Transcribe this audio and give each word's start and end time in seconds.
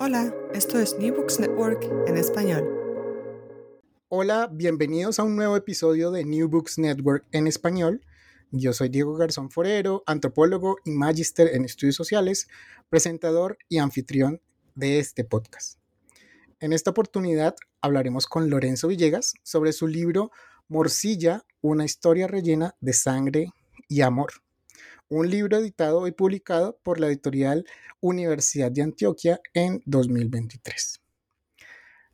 Hola, 0.00 0.34
esto 0.52 0.80
es 0.80 0.98
New 0.98 1.14
Books 1.14 1.38
Network 1.38 1.88
en 2.08 2.16
español. 2.16 2.68
Hola, 4.08 4.50
bienvenidos 4.52 5.20
a 5.20 5.22
un 5.22 5.36
nuevo 5.36 5.56
episodio 5.56 6.10
de 6.10 6.24
New 6.24 6.48
Books 6.48 6.78
Network 6.78 7.24
en 7.30 7.46
español. 7.46 8.04
Yo 8.50 8.72
soy 8.72 8.88
Diego 8.88 9.14
Garzón 9.14 9.50
Forero, 9.50 10.02
antropólogo 10.06 10.78
y 10.84 10.90
magíster 10.90 11.54
en 11.54 11.64
estudios 11.64 11.94
sociales, 11.94 12.48
presentador 12.88 13.56
y 13.68 13.78
anfitrión 13.78 14.40
de 14.74 14.98
este 14.98 15.22
podcast. 15.22 15.78
En 16.58 16.72
esta 16.72 16.90
oportunidad 16.90 17.54
hablaremos 17.80 18.26
con 18.26 18.50
Lorenzo 18.50 18.88
Villegas 18.88 19.34
sobre 19.44 19.72
su 19.72 19.86
libro 19.86 20.32
Morcilla, 20.66 21.44
una 21.60 21.84
historia 21.84 22.26
rellena 22.26 22.74
de 22.80 22.94
sangre 22.94 23.52
y 23.88 24.00
amor 24.00 24.32
un 25.08 25.30
libro 25.30 25.58
editado 25.58 26.06
y 26.06 26.12
publicado 26.12 26.78
por 26.82 27.00
la 27.00 27.08
editorial 27.08 27.64
Universidad 28.00 28.70
de 28.70 28.82
Antioquia 28.82 29.40
en 29.52 29.82
2023. 29.86 31.00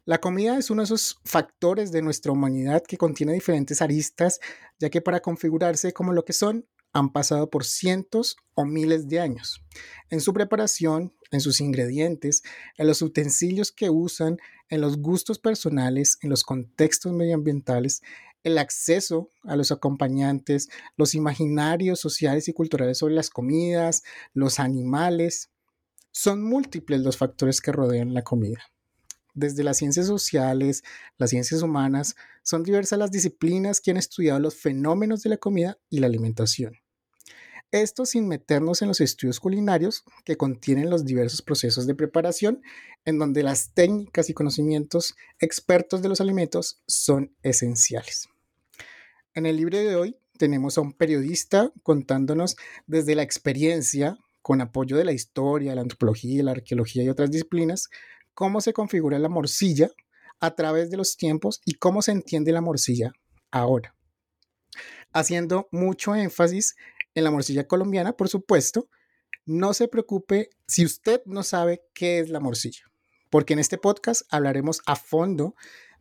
La 0.04 0.18
comida 0.18 0.58
es 0.58 0.70
uno 0.70 0.82
de 0.82 0.86
esos 0.86 1.20
factores 1.24 1.92
de 1.92 2.02
nuestra 2.02 2.32
humanidad 2.32 2.82
que 2.82 2.96
contiene 2.96 3.32
diferentes 3.32 3.80
aristas, 3.82 4.40
ya 4.78 4.90
que 4.90 5.00
para 5.00 5.20
configurarse 5.20 5.92
como 5.92 6.12
lo 6.12 6.24
que 6.24 6.32
son, 6.32 6.66
han 6.92 7.12
pasado 7.12 7.50
por 7.50 7.64
cientos 7.64 8.36
o 8.54 8.64
miles 8.64 9.08
de 9.08 9.20
años. 9.20 9.64
En 10.08 10.20
su 10.20 10.32
preparación, 10.32 11.14
en 11.30 11.40
sus 11.40 11.60
ingredientes, 11.60 12.42
en 12.76 12.88
los 12.88 13.02
utensilios 13.02 13.70
que 13.70 13.90
usan, 13.90 14.38
en 14.68 14.80
los 14.80 14.98
gustos 14.98 15.38
personales, 15.38 16.18
en 16.22 16.30
los 16.30 16.42
contextos 16.42 17.12
medioambientales, 17.12 18.02
el 18.42 18.58
acceso 18.58 19.30
a 19.44 19.56
los 19.56 19.72
acompañantes, 19.72 20.68
los 20.96 21.14
imaginarios 21.14 22.00
sociales 22.00 22.48
y 22.48 22.52
culturales 22.52 22.98
sobre 22.98 23.14
las 23.14 23.30
comidas, 23.30 24.02
los 24.32 24.60
animales. 24.60 25.50
Son 26.10 26.42
múltiples 26.42 27.00
los 27.00 27.16
factores 27.16 27.60
que 27.60 27.72
rodean 27.72 28.14
la 28.14 28.22
comida. 28.22 28.60
Desde 29.34 29.62
las 29.62 29.78
ciencias 29.78 30.06
sociales, 30.06 30.82
las 31.16 31.30
ciencias 31.30 31.62
humanas, 31.62 32.16
son 32.42 32.62
diversas 32.62 32.98
las 32.98 33.12
disciplinas 33.12 33.80
que 33.80 33.92
han 33.92 33.96
estudiado 33.96 34.40
los 34.40 34.56
fenómenos 34.56 35.22
de 35.22 35.30
la 35.30 35.36
comida 35.36 35.78
y 35.88 36.00
la 36.00 36.08
alimentación. 36.08 36.74
Esto 37.72 38.04
sin 38.04 38.26
meternos 38.26 38.82
en 38.82 38.88
los 38.88 39.00
estudios 39.00 39.38
culinarios 39.38 40.02
que 40.24 40.36
contienen 40.36 40.90
los 40.90 41.04
diversos 41.04 41.40
procesos 41.40 41.86
de 41.86 41.94
preparación, 41.94 42.62
en 43.04 43.18
donde 43.18 43.44
las 43.44 43.72
técnicas 43.74 44.28
y 44.28 44.34
conocimientos 44.34 45.14
expertos 45.38 46.02
de 46.02 46.08
los 46.08 46.20
alimentos 46.20 46.82
son 46.88 47.32
esenciales. 47.42 48.28
En 49.32 49.46
el 49.46 49.56
libro 49.56 49.78
de 49.78 49.94
hoy 49.94 50.16
tenemos 50.38 50.76
a 50.76 50.80
un 50.80 50.92
periodista 50.92 51.72
contándonos 51.84 52.56
desde 52.88 53.14
la 53.14 53.22
experiencia, 53.22 54.18
con 54.42 54.60
apoyo 54.60 54.96
de 54.96 55.04
la 55.04 55.12
historia, 55.12 55.74
la 55.76 55.82
antropología, 55.82 56.42
la 56.42 56.50
arqueología 56.50 57.04
y 57.04 57.08
otras 57.08 57.30
disciplinas, 57.30 57.90
cómo 58.34 58.60
se 58.60 58.72
configura 58.72 59.20
la 59.20 59.28
morcilla 59.28 59.88
a 60.40 60.56
través 60.56 60.90
de 60.90 60.96
los 60.96 61.16
tiempos 61.16 61.60
y 61.64 61.74
cómo 61.74 62.02
se 62.02 62.10
entiende 62.10 62.50
la 62.50 62.60
morcilla 62.60 63.12
ahora. 63.52 63.94
Haciendo 65.12 65.68
mucho 65.70 66.16
énfasis 66.16 66.74
en 67.14 67.22
la 67.22 67.30
morcilla 67.30 67.68
colombiana, 67.68 68.14
por 68.14 68.28
supuesto, 68.28 68.88
no 69.46 69.74
se 69.74 69.86
preocupe 69.86 70.50
si 70.66 70.84
usted 70.84 71.22
no 71.24 71.44
sabe 71.44 71.84
qué 71.94 72.18
es 72.18 72.30
la 72.30 72.40
morcilla, 72.40 72.90
porque 73.30 73.52
en 73.52 73.60
este 73.60 73.78
podcast 73.78 74.22
hablaremos 74.28 74.80
a 74.86 74.96
fondo 74.96 75.54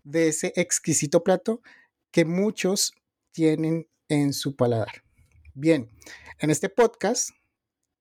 de 0.03 0.29
ese 0.29 0.51
exquisito 0.55 1.23
plato 1.23 1.61
que 2.11 2.25
muchos 2.25 2.93
tienen 3.31 3.87
en 4.07 4.33
su 4.33 4.55
paladar. 4.55 5.03
Bien, 5.53 5.89
en 6.39 6.49
este 6.49 6.69
podcast 6.69 7.29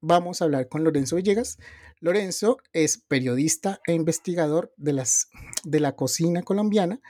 vamos 0.01 0.41
a 0.41 0.45
hablar 0.45 0.69
con 0.69 0.85
Lorenzo 0.85 1.17
Villegas. 1.17 1.59
Lorenzo 2.01 2.59
es 2.73 2.99
periodista 2.99 3.81
e 3.87 3.93
investigador 3.93 4.73
de, 4.77 4.93
las, 4.93 5.29
de 5.65 5.81
la 5.81 5.97
cocina 5.97 6.43
colombiana. 6.43 7.01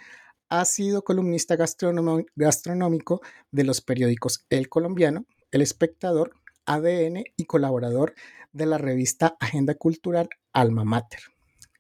Ha 0.49 0.65
sido 0.65 1.03
columnista 1.03 1.57
gastronómico 1.57 3.21
de 3.51 3.65
los 3.65 3.83
periódicos 3.83 4.47
El 4.49 4.69
Colombiano, 4.69 5.27
El 5.51 5.61
Espectador, 5.61 6.33
ADN 6.65 7.25
y 7.37 7.45
colaborador 7.45 8.15
de 8.53 8.67
la 8.67 8.79
revista 8.79 9.37
Agenda 9.41 9.75
Cultural 9.75 10.29
Alma 10.53 10.85
Mater. 10.85 11.21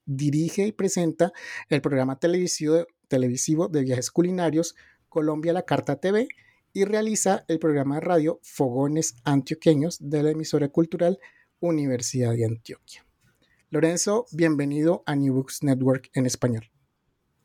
Dirige 0.04 0.66
y 0.66 0.72
presenta 0.72 1.32
el 1.68 1.80
programa 1.80 2.18
televisivo, 2.18 2.86
televisivo 3.08 3.68
de 3.68 3.82
viajes 3.82 4.10
culinarios 4.10 4.74
Colombia 5.08 5.52
La 5.52 5.64
Carta 5.64 5.96
TV 5.96 6.28
y 6.72 6.84
realiza 6.84 7.44
el 7.48 7.58
programa 7.58 7.96
de 7.96 8.02
radio 8.02 8.40
Fogones 8.42 9.14
Antioqueños 9.24 9.98
de 10.00 10.22
la 10.22 10.30
emisora 10.30 10.68
cultural 10.68 11.18
Universidad 11.60 12.32
de 12.32 12.44
Antioquia. 12.44 13.04
Lorenzo, 13.70 14.26
bienvenido 14.32 15.02
a 15.06 15.16
New 15.16 15.34
Books 15.34 15.62
Network 15.62 16.10
en 16.14 16.26
español. 16.26 16.70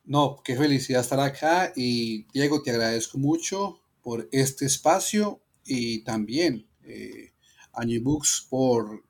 No, 0.05 0.41
qué 0.43 0.55
felicidad 0.55 1.01
estar 1.01 1.19
acá 1.19 1.73
y 1.75 2.27
Diego, 2.33 2.61
te 2.61 2.71
agradezco 2.71 3.17
mucho 3.17 3.79
por 4.01 4.27
este 4.31 4.65
espacio 4.65 5.41
y 5.65 6.03
también 6.03 6.67
eh, 6.83 7.31
a 7.71 7.85
New 7.85 8.03
Books 8.03 8.47
por 8.49 9.03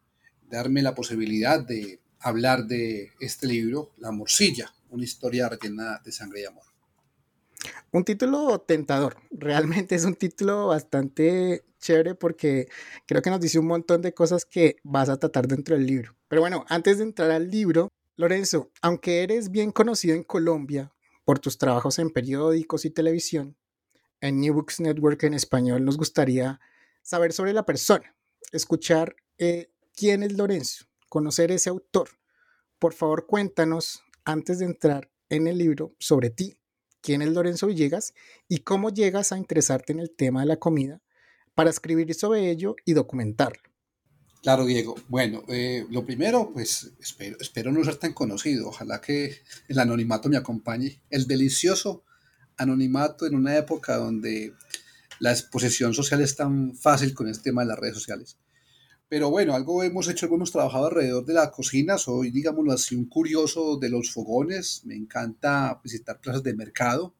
darme 0.47 0.81
la 0.81 0.93
posibilidad 0.93 1.59
de 1.59 1.99
hablar 2.19 2.65
de 2.65 3.11
este 3.19 3.47
libro, 3.47 3.91
La 3.97 4.11
Morcilla, 4.11 4.73
una 4.89 5.03
historia 5.03 5.49
rellena 5.49 5.99
de 6.05 6.11
sangre 6.11 6.41
y 6.41 6.45
amor. 6.45 6.72
Un 7.91 8.03
título 8.03 8.59
tentador, 8.59 9.17
realmente 9.31 9.95
es 9.95 10.05
un 10.05 10.15
título 10.15 10.67
bastante 10.67 11.63
chévere 11.79 12.15
porque 12.15 12.67
creo 13.05 13.21
que 13.21 13.29
nos 13.29 13.39
dice 13.39 13.59
un 13.59 13.67
montón 13.67 14.01
de 14.01 14.13
cosas 14.13 14.45
que 14.45 14.77
vas 14.83 15.09
a 15.09 15.17
tratar 15.17 15.47
dentro 15.47 15.75
del 15.75 15.85
libro. 15.85 16.15
Pero 16.27 16.41
bueno, 16.41 16.65
antes 16.69 16.97
de 16.97 17.03
entrar 17.03 17.29
al 17.31 17.51
libro, 17.51 17.89
Lorenzo, 18.15 18.71
aunque 18.81 19.23
eres 19.23 19.51
bien 19.51 19.71
conocido 19.71 20.15
en 20.15 20.23
Colombia 20.23 20.91
por 21.25 21.39
tus 21.39 21.57
trabajos 21.57 21.99
en 21.99 22.09
periódicos 22.09 22.85
y 22.85 22.89
televisión, 22.89 23.57
en 24.21 24.39
New 24.39 24.53
Books 24.53 24.79
Network 24.79 25.21
en 25.23 25.33
español 25.33 25.83
nos 25.83 25.97
gustaría 25.97 26.59
saber 27.01 27.33
sobre 27.33 27.53
la 27.53 27.65
persona, 27.65 28.15
escuchar 28.51 29.15
eh, 29.37 29.71
quién 29.95 30.23
es 30.23 30.33
Lorenzo, 30.33 30.85
conocer 31.09 31.51
ese 31.51 31.69
autor. 31.69 32.09
Por 32.79 32.93
favor, 32.93 33.27
cuéntanos, 33.27 34.01
antes 34.23 34.59
de 34.59 34.65
entrar 34.65 35.11
en 35.29 35.47
el 35.47 35.57
libro, 35.57 35.95
sobre 35.99 36.29
ti, 36.29 36.57
quién 37.03 37.21
es 37.21 37.29
Lorenzo 37.29 37.67
Villegas 37.67 38.15
y 38.47 38.59
cómo 38.59 38.89
llegas 38.89 39.31
a 39.31 39.37
interesarte 39.37 39.93
en 39.93 39.99
el 39.99 40.09
tema 40.09 40.39
de 40.39 40.47
la 40.47 40.57
comida 40.57 41.01
para 41.53 41.69
escribir 41.69 42.11
sobre 42.15 42.49
ello 42.49 42.75
y 42.85 42.93
documentarlo. 42.93 43.61
Claro, 44.41 44.65
Diego. 44.65 44.95
Bueno, 45.07 45.43
eh, 45.47 45.85
lo 45.89 46.05
primero, 46.05 46.51
pues 46.51 46.91
espero, 46.99 47.37
espero 47.39 47.71
no 47.71 47.83
ser 47.83 47.97
tan 47.97 48.13
conocido. 48.13 48.67
Ojalá 48.67 48.99
que 48.99 49.37
el 49.67 49.79
anonimato 49.79 50.27
me 50.27 50.37
acompañe. 50.37 51.01
El 51.09 51.27
delicioso 51.27 52.03
anonimato 52.57 53.25
en 53.25 53.35
una 53.35 53.57
época 53.57 53.95
donde 53.97 54.53
la 55.19 55.31
exposición 55.31 55.93
social 55.93 56.21
es 56.21 56.35
tan 56.35 56.75
fácil 56.75 57.13
con 57.13 57.27
este 57.27 57.43
tema 57.43 57.61
de 57.61 57.67
las 57.69 57.79
redes 57.79 57.95
sociales. 57.95 58.37
Pero 59.09 59.29
bueno, 59.29 59.53
algo 59.53 59.83
hemos 59.83 60.07
hecho, 60.07 60.25
hemos 60.25 60.51
trabajado 60.51 60.87
alrededor 60.87 61.25
de 61.25 61.33
la 61.33 61.51
cocina. 61.51 61.97
Soy, 61.97 62.31
digámoslo 62.31 62.71
así, 62.71 62.95
un 62.95 63.05
curioso 63.05 63.77
de 63.77 63.89
los 63.89 64.11
fogones. 64.11 64.81
Me 64.85 64.95
encanta 64.95 65.79
visitar 65.83 66.19
plazas 66.19 66.41
de 66.43 66.55
mercado, 66.55 67.13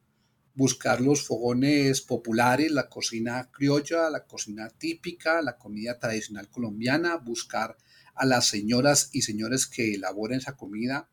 buscar 0.54 1.00
los 1.00 1.22
fogones 1.24 2.00
populares, 2.00 2.72
la 2.72 2.88
cocina 2.88 3.48
criolla, 3.52 4.10
la 4.10 4.24
cocina 4.24 4.68
típica, 4.70 5.40
la 5.42 5.56
comida 5.56 5.98
tradicional 5.98 6.48
colombiana, 6.48 7.16
buscar 7.16 7.76
a 8.14 8.26
las 8.26 8.46
señoras 8.46 9.10
y 9.12 9.22
señores 9.22 9.66
que 9.66 9.94
elaboren 9.94 10.38
esa 10.38 10.56
comida 10.56 11.08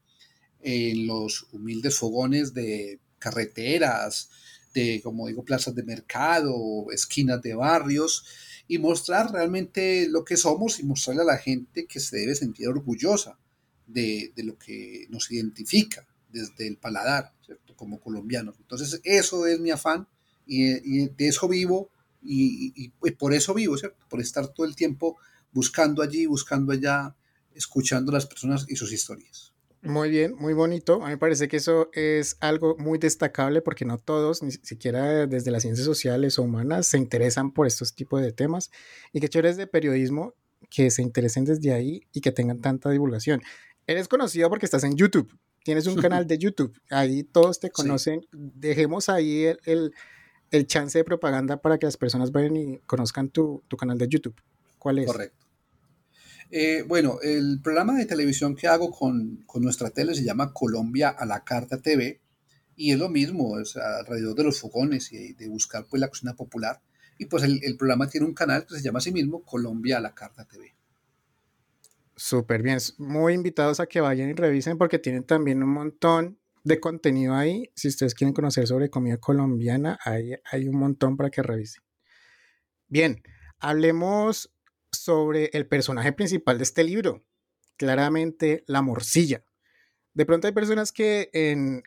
en 0.61 1.05
los 1.07 1.47
humildes 1.51 1.97
fogones 1.97 2.53
de 2.53 2.99
carreteras, 3.19 4.29
de, 4.73 5.01
como 5.03 5.27
digo, 5.27 5.43
plazas 5.43 5.75
de 5.75 5.83
mercado, 5.83 6.85
esquinas 6.91 7.41
de 7.41 7.55
barrios 7.55 8.25
y 8.71 8.79
mostrar 8.79 9.33
realmente 9.33 10.07
lo 10.07 10.23
que 10.23 10.37
somos 10.37 10.79
y 10.79 10.85
mostrarle 10.85 11.23
a 11.23 11.25
la 11.25 11.37
gente 11.37 11.87
que 11.87 11.99
se 11.99 12.15
debe 12.15 12.35
sentir 12.35 12.69
orgullosa 12.69 13.37
de, 13.85 14.31
lo 14.37 14.57
que 14.57 15.07
nos 15.09 15.29
identifica 15.29 16.07
desde 16.31 16.69
el 16.69 16.77
paladar, 16.77 17.33
¿cierto? 17.45 17.75
Como 17.75 17.99
colombianos. 17.99 18.55
Entonces, 18.59 19.01
eso 19.03 19.45
es 19.45 19.59
mi 19.59 19.71
afán 19.71 20.07
y, 20.45 21.09
de 21.09 21.27
eso 21.27 21.49
vivo 21.49 21.89
y, 22.23 22.87
por 23.19 23.33
eso 23.33 23.53
vivo, 23.53 23.77
¿cierto? 23.77 24.05
Por 24.09 24.21
estar 24.21 24.47
todo 24.47 24.65
el 24.65 24.77
tiempo 24.77 25.17
buscando 25.51 26.01
allí, 26.01 26.25
buscando 26.25 26.71
allá, 26.71 27.13
escuchando 27.53 28.11
a 28.11 28.13
las 28.13 28.25
personas 28.25 28.65
y 28.69 28.77
sus 28.77 28.93
historias. 28.93 29.50
Muy 29.83 30.11
bien, 30.11 30.35
muy 30.35 30.53
bonito. 30.53 31.01
A 31.01 31.05
mí 31.05 31.11
me 31.11 31.17
parece 31.17 31.47
que 31.47 31.57
eso 31.57 31.89
es 31.93 32.37
algo 32.39 32.75
muy 32.77 32.99
destacable 32.99 33.61
porque 33.61 33.83
no 33.83 33.97
todos, 33.97 34.43
ni 34.43 34.51
siquiera 34.51 35.25
desde 35.25 35.49
las 35.49 35.63
ciencias 35.63 35.85
sociales 35.85 36.37
o 36.37 36.43
humanas, 36.43 36.85
se 36.85 36.99
interesan 36.99 37.51
por 37.51 37.65
estos 37.65 37.95
tipos 37.95 38.21
de 38.21 38.31
temas. 38.31 38.69
Y 39.11 39.19
que 39.19 39.39
eres 39.39 39.57
de 39.57 39.65
periodismo 39.65 40.35
que 40.69 40.91
se 40.91 41.01
interesen 41.01 41.45
desde 41.45 41.73
ahí 41.73 42.07
y 42.13 42.21
que 42.21 42.31
tengan 42.31 42.61
tanta 42.61 42.91
divulgación. 42.91 43.41
Eres 43.87 44.07
conocido 44.07 44.49
porque 44.49 44.65
estás 44.65 44.83
en 44.83 44.95
YouTube. 44.95 45.35
Tienes 45.63 45.87
un 45.87 45.95
canal 45.95 46.27
de 46.27 46.37
YouTube. 46.37 46.79
Ahí 46.89 47.23
todos 47.23 47.59
te 47.59 47.69
conocen. 47.71 48.21
Dejemos 48.31 49.09
ahí 49.09 49.45
el, 49.65 49.93
el, 50.51 50.67
chance 50.67 50.97
de 50.97 51.03
propaganda 51.03 51.61
para 51.61 51.79
que 51.79 51.87
las 51.87 51.97
personas 51.97 52.31
vayan 52.31 52.55
y 52.55 52.77
conozcan 52.85 53.29
tu, 53.29 53.63
tu 53.67 53.77
canal 53.77 53.97
de 53.97 54.07
YouTube. 54.07 54.35
¿Cuál 54.77 54.99
es? 54.99 55.07
Correcto. 55.07 55.40
Eh, 56.51 56.83
bueno, 56.85 57.19
el 57.21 57.61
programa 57.63 57.97
de 57.97 58.05
televisión 58.05 58.55
que 58.55 58.67
hago 58.67 58.91
con, 58.91 59.43
con, 59.45 59.63
nuestra 59.63 59.89
tele 59.89 60.13
se 60.13 60.25
llama 60.25 60.51
Colombia 60.51 61.09
a 61.09 61.25
la 61.25 61.45
Carta 61.45 61.81
TV 61.81 62.19
y 62.75 62.91
es 62.91 62.99
lo 62.99 63.07
mismo, 63.07 63.57
es 63.57 63.77
alrededor 63.77 64.35
de 64.35 64.43
los 64.43 64.59
fogones 64.59 65.13
y 65.13 65.33
de 65.33 65.47
buscar 65.47 65.85
pues 65.89 66.01
la 66.01 66.09
cocina 66.09 66.35
popular. 66.35 66.81
Y 67.17 67.27
pues 67.27 67.43
el, 67.43 67.61
el 67.63 67.77
programa 67.77 68.09
tiene 68.09 68.27
un 68.27 68.33
canal 68.33 68.65
que 68.65 68.75
se 68.75 68.81
llama 68.81 68.99
así 68.99 69.11
mismo 69.13 69.43
Colombia 69.43 69.97
a 69.97 70.01
la 70.01 70.13
Carta 70.13 70.45
TV. 70.45 70.75
Súper 72.17 72.61
bien, 72.61 72.79
muy 72.97 73.33
invitados 73.33 73.79
a 73.79 73.87
que 73.87 74.01
vayan 74.01 74.29
y 74.29 74.33
revisen 74.33 74.77
porque 74.77 74.99
tienen 74.99 75.23
también 75.23 75.63
un 75.63 75.69
montón 75.69 76.37
de 76.63 76.79
contenido 76.79 77.33
ahí. 77.33 77.71
Si 77.75 77.87
ustedes 77.87 78.13
quieren 78.13 78.33
conocer 78.33 78.67
sobre 78.67 78.89
comida 78.89 79.17
colombiana, 79.17 79.97
hay, 80.03 80.33
hay 80.51 80.67
un 80.67 80.77
montón 80.77 81.15
para 81.15 81.29
que 81.29 81.41
revisen. 81.41 81.83
Bien, 82.87 83.23
hablemos 83.59 84.51
sobre 84.91 85.49
el 85.53 85.67
personaje 85.67 86.13
principal 86.13 86.57
de 86.57 86.63
este 86.63 86.83
libro, 86.83 87.23
claramente 87.77 88.63
la 88.67 88.81
morcilla. 88.81 89.43
De 90.13 90.25
pronto 90.25 90.47
hay 90.47 90.53
personas 90.53 90.91
que, 90.91 91.29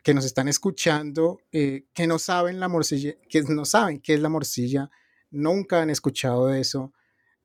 que 0.02 0.14
nos 0.14 0.24
están 0.24 0.48
escuchando 0.48 1.38
eh, 1.52 1.84
que 1.92 2.06
no 2.06 2.18
saben 2.18 2.58
la 2.58 2.68
morcilla, 2.68 3.14
que 3.28 3.42
no 3.42 3.64
saben 3.64 4.00
qué 4.00 4.14
es 4.14 4.20
la 4.20 4.30
morcilla, 4.30 4.90
nunca 5.30 5.82
han 5.82 5.90
escuchado 5.90 6.46
de 6.46 6.60
eso. 6.60 6.92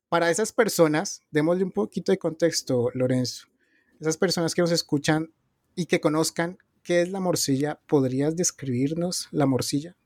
Para 0.08 0.30
esas 0.30 0.52
personas, 0.52 1.22
démosle 1.30 1.64
un 1.64 1.72
poquito 1.72 2.12
de 2.12 2.18
contexto, 2.18 2.90
Lorenzo. 2.94 3.46
Esas 4.00 4.16
personas 4.16 4.54
que 4.54 4.62
nos 4.62 4.72
escuchan 4.72 5.32
y 5.76 5.86
que 5.86 6.00
conozcan 6.00 6.58
qué 6.82 7.02
es 7.02 7.10
la 7.10 7.20
morcilla, 7.20 7.80
¿podrías 7.86 8.34
describirnos 8.34 9.28
la 9.30 9.46
morcilla? 9.46 9.96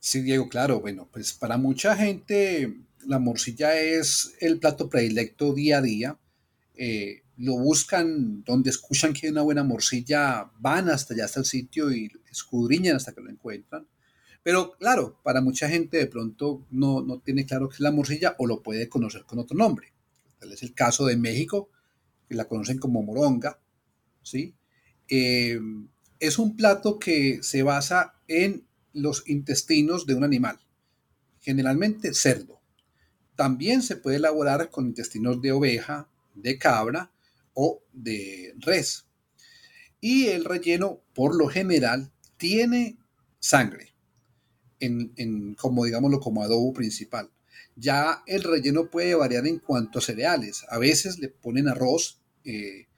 Sí, 0.00 0.22
Diego, 0.22 0.48
claro. 0.48 0.80
Bueno, 0.80 1.08
pues 1.12 1.32
para 1.32 1.56
mucha 1.56 1.96
gente 1.96 2.87
la 3.08 3.18
morcilla 3.18 3.74
es 3.80 4.34
el 4.38 4.58
plato 4.58 4.90
predilecto 4.90 5.54
día 5.54 5.78
a 5.78 5.82
día. 5.82 6.18
Eh, 6.74 7.22
lo 7.38 7.56
buscan 7.56 8.44
donde 8.44 8.68
escuchan 8.68 9.14
que 9.14 9.26
hay 9.26 9.32
una 9.32 9.42
buena 9.42 9.64
morcilla, 9.64 10.50
van 10.58 10.90
hasta 10.90 11.14
allá, 11.14 11.24
hasta 11.24 11.40
el 11.40 11.46
sitio 11.46 11.90
y 11.90 12.10
escudriñan 12.30 12.96
hasta 12.96 13.14
que 13.14 13.22
lo 13.22 13.30
encuentran. 13.30 13.86
Pero 14.42 14.76
claro, 14.78 15.18
para 15.22 15.40
mucha 15.40 15.70
gente 15.70 15.96
de 15.96 16.06
pronto 16.06 16.66
no, 16.70 17.00
no 17.00 17.20
tiene 17.20 17.46
claro 17.46 17.70
qué 17.70 17.76
es 17.76 17.80
la 17.80 17.92
morcilla 17.92 18.36
o 18.38 18.46
lo 18.46 18.62
puede 18.62 18.90
conocer 18.90 19.24
con 19.24 19.38
otro 19.38 19.56
nombre. 19.56 19.94
Tal 20.38 20.52
es 20.52 20.62
el 20.62 20.74
caso 20.74 21.06
de 21.06 21.16
México, 21.16 21.70
que 22.28 22.34
la 22.34 22.46
conocen 22.46 22.78
como 22.78 23.02
moronga, 23.02 23.58
¿sí? 24.22 24.54
Eh, 25.08 25.58
es 26.20 26.38
un 26.38 26.56
plato 26.56 26.98
que 26.98 27.38
se 27.42 27.62
basa 27.62 28.16
en 28.26 28.66
los 28.92 29.26
intestinos 29.28 30.04
de 30.04 30.14
un 30.14 30.24
animal, 30.24 30.58
generalmente 31.40 32.12
cerdo. 32.12 32.57
También 33.38 33.82
se 33.82 33.94
puede 33.94 34.16
elaborar 34.16 34.68
con 34.68 34.88
intestinos 34.88 35.40
de 35.40 35.52
oveja, 35.52 36.08
de 36.34 36.58
cabra 36.58 37.12
o 37.54 37.80
de 37.92 38.52
res. 38.58 39.06
Y 40.00 40.26
el 40.26 40.44
relleno, 40.44 41.04
por 41.14 41.36
lo 41.36 41.46
general, 41.46 42.10
tiene 42.36 42.98
sangre, 43.38 43.94
como 45.56 45.84
digámoslo, 45.84 46.18
como 46.18 46.42
adobo 46.42 46.72
principal. 46.72 47.30
Ya 47.76 48.24
el 48.26 48.42
relleno 48.42 48.90
puede 48.90 49.14
variar 49.14 49.46
en 49.46 49.60
cuanto 49.60 50.00
a 50.00 50.02
cereales. 50.02 50.64
A 50.68 50.78
veces 50.78 51.20
le 51.20 51.28
ponen 51.28 51.68
arroz, 51.68 52.20
eh, 52.42 52.88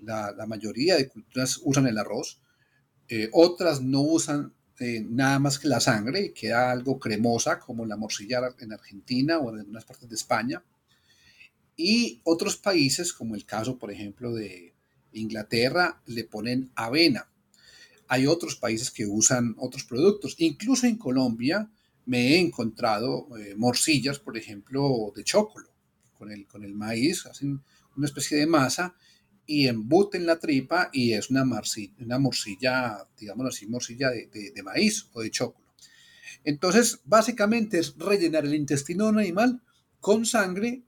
la, 0.00 0.34
mayoría 0.48 0.96
de 0.96 1.06
culturas 1.06 1.60
usan 1.62 1.86
el 1.86 1.98
arroz, 1.98 2.40
eh, 3.06 3.28
otras 3.30 3.80
no 3.80 4.00
usan 4.00 4.54
eh, 4.80 5.06
nada 5.08 5.38
más 5.38 5.58
que 5.58 5.68
la 5.68 5.80
sangre 5.80 6.26
y 6.26 6.32
queda 6.32 6.70
algo 6.72 6.98
cremosa 6.98 7.60
como 7.60 7.86
la 7.86 7.96
morcilla 7.96 8.40
en 8.58 8.72
Argentina 8.72 9.38
o 9.38 9.52
en 9.52 9.60
algunas 9.60 9.84
partes 9.84 10.08
de 10.08 10.16
España. 10.16 10.62
Y 11.76 12.20
otros 12.24 12.56
países, 12.56 13.12
como 13.12 13.34
el 13.34 13.44
caso, 13.44 13.78
por 13.78 13.90
ejemplo, 13.90 14.32
de 14.32 14.74
Inglaterra, 15.12 16.02
le 16.06 16.24
ponen 16.24 16.70
avena. 16.74 17.28
Hay 18.08 18.26
otros 18.26 18.56
países 18.56 18.90
que 18.90 19.06
usan 19.06 19.54
otros 19.58 19.84
productos. 19.84 20.34
Incluso 20.38 20.86
en 20.86 20.96
Colombia 20.96 21.70
me 22.06 22.34
he 22.34 22.38
encontrado 22.38 23.28
eh, 23.38 23.54
morcillas, 23.56 24.18
por 24.18 24.36
ejemplo, 24.36 25.12
de 25.14 25.24
chocolo. 25.24 25.68
Con 26.18 26.30
el, 26.30 26.46
con 26.46 26.64
el 26.64 26.74
maíz 26.74 27.26
hacen 27.26 27.60
una 27.96 28.06
especie 28.06 28.38
de 28.38 28.46
masa 28.46 28.94
y 29.46 29.68
embuten 29.68 30.26
la 30.26 30.38
tripa 30.38 30.90
y 30.92 31.12
es 31.12 31.30
una, 31.30 31.44
morcilla, 31.44 31.94
una 32.00 32.18
morcilla 32.18 33.06
digámoslo 33.18 33.48
así, 33.48 33.66
morcilla 33.66 34.10
de, 34.10 34.28
de, 34.54 34.62
maíz 34.62 35.08
o 35.12 35.20
de 35.20 35.30
chocolo. 35.30 35.66
Entonces, 36.44 37.00
básicamente 37.04 37.78
es 37.78 37.94
rellenar 37.96 38.44
el 38.44 38.54
intestino 38.54 39.04
de 39.04 39.10
un 39.10 39.18
animal 39.18 39.62
con 40.00 40.26
sangre, 40.26 40.82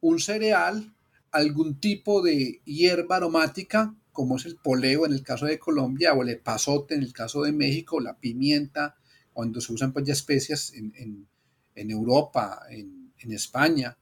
un 0.00 0.20
cereal, 0.20 0.94
algún 1.30 1.80
tipo 1.80 2.22
de 2.22 2.60
hierba 2.64 3.16
aromática, 3.16 3.94
como 4.12 4.36
es 4.36 4.44
el 4.44 4.56
poleo 4.56 5.06
en 5.06 5.12
el 5.12 5.22
caso 5.22 5.46
de 5.46 5.58
Colombia, 5.58 6.12
o 6.12 6.22
el 6.22 6.28
epazote 6.28 6.94
en 6.94 7.02
el 7.02 7.12
caso 7.12 7.42
de 7.42 7.52
México, 7.52 8.00
la 8.00 8.18
pimienta, 8.18 8.96
cuando 9.32 9.60
se 9.60 9.72
usan 9.72 9.92
pues 9.92 10.04
ya 10.04 10.12
especias 10.12 10.74
en, 10.74 10.92
en, 10.96 11.26
en 11.74 11.90
Europa, 11.90 12.60
en, 12.68 13.12
en, 13.18 13.32
España, 13.32 13.96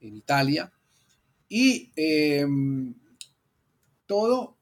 en 0.00 0.16
Italia. 0.16 0.72
Y 1.48 1.92
eh, 1.96 2.46
todo 4.06 4.56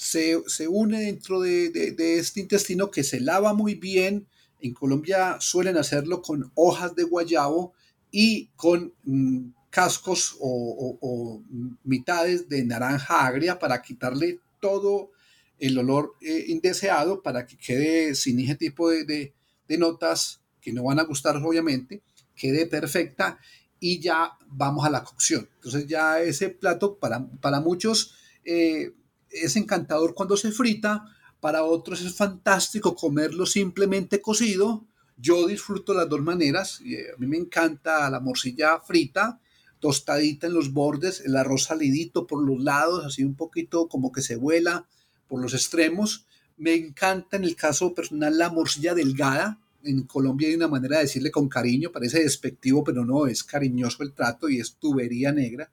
se, 0.00 0.66
une 0.66 0.98
dentro 1.00 1.40
de, 1.40 1.94
este 2.18 2.40
intestino 2.40 2.90
que 2.90 3.04
se 3.04 3.20
lava 3.20 3.52
muy 3.52 3.74
bien. 3.74 4.26
En 4.60 4.72
Colombia 4.72 5.36
suelen 5.40 5.76
hacerlo 5.76 6.22
con 6.22 6.50
hojas 6.54 6.94
de 6.94 7.02
guayabo 7.02 7.74
y 8.10 8.46
con 8.56 8.94
mm, 9.04 9.50
cascos 9.68 10.36
o, 10.40 11.42
mitades 11.84 12.48
de 12.48 12.64
naranja 12.64 13.26
agria 13.26 13.58
para 13.58 13.82
quitarle 13.82 14.40
todo 14.60 15.10
el 15.58 15.76
olor 15.78 16.14
eh, 16.22 16.46
indeseado 16.48 17.22
para 17.22 17.46
que 17.46 17.58
quede 17.58 18.14
sin 18.14 18.40
ese 18.40 18.54
tipo 18.54 18.88
de, 18.88 19.34
notas 19.78 20.40
que 20.60 20.72
no 20.72 20.84
van 20.84 20.98
a 20.98 21.04
gustar 21.04 21.36
obviamente, 21.36 22.02
quede 22.34 22.66
perfecta 22.66 23.38
y 23.78 24.00
ya 24.00 24.32
vamos 24.48 24.84
a 24.84 24.90
la 24.90 25.04
cocción. 25.04 25.48
Entonces 25.56 25.86
ya 25.86 26.20
ese 26.20 26.48
plato 26.48 26.96
para, 26.96 27.26
para 27.40 27.60
muchos 27.60 28.14
eh, 28.52 28.92
es 29.30 29.54
encantador 29.54 30.12
cuando 30.12 30.36
se 30.36 30.50
frita, 30.50 31.04
para 31.38 31.62
otros 31.62 32.02
es 32.02 32.14
fantástico 32.14 32.96
comerlo 32.96 33.46
simplemente 33.46 34.20
cocido. 34.20 34.84
Yo 35.16 35.46
disfruto 35.46 35.94
las 35.94 36.08
dos 36.08 36.20
maneras. 36.20 36.80
Eh, 36.84 37.06
a 37.14 37.18
mí 37.18 37.28
me 37.28 37.36
encanta 37.36 38.10
la 38.10 38.18
morcilla 38.18 38.80
frita, 38.80 39.40
tostadita 39.78 40.48
en 40.48 40.54
los 40.54 40.72
bordes, 40.72 41.20
el 41.24 41.36
arroz 41.36 41.64
salidito 41.64 42.26
por 42.26 42.44
los 42.44 42.60
lados, 42.60 43.04
así 43.06 43.22
un 43.22 43.36
poquito 43.36 43.88
como 43.88 44.10
que 44.10 44.20
se 44.20 44.34
vuela 44.34 44.88
por 45.28 45.40
los 45.40 45.54
extremos. 45.54 46.26
Me 46.56 46.74
encanta 46.74 47.36
en 47.36 47.44
el 47.44 47.54
caso 47.54 47.94
personal 47.94 48.36
la 48.36 48.50
morcilla 48.50 48.94
delgada. 48.94 49.60
En 49.84 50.02
Colombia 50.02 50.48
hay 50.48 50.56
una 50.56 50.68
manera 50.68 50.96
de 50.96 51.04
decirle 51.04 51.30
con 51.30 51.48
cariño, 51.48 51.92
parece 51.92 52.20
despectivo, 52.20 52.82
pero 52.82 53.04
no, 53.04 53.28
es 53.28 53.44
cariñoso 53.44 54.02
el 54.02 54.12
trato 54.12 54.48
y 54.48 54.58
es 54.58 54.74
tubería 54.74 55.30
negra. 55.30 55.70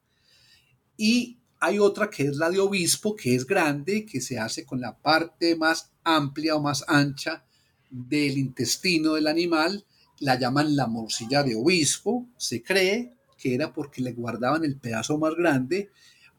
Y 0.96 1.39
hay 1.59 1.79
otra 1.79 2.09
que 2.09 2.23
es 2.23 2.37
la 2.37 2.49
de 2.49 2.59
obispo, 2.59 3.15
que 3.15 3.35
es 3.35 3.45
grande, 3.45 4.05
que 4.05 4.21
se 4.21 4.37
hace 4.37 4.65
con 4.65 4.79
la 4.79 4.97
parte 4.97 5.55
más 5.55 5.91
amplia 6.03 6.55
o 6.55 6.61
más 6.61 6.83
ancha 6.87 7.45
del 7.89 8.37
intestino 8.37 9.13
del 9.13 9.27
animal. 9.27 9.85
La 10.19 10.37
llaman 10.37 10.75
la 10.75 10.87
morcilla 10.87 11.43
de 11.43 11.55
obispo. 11.55 12.27
Se 12.37 12.61
cree 12.61 13.13
que 13.37 13.55
era 13.55 13.73
porque 13.73 14.01
le 14.01 14.13
guardaban 14.13 14.63
el 14.63 14.77
pedazo 14.77 15.17
más 15.17 15.35
grande 15.35 15.89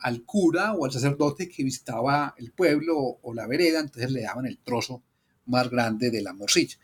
al 0.01 0.25
cura 0.25 0.75
o 0.75 0.85
al 0.85 0.93
sacerdote 0.93 1.49
que 1.49 1.65
visitaba 1.65 2.35
el 2.39 2.53
pueblo 2.53 2.97
o, 2.97 3.35
la 3.35 3.49
vereda, 3.49 3.81
entonces 3.81 4.13
le 4.13 4.23
daban 4.23 4.47
el 4.47 4.59
trozo 4.59 5.03
más 5.47 5.69
grande 5.71 6.11
de 6.11 6.23
la 6.23 6.33
morcilla. 6.33 6.77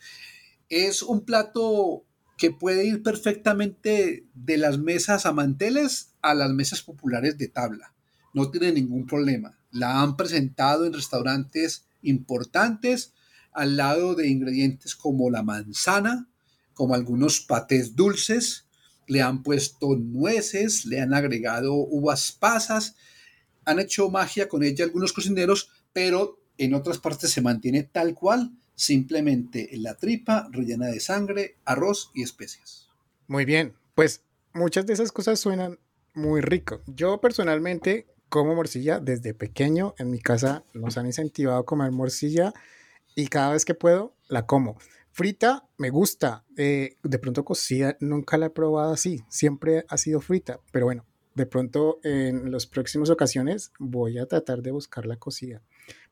Es 0.68 1.02
un 1.02 1.24
plato 1.24 2.04
que 2.36 2.50
puede 2.50 2.84
ir 2.84 3.04
perfectamente 3.04 4.26
de 4.34 4.56
las 4.56 4.78
mesas 4.78 5.26
a 5.26 5.32
manteles 5.32 6.14
a 6.22 6.34
las 6.34 6.50
mesas 6.50 6.82
populares 6.82 7.38
de 7.38 7.46
tabla 7.46 7.93
no 8.34 8.50
tiene 8.50 8.72
ningún 8.72 9.06
problema. 9.06 9.56
La 9.70 10.02
han 10.02 10.16
presentado 10.16 10.84
en 10.84 10.92
restaurantes 10.92 11.86
importantes 12.02 13.14
al 13.52 13.76
lado 13.76 14.14
de 14.14 14.28
ingredientes 14.28 14.94
como 14.94 15.30
la 15.30 15.42
manzana, 15.42 16.28
como 16.74 16.94
algunos 16.94 17.40
patés 17.40 17.96
dulces, 17.96 18.66
le 19.06 19.22
han 19.22 19.42
puesto 19.42 19.96
nueces, 19.96 20.84
le 20.84 21.00
han 21.00 21.14
agregado 21.14 21.74
uvas 21.74 22.32
pasas, 22.32 22.96
han 23.64 23.78
hecho 23.78 24.10
magia 24.10 24.48
con 24.48 24.62
ella 24.62 24.84
algunos 24.84 25.12
cocineros, 25.12 25.70
pero 25.92 26.40
en 26.58 26.74
otras 26.74 26.98
partes 26.98 27.30
se 27.30 27.40
mantiene 27.40 27.84
tal 27.84 28.14
cual, 28.14 28.52
simplemente 28.74 29.70
la 29.74 29.94
tripa 29.94 30.48
rellena 30.50 30.86
de 30.88 31.00
sangre, 31.00 31.56
arroz 31.64 32.10
y 32.14 32.22
especias. 32.22 32.88
Muy 33.28 33.44
bien, 33.44 33.74
pues 33.94 34.22
muchas 34.52 34.86
de 34.86 34.94
esas 34.94 35.12
cosas 35.12 35.38
suenan 35.38 35.78
muy 36.12 36.40
rico. 36.40 36.82
Yo 36.86 37.20
personalmente 37.20 38.06
como 38.34 38.56
morcilla 38.56 38.98
desde 38.98 39.32
pequeño. 39.32 39.94
En 39.96 40.10
mi 40.10 40.18
casa 40.18 40.64
nos 40.72 40.98
han 40.98 41.06
incentivado 41.06 41.60
a 41.60 41.64
comer 41.64 41.92
morcilla 41.92 42.52
y 43.14 43.28
cada 43.28 43.52
vez 43.52 43.64
que 43.64 43.76
puedo 43.76 44.16
la 44.28 44.44
como. 44.44 44.76
Frita 45.12 45.68
me 45.78 45.90
gusta, 45.90 46.44
eh, 46.56 46.96
de 47.04 47.18
pronto 47.20 47.44
cocida 47.44 47.96
nunca 48.00 48.36
la 48.36 48.46
he 48.46 48.50
probado 48.50 48.92
así, 48.92 49.22
siempre 49.28 49.84
ha 49.88 49.96
sido 49.98 50.20
frita, 50.20 50.58
pero 50.72 50.86
bueno, 50.86 51.06
de 51.36 51.46
pronto 51.46 52.00
en 52.02 52.50
las 52.50 52.66
próximas 52.66 53.08
ocasiones 53.08 53.70
voy 53.78 54.18
a 54.18 54.26
tratar 54.26 54.62
de 54.62 54.72
buscar 54.72 55.06
la 55.06 55.16
cocida. 55.16 55.62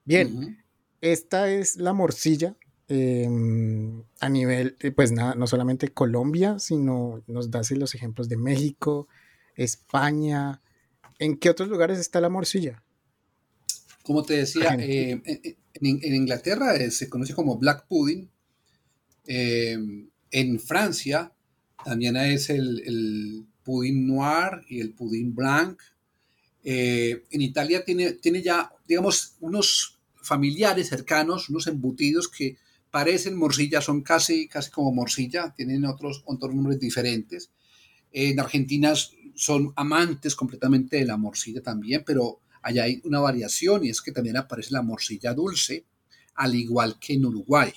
Bien, 0.04 0.62
esta 1.00 1.50
es 1.50 1.74
la 1.74 1.92
morcilla 1.92 2.56
em, 2.86 4.04
a 4.20 4.28
nivel, 4.28 4.76
pues 4.94 5.10
nada, 5.10 5.34
no 5.34 5.48
solamente 5.48 5.88
Colombia, 5.88 6.60
sino 6.60 7.20
nos 7.26 7.50
da 7.50 7.62
los 7.70 7.96
ejemplos 7.96 8.28
de 8.28 8.36
México, 8.36 9.08
España. 9.56 10.62
¿En 11.22 11.36
qué 11.36 11.50
otros 11.50 11.68
lugares 11.68 12.00
está 12.00 12.20
la 12.20 12.28
morcilla? 12.28 12.82
Como 14.02 14.24
te 14.24 14.38
decía, 14.38 14.76
eh, 14.80 15.22
en, 15.74 16.14
Inglaterra 16.14 16.74
eh, 16.74 16.90
se 16.90 17.08
conoce 17.08 17.32
como 17.32 17.58
black 17.58 17.86
pudding. 17.86 18.28
Em, 19.24 20.08
en 20.32 20.58
Francia 20.58 21.32
también 21.84 22.16
es 22.16 22.50
el, 22.50 22.82
el, 22.84 23.46
pudding 23.62 24.08
noir 24.08 24.64
y 24.68 24.80
el 24.80 24.94
pudding 24.94 25.32
blanc. 25.32 25.80
Eh, 26.64 27.22
en 27.30 27.40
Italia 27.40 27.84
tiene, 27.84 28.14
tiene 28.14 28.42
ya, 28.42 28.72
digamos, 28.88 29.36
unos 29.38 30.00
familiares 30.20 30.88
cercanos, 30.88 31.48
unos 31.50 31.68
embutidos 31.68 32.26
que 32.26 32.56
parecen 32.90 33.36
morcilla, 33.36 33.80
son 33.80 34.02
casi, 34.02 34.48
casi 34.48 34.72
como 34.72 34.90
morcilla, 34.90 35.54
tienen 35.56 35.84
otros, 35.84 36.24
otros 36.26 36.52
nombres 36.52 36.80
diferentes. 36.80 37.52
En 38.10 38.40
Argentina 38.40 38.92
son 39.34 39.72
amantes 39.76 40.34
completamente 40.34 40.98
de 40.98 41.06
la 41.06 41.16
morcilla 41.16 41.62
también, 41.62 42.02
pero 42.04 42.40
allá 42.62 42.84
hay 42.84 43.00
una 43.04 43.20
variación 43.20 43.84
y 43.84 43.90
es 43.90 44.00
que 44.00 44.12
también 44.12 44.36
aparece 44.36 44.72
la 44.72 44.82
morcilla 44.82 45.34
dulce, 45.34 45.84
al 46.34 46.54
igual 46.54 46.98
que 46.98 47.14
en 47.14 47.26
Uruguay. 47.26 47.72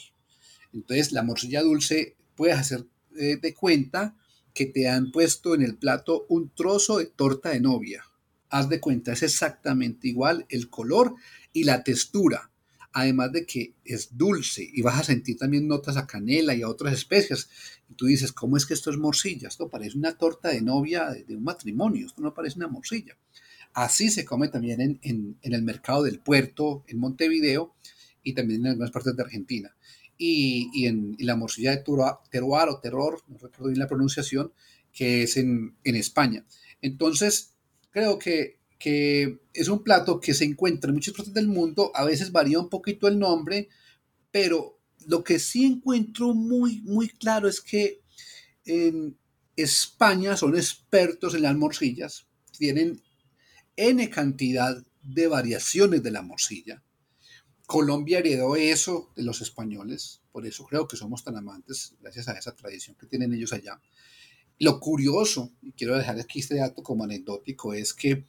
Entonces, 0.74 1.12
la 1.12 1.24
morcilla 1.24 1.62
dulce 1.62 2.16
puedes 2.36 2.58
hacer 2.58 2.86
eh, 3.18 3.38
de 3.42 3.54
cuenta 3.54 4.16
que 4.54 4.66
te 4.66 4.88
han 4.88 5.12
puesto 5.12 5.56
en 5.56 5.62
el 5.62 5.78
plato 5.78 6.26
un 6.30 6.50
trozo 6.50 7.00
de 7.00 7.08
torta 7.08 7.50
de 7.50 7.60
novia. 7.60 8.06
Haz 8.50 8.70
de 8.70 8.80
cuenta, 8.80 9.14
es 9.14 9.24
exactamente 9.24 10.08
igual 10.08 10.46
el 10.50 10.70
color 10.70 11.16
y 11.52 11.64
la 11.64 11.84
textura. 11.84 12.52
Además 12.98 13.34
de 13.34 13.46
que 13.46 13.74
es 13.84 14.18
dulce 14.18 14.66
y 14.72 14.82
vas 14.82 14.98
a 14.98 15.04
sentir 15.04 15.36
también 15.36 15.68
notas 15.68 15.98
a 15.98 16.08
canela 16.08 16.56
y 16.56 16.62
a 16.62 16.70
otras 16.70 16.94
especias. 16.94 17.50
Y 17.90 17.94
tú 17.96 18.06
dices, 18.06 18.32
¿cómo 18.32 18.56
es 18.56 18.66
que 18.66 18.74
esto 18.74 18.90
es 18.90 18.96
morcilla? 18.96 19.50
Esto 19.50 19.68
parece 19.68 19.98
una 19.98 20.18
torta 20.18 20.48
de 20.48 20.62
novia 20.62 21.10
de, 21.10 21.36
un 21.36 21.44
matrimonio, 21.44 22.06
esto 22.06 22.22
no 22.22 22.34
parece 22.34 22.58
una 22.58 22.70
morcilla. 22.70 23.18
Así 23.74 24.10
se 24.10 24.24
come 24.24 24.48
también 24.48 25.02
en, 25.02 25.38
el 25.42 25.62
mercado 25.64 26.04
del 26.04 26.20
puerto, 26.20 26.86
en 26.88 26.98
Montevideo 26.98 27.76
y 28.24 28.34
también 28.34 28.62
en 28.62 28.68
algunas 28.68 28.92
partes 28.92 29.14
de 29.14 29.24
Argentina. 29.24 29.76
Y, 30.18 30.86
en, 30.86 31.18
la 31.20 31.36
morcilla 31.36 31.72
de 31.72 31.84
terroir 32.32 32.70
o 32.70 32.80
terror, 32.80 33.22
no 33.28 33.38
recuerdo 33.40 33.68
bien 33.68 33.80
la 33.80 33.90
pronunciación, 33.90 34.54
que 34.94 35.24
es 35.24 35.36
en, 35.36 35.76
España. 35.84 36.46
Entonces, 36.82 37.56
creo 37.92 38.20
que, 38.20 38.58
que, 38.78 39.40
es 39.54 39.68
un 39.68 39.84
plato 39.84 40.20
que 40.20 40.34
se 40.34 40.46
encuentra 40.46 40.90
en 40.90 40.96
muchas 40.96 41.14
partes 41.14 41.34
del 41.34 41.48
mundo, 41.48 41.92
a 41.96 42.04
veces 42.04 42.32
varía 42.32 42.60
un 42.60 42.70
poquito 42.70 43.08
el 43.08 43.20
nombre, 43.20 43.70
pero 44.32 44.80
lo 45.08 45.24
que 45.24 45.40
sí 45.40 45.66
encuentro 45.66 46.34
muy, 46.34 46.82
muy 46.82 47.10
claro 47.10 47.48
es 47.48 47.62
que 47.62 48.02
en 48.66 49.18
España 49.56 50.36
son 50.36 50.56
expertos 50.56 51.36
en 51.36 51.44
las 51.44 51.56
morcillas, 51.56 52.28
tienen 52.58 53.02
N 53.78 54.10
cantidad 54.10 54.84
de 55.02 55.28
variaciones 55.28 56.02
de 56.02 56.12
la 56.12 56.22
morcilla. 56.22 56.82
Colombia 57.68 58.20
heredó 58.20 58.56
eso 58.56 59.12
de 59.16 59.24
los 59.24 59.42
españoles, 59.42 60.22
por 60.32 60.46
eso 60.46 60.66
creo 60.66 60.88
que 60.88 60.98
somos 60.98 61.24
tan 61.24 61.38
amantes, 61.38 61.96
gracias 62.00 62.28
a 62.28 62.34
esa 62.34 62.56
tradición 62.56 62.96
que 63.00 63.08
tienen 63.08 63.34
ellos 63.34 63.54
allá. 63.54 63.82
Lo 64.60 64.80
curioso, 64.80 65.52
y 65.62 65.72
quiero 65.72 65.98
dejar 65.98 66.20
aquí 66.20 66.40
este 66.40 66.56
dato 66.56 66.84
como 66.84 67.04
anecdótico, 67.04 67.74
es 67.74 67.94
que 67.94 68.26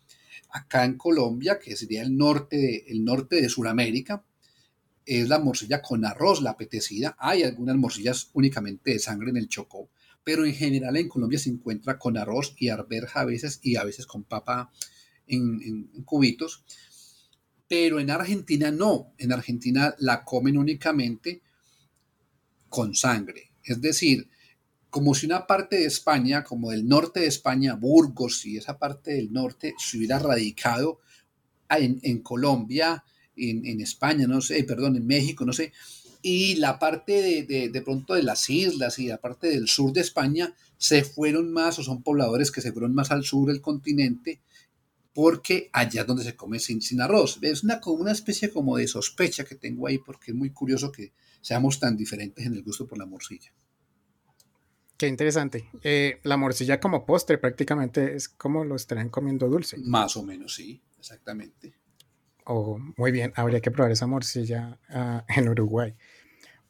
acá 0.51 0.85
en 0.85 0.97
Colombia, 0.97 1.59
que 1.59 1.77
sería 1.77 2.03
el 2.03 2.17
norte 2.17 2.57
de, 2.57 2.85
el 2.89 3.05
norte 3.05 3.41
de 3.41 3.49
Sudamérica, 3.49 4.25
es 5.05 5.29
la 5.29 5.39
morcilla 5.39 5.83
con 5.83 6.05
arroz, 6.05 6.43
la 6.43 6.51
apetecida. 6.51 7.17
Hay 7.19 7.45
algunas 7.45 7.77
morcillas 7.77 8.31
únicamente 8.33 8.93
de 8.93 8.99
sangre 8.99 9.31
en 9.31 9.37
el 9.37 9.49
Chocó, 9.49 9.89
pero 10.25 10.45
en 10.45 10.55
general 10.55 10.97
en 10.97 11.09
Colombia 11.09 11.39
se 11.39 11.51
encuentra 11.51 11.99
con 11.99 12.17
arroz 12.17 12.55
y 12.59 12.69
arberja 12.69 13.21
a 13.21 13.25
veces 13.25 13.61
y 13.63 13.77
a 13.77 13.85
veces 13.85 14.07
con 14.07 14.25
papa 14.25 14.73
en, 15.29 15.87
cubitos, 16.05 16.65
pero 17.69 18.01
en 18.01 18.11
Argentina 18.11 18.71
no, 18.71 19.13
en 19.19 19.33
Argentina 19.33 19.95
la 19.99 20.25
comen 20.25 20.59
únicamente 20.59 21.43
con 22.69 22.95
sangre, 22.95 23.53
es 23.63 23.81
decir, 23.81 24.29
como 24.97 25.15
si 25.15 25.27
una 25.27 25.47
parte 25.47 25.77
de 25.77 25.85
España, 25.85 26.43
como 26.43 26.71
del 26.71 26.89
norte 26.89 27.21
de 27.21 27.27
España, 27.27 27.75
Burgos 27.75 28.47
y 28.47 28.57
esa 28.57 28.79
parte 28.79 29.13
del 29.13 29.31
norte, 29.31 29.75
se 29.77 29.99
hubiera 29.99 30.19
radicado 30.19 31.01
en, 31.69 32.23
Colombia, 32.23 33.05
en, 33.37 33.83
España, 33.83 34.27
no 34.27 34.41
sé, 34.41 34.65
perdón, 34.65 34.97
en 34.97 35.07
México, 35.07 35.45
no 35.45 35.53
sé, 35.53 35.75
y 36.23 36.55
la 36.55 36.79
parte 36.79 37.45
de, 37.47 37.83
pronto 37.83 38.15
de 38.15 38.23
las 38.23 38.49
islas 38.49 38.99
y 38.99 39.09
la 39.09 39.21
parte 39.21 39.51
del 39.51 39.69
sur 39.69 39.93
de 39.93 40.01
España 40.01 40.55
se 40.79 41.05
fueron 41.05 41.53
más, 41.53 41.79
o 41.79 41.83
son 41.83 42.03
pobladores 42.03 42.51
que 42.51 42.63
se 42.63 42.73
fueron 42.73 42.95
más 42.95 43.11
al 43.11 43.23
sur 43.23 43.49
del 43.49 43.61
continente, 43.61 44.41
porque 45.13 45.69
allá 45.75 46.01
es 46.01 46.07
donde 46.07 46.25
se 46.25 46.37
come 46.37 46.59
sin, 46.59 47.03
arroz. 47.03 47.39
Es 47.43 47.63
una 47.63 48.13
especie 48.13 48.49
como 48.49 48.79
de 48.79 48.89
sospecha 48.89 49.45
que 49.45 49.57
tengo 49.57 49.89
ahí 49.89 49.99
porque 49.99 50.31
es 50.31 50.35
muy 50.35 50.53
curioso 50.53 50.91
que 50.91 51.13
seamos 51.43 51.79
tan 51.81 51.99
diferentes 51.99 52.47
en 52.47 52.55
el 52.55 52.63
gusto 52.63 52.87
por 52.87 52.97
la 52.97 53.05
morcilla. 53.05 53.53
Qué 54.97 55.09
interesante. 55.09 55.69
Eh, 55.83 56.21
la 56.23 56.37
morcilla 56.37 56.81
como 56.81 57.05
postre 57.05 57.39
prácticamente 57.39 58.17
es 58.17 58.29
como 58.29 58.65
lo 58.65 58.77
estarán 58.77 59.11
comiendo 59.11 59.49
dulce. 59.49 59.77
Más 59.79 60.17
o 60.17 60.23
menos, 60.23 60.55
sí, 60.55 60.83
exactamente. 60.99 61.75
Oh, 62.45 62.79
muy 62.97 63.13
bien, 63.13 63.33
habría 63.37 63.61
que 63.61 63.71
probar 63.71 63.93
esa 63.93 64.07
morcilla 64.07 64.79
ah, 64.89 65.25
en 65.29 65.49
Uruguay. 65.49 65.95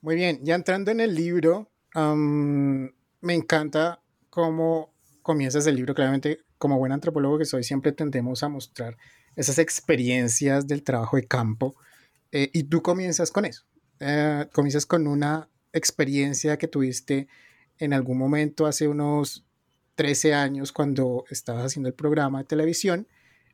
Muy 0.01 0.17
bien, 0.17 0.41
ya 0.43 0.55
entrando 0.55 0.91
en 0.91 1.01
el 1.01 1.15
libro, 1.15 1.71
me 1.95 3.35
encanta 3.35 4.03
cómo 4.31 4.95
comienzas 5.23 5.67
el 5.67 5.77
libro, 5.77 5.95
claramente 5.95 6.41
como 6.59 6.79
buen 6.79 6.93
antropólogo 6.93 7.39
que 7.39 7.45
soy, 7.45 7.65
siempre 7.65 7.93
tendemos 7.93 8.43
a 8.43 8.49
mostrar 8.49 8.97
esas 9.35 9.59
experiencias 9.59 10.67
del 10.67 10.83
trabajo 10.83 11.17
de 11.17 11.27
campo 11.27 11.77
eh, 12.33 12.51
y 12.53 12.65
tú 12.65 12.83
comienzas 12.83 13.31
con 13.31 13.45
eso. 13.45 13.65
Eh, 14.01 14.47
comienzas 14.53 14.87
con 14.87 15.07
una 15.07 15.49
experiencia 15.73 16.57
que 16.57 16.69
tuviste 16.69 17.29
en 17.79 17.93
algún 17.93 18.19
momento 18.19 18.67
hace 18.67 18.89
unos 18.89 19.45
13 19.97 20.35
años 20.35 20.73
cuando 20.73 21.25
estabas 21.31 21.65
haciendo 21.65 21.89
el 21.89 21.95
programa 21.95 22.39
de 22.39 22.45
televisión. 22.45 23.09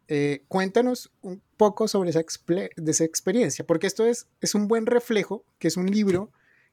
Eh, 0.09 0.45
cuéntanos 0.49 1.13
un 1.23 1.41
poco 1.57 1.89
sobre 1.89 2.11
esa, 2.11 2.23
de 2.49 2.91
esa 2.91 3.05
experiencia, 3.05 3.65
porque 3.65 3.87
esto 3.87 4.05
es, 4.05 4.27
es 4.41 4.55
un 4.55 4.69
buen 4.69 4.87
reflejo, 4.87 5.45
que 5.59 5.69
es 5.69 5.77
un 5.77 5.87
libro 5.87 6.31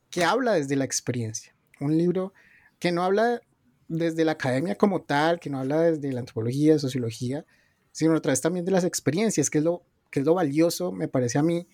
que 0.09 0.23
habla 0.23 0.53
desde 0.53 0.75
la 0.75 0.85
experiencia, 0.85 1.55
un 1.79 1.97
libro 1.97 2.33
que 2.79 2.91
no 2.91 3.03
habla 3.03 3.41
desde 3.87 4.25
la 4.25 4.33
academia 4.33 4.75
como 4.75 5.03
tal, 5.03 5.39
que 5.39 5.49
no 5.49 5.59
habla 5.59 5.81
desde 5.81 6.11
la 6.11 6.21
antropología, 6.21 6.79
sociología, 6.79 7.45
sino 7.91 8.15
a 8.15 8.21
través 8.21 8.41
también 8.41 8.65
de 8.65 8.71
las 8.71 8.83
experiencias, 8.83 9.49
que 9.49 9.59
es 9.59 9.63
lo, 9.63 9.83
que 10.09 10.21
es 10.21 10.25
lo 10.25 10.33
valioso, 10.33 10.91
me 10.91 11.07
parece 11.07 11.37
a 11.37 11.43
mí, 11.43 11.67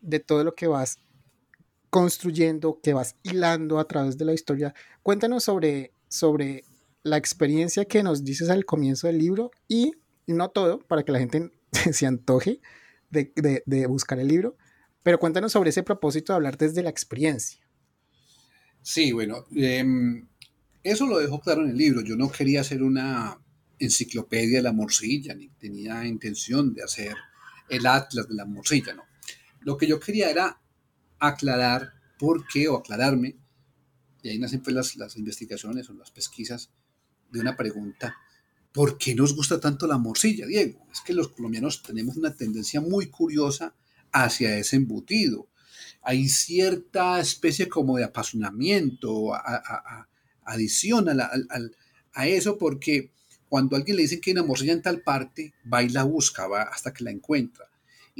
de 0.00 0.20
todo 0.20 0.44
lo 0.44 0.54
que 0.54 0.68
vas 0.68 0.98
construyendo, 1.90 2.80
que 2.82 2.94
vas 2.94 3.16
hilando 3.22 3.78
a 3.78 3.86
través 3.86 4.16
de 4.16 4.24
la 4.24 4.32
historia. 4.32 4.74
Cuéntanos 5.02 5.44
sobre, 5.44 5.92
sobre 6.08 6.64
la 7.02 7.16
experiencia 7.16 7.84
que 7.84 8.02
nos 8.02 8.24
dices 8.24 8.48
al 8.48 8.64
comienzo 8.64 9.08
del 9.08 9.18
libro 9.18 9.50
y 9.68 9.92
no 10.26 10.50
todo, 10.50 10.78
para 10.78 11.02
que 11.02 11.12
la 11.12 11.18
gente 11.18 11.50
se 11.92 12.06
antoje 12.06 12.60
de, 13.10 13.32
de, 13.66 13.86
buscar 13.86 14.20
el 14.20 14.28
libro, 14.28 14.56
pero 15.02 15.18
cuéntanos 15.18 15.52
sobre 15.52 15.70
ese 15.70 15.82
propósito 15.82 16.32
de 16.32 16.36
hablar 16.36 16.56
desde 16.56 16.82
la 16.82 16.90
experiencia. 16.90 17.60
Sí, 18.82 19.12
bueno, 19.12 19.46
em, 19.56 20.28
eso 20.82 21.06
lo 21.06 21.18
dejo 21.18 21.40
claro 21.40 21.62
en 21.62 21.70
el 21.70 21.76
libro. 21.76 22.02
Yo 22.02 22.16
no 22.16 22.30
quería 22.30 22.60
hacer 22.60 22.82
una 22.82 23.38
enciclopedia 23.78 24.58
de 24.58 24.62
la 24.62 24.72
morcilla, 24.72 25.34
ni 25.34 25.48
tenía 25.48 26.06
intención 26.06 26.72
de 26.72 26.84
hacer 26.84 27.16
el 27.68 27.86
atlas 27.86 28.28
de 28.28 28.34
la 28.34 28.44
morcilla, 28.44 28.94
no. 28.94 29.04
Lo 29.60 29.76
que 29.76 29.86
yo 29.86 29.98
quería 29.98 30.30
era 30.30 30.59
aclarar 31.20 31.92
por 32.18 32.46
qué, 32.46 32.68
o 32.68 32.76
aclararme, 32.76 33.36
y 34.22 34.28
ahí 34.28 34.38
nacen 34.38 34.62
pues 34.62 34.74
las, 34.74 34.96
las 34.96 35.16
investigaciones 35.16 35.88
o 35.88 35.94
las 35.94 36.10
pesquisas 36.10 36.70
de 37.30 37.40
una 37.40 37.56
pregunta, 37.56 38.16
¿por 38.72 38.98
qué 38.98 39.14
nos 39.14 39.34
gusta 39.34 39.60
tanto 39.60 39.86
la 39.86 39.98
morcilla, 39.98 40.46
Diego? 40.46 40.86
Es 40.92 41.00
que 41.00 41.14
los 41.14 41.28
colombianos 41.28 41.82
tenemos 41.82 42.16
una 42.16 42.34
tendencia 42.34 42.80
muy 42.80 43.06
curiosa 43.06 43.74
hacia 44.12 44.56
ese 44.56 44.76
embutido. 44.76 45.48
Hay 46.02 46.28
cierta 46.28 47.20
especie 47.20 47.68
como 47.68 47.96
de 47.96 48.04
apasionamiento 48.04 49.34
a, 49.34 50.08
adiciona 50.44 51.30
a, 52.12 52.26
eso 52.26 52.58
porque 52.58 53.12
cuando 53.48 53.76
a 53.76 53.78
alguien 53.78 53.96
le 53.96 54.02
dicen 54.02 54.20
que 54.20 54.30
hay 54.30 54.36
una 54.36 54.46
morcilla 54.46 54.72
en 54.72 54.82
tal 54.82 55.02
parte, 55.02 55.52
va 55.72 55.82
y 55.82 55.88
la 55.88 56.04
busca, 56.04 56.46
va 56.46 56.62
hasta 56.62 56.92
que 56.92 57.04
la 57.04 57.10
encuentra. 57.10 57.69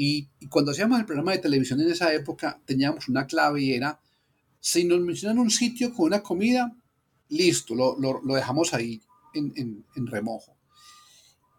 Y, 0.03 0.31
cuando 0.49 0.71
hacíamos 0.71 0.99
el 0.99 1.05
programa 1.05 1.33
de 1.33 1.41
televisión 1.41 1.79
en 1.83 1.91
esa 1.91 2.15
época, 2.15 2.59
teníamos 2.65 3.07
una 3.11 3.27
clave 3.27 3.61
y 3.61 3.75
era, 3.75 4.01
si 4.59 4.85
nos 4.85 4.99
mencionan 4.99 5.39
un 5.39 5.51
sitio 5.51 5.93
con 5.93 6.07
una 6.07 6.23
comida, 6.23 6.75
listo, 7.29 7.75
lo, 7.75 8.35
dejamos 8.35 8.73
ahí 8.73 9.03
en, 9.35 9.85
remojo. 10.07 10.57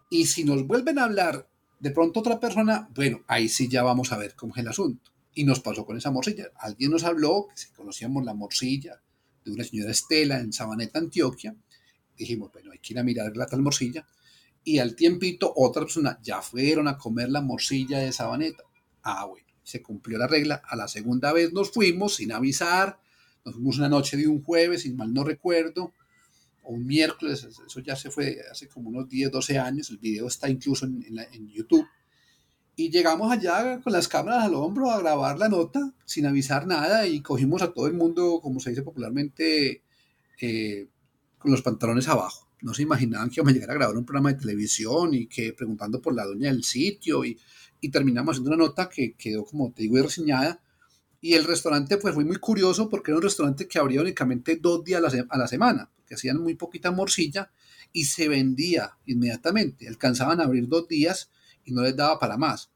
Y 0.09 0.25
si 0.25 0.43
nos 0.43 0.65
vuelven 0.65 0.97
a 0.97 1.03
hablar 1.03 1.47
de 1.79 1.91
pronto 1.91 2.21
otra 2.21 2.39
persona, 2.39 2.89
bueno, 2.95 3.21
ahí 3.27 3.47
sí 3.47 3.67
ya 3.67 3.83
vamos 3.83 4.11
a 4.11 4.17
ver 4.17 4.33
cómo 4.33 4.55
es 4.55 4.61
el 4.61 4.69
asunto. 4.69 5.11
Y 5.35 5.43
nos 5.43 5.59
pasó 5.59 5.85
con 5.85 5.97
esa 5.97 6.09
morcilla. 6.09 6.47
Alguien 6.55 6.89
nos 6.89 7.03
habló, 7.03 7.45
que 7.47 7.57
si 7.61 7.69
conocíamos 7.73 8.25
la 8.25 8.33
morcilla 8.33 8.99
de 9.45 9.51
una 9.51 9.63
señora 9.63 9.91
Estela 9.91 10.39
en 10.39 10.51
Sabaneta, 10.51 10.97
Antioquia. 10.97 11.55
Dijimos, 12.17 12.51
bueno, 12.51 12.71
hay 12.71 12.79
que 12.79 12.93
ir 12.93 12.99
a 12.99 13.03
mirar 13.03 13.37
la 13.37 13.45
tal 13.45 13.61
morcilla. 13.61 14.03
Y 14.63 14.79
al 14.79 14.95
tiempito, 14.95 15.51
otra 15.55 15.83
persona, 15.83 16.19
ya 16.21 16.41
fueron 16.41 16.87
a 16.87 16.97
comer 16.97 17.29
la 17.29 17.41
morcilla 17.41 17.99
de 17.99 18.11
Sabaneta. 18.11 18.63
Ah, 19.03 19.25
bueno, 19.25 19.47
se 19.63 19.81
cumplió 19.81 20.17
la 20.17 20.27
regla. 20.27 20.61
A 20.67 20.75
la 20.75 20.87
segunda 20.87 21.33
vez 21.33 21.51
nos 21.53 21.71
fuimos 21.71 22.15
sin 22.15 22.31
avisar. 22.31 22.99
Nos 23.43 23.55
fuimos 23.55 23.79
una 23.79 23.89
noche 23.89 24.17
de 24.17 24.27
un 24.27 24.43
jueves, 24.43 24.83
sin 24.83 24.95
mal 24.95 25.13
no 25.13 25.23
recuerdo, 25.23 25.93
o 26.63 26.73
un 26.73 26.85
miércoles. 26.85 27.47
Eso 27.65 27.79
ya 27.79 27.95
se 27.95 28.11
fue 28.11 28.37
hace 28.51 28.67
como 28.67 28.89
unos 28.89 29.09
10, 29.09 29.31
12 29.31 29.57
años. 29.57 29.89
El 29.89 29.97
video 29.97 30.27
está 30.27 30.47
incluso 30.47 30.85
en, 30.85 31.47
YouTube 31.49 31.87
y 32.75 32.89
llegamos 32.89 33.31
allá 33.31 33.81
con 33.81 33.93
las 33.93 34.07
cámaras 34.07 34.45
al 34.45 34.53
hombro 34.53 34.91
a 34.91 34.99
grabar 34.99 35.37
la 35.37 35.49
nota 35.49 35.93
sin 36.05 36.25
avisar 36.25 36.65
nada 36.67 37.05
y 37.07 37.21
cogimos 37.21 37.61
a 37.61 37.73
todo 37.73 37.87
el 37.87 37.93
mundo, 37.93 38.39
como 38.41 38.59
se 38.59 38.69
dice 38.69 38.81
popularmente, 38.83 39.83
eh, 40.39 40.87
con 41.37 41.51
los 41.51 41.61
pantalones 41.63 42.07
abajo. 42.07 42.50
No 42.61 42.73
se 42.73 42.83
imaginaban 42.83 43.29
que 43.29 43.35
íbamos 43.39 43.51
a 43.51 43.53
llegar 43.55 43.71
a 43.71 43.75
grabar 43.75 43.97
un 43.97 44.05
programa 44.05 44.33
de 44.33 44.39
televisión 44.39 45.13
y 45.13 45.27
que 45.27 45.53
preguntando 45.53 46.01
por 46.01 46.13
la 46.13 46.25
dueña 46.25 46.51
del 46.51 46.63
sitio 46.63 47.25
y, 47.25 47.39
y 47.79 47.89
terminamos 47.89 48.33
haciendo 48.33 48.51
una 48.55 48.65
nota 48.65 48.89
que 48.89 49.13
quedó, 49.13 49.45
como 49.45 49.71
te 49.71 49.83
digo, 49.83 50.01
reseñada. 50.01 50.61
Y 51.19 51.33
el 51.33 51.43
restaurante 51.43 51.97
pues 51.97 52.13
fue 52.13 52.25
muy 52.25 52.37
curioso 52.37 52.89
porque 52.89 53.11
era 53.11 53.17
un 53.17 53.23
restaurante 53.23 53.67
que 53.67 53.79
abría 53.79 54.01
únicamente 54.01 54.57
dos 54.57 54.83
días 54.83 55.03
a 55.03 55.15
la, 55.15 55.25
a 55.29 55.37
la 55.37 55.47
semana, 55.47 55.89
porque 55.95 56.15
hacían 56.15 56.41
muy 56.41 56.55
poquita 56.55 56.91
morcilla 56.91 57.51
y 57.93 58.05
se 58.05 58.27
vendía 58.27 58.97
inmediatamente. 59.05 59.87
Alcanzaban 59.87 60.39
a 60.39 60.45
abrir 60.45 60.67
dos 60.67 60.87
días 60.87 61.29
y 61.63 61.71
no 61.73 61.81
les 61.81 61.95
daba 61.95 62.19
para 62.19 62.37
más. 62.37 62.71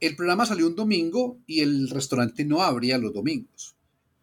El 0.00 0.14
programa 0.14 0.44
salió 0.44 0.66
un 0.66 0.76
domingo 0.76 1.38
y 1.46 1.60
el 1.60 1.88
restaurante 1.88 2.44
no 2.44 2.62
abría 2.62 2.98
los 2.98 3.14
domingos. 3.14 3.76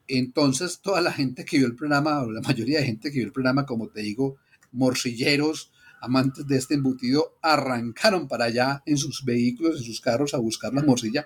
Entonces 0.08 0.79
toda 0.82 1.01
la 1.01 1.12
gente 1.12 1.46
que 1.46 1.58
vio 1.58 1.67
el 1.67 1.75
programa, 1.75 2.22
o 2.22 2.32
la 2.32 2.41
mayoría 2.41 2.79
de 2.79 2.86
gente 2.86 3.10
que 3.10 3.20
vio 3.20 3.25
el 3.25 3.34
programa, 3.34 3.65
como 3.65 3.88
te 3.88 4.01
digo, 4.01 4.38
morcilleros, 4.74 5.72
amantes 6.01 6.46
de 6.46 6.58
este 6.58 6.74
embutido, 6.74 7.38
arrancaron 7.42 8.27
para 8.27 8.46
allá 8.46 8.84
en 8.86 8.98
sus 8.98 9.24
vehículos, 9.24 9.77
en 9.77 9.84
sus 9.84 10.01
carros 10.01 10.34
a 10.34 10.38
buscar 10.38 10.74
la 10.74 10.84
morcilla. 10.84 11.25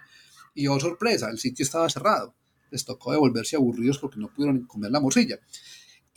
Y 0.54 0.68
oh 0.68 0.80
sorpresa, 0.80 1.30
el 1.30 1.39
sitio 1.39 1.63
estaba 1.63 1.89
cerrado. 1.89 2.36
Les 2.70 2.86
tocó 2.86 3.12
devolverse 3.12 3.56
aburridos 3.56 3.98
porque 3.98 4.20
no 4.20 4.32
pudieron 4.32 4.66
comer 4.66 4.92
la 4.92 5.00
morcilla 5.00 5.39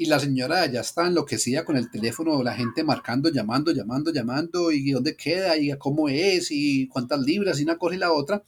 y 0.00 0.06
la 0.06 0.18
señora 0.18 0.64
ya 0.64 0.80
está 0.80 1.06
enloquecida 1.06 1.62
con 1.62 1.76
el 1.76 1.90
teléfono, 1.90 2.42
la 2.42 2.54
gente 2.54 2.82
marcando, 2.82 3.28
llamando, 3.28 3.70
llamando, 3.70 4.10
llamando, 4.10 4.72
y 4.72 4.92
dónde 4.92 5.14
queda, 5.14 5.58
y 5.58 5.76
cómo 5.76 6.08
es, 6.08 6.50
y 6.50 6.88
cuántas 6.88 7.20
libras, 7.20 7.60
y 7.60 7.64
una 7.64 7.76
cosa 7.76 7.96
y 7.96 7.98
la 7.98 8.10
otra. 8.10 8.42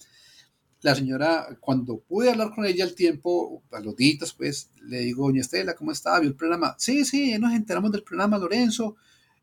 La 0.82 0.94
señora, 0.94 1.56
cuando 1.60 2.00
pude 2.00 2.30
hablar 2.30 2.52
con 2.54 2.66
ella 2.66 2.84
al 2.84 2.94
tiempo, 2.94 3.62
a 3.70 3.80
los 3.80 3.96
días, 3.96 4.32
pues, 4.32 4.70
le 4.82 5.00
digo, 5.00 5.26
doña 5.26 5.40
Estela, 5.40 5.74
¿cómo 5.74 5.92
está? 5.92 6.18
¿Vio 6.18 6.28
el 6.28 6.36
programa? 6.36 6.74
Sí, 6.78 7.04
sí, 7.04 7.38
nos 7.38 7.52
enteramos 7.54 7.92
del 7.92 8.02
programa, 8.02 8.38
Lorenzo. 8.38 8.96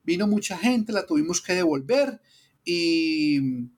Vino 0.03 0.27
mucha 0.27 0.57
gente, 0.57 0.91
la 0.91 1.05
tuvimos 1.05 1.41
que 1.41 1.53
devolver, 1.53 2.19
y 2.63 3.69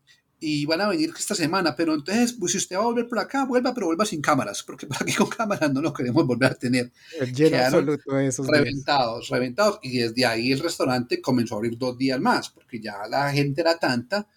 y 0.43 0.65
van 0.65 0.81
a 0.81 0.87
venir 0.87 1.13
esta 1.17 1.35
semana, 1.35 1.75
pero 1.75 1.93
entonces, 1.93 2.33
pues 2.33 2.53
si 2.53 2.57
usted 2.57 2.75
va 2.75 2.81
a 2.81 2.85
volver 2.85 3.07
por 3.07 3.19
acá, 3.19 3.45
vuelva, 3.45 3.75
pero 3.75 3.85
vuelva 3.85 4.05
sin 4.05 4.21
cámaras, 4.21 4.63
porque 4.63 4.87
por 4.87 4.97
aquí 4.99 5.13
con 5.13 5.29
cámaras 5.29 5.71
no 5.71 5.81
lo 5.81 5.93
queremos 5.93 6.25
volver 6.25 6.53
a 6.53 6.55
tener. 6.55 6.91
Lleno 7.31 7.57
absoluto 7.57 8.17
esos 8.17 8.47
Reventados, 8.47 9.29
reventados. 9.29 9.79
Y 9.83 9.99
desde 9.99 10.25
ahí 10.25 10.51
el 10.51 10.59
restaurante 10.59 11.21
comenzó 11.21 11.53
a 11.53 11.57
abrir 11.59 11.77
dos 11.77 11.95
días 11.95 12.19
más, 12.19 12.49
porque 12.49 12.81
ya 12.81 13.07
la 13.07 13.31
gente 13.31 13.61
era 13.61 13.77
tanta 13.77 14.27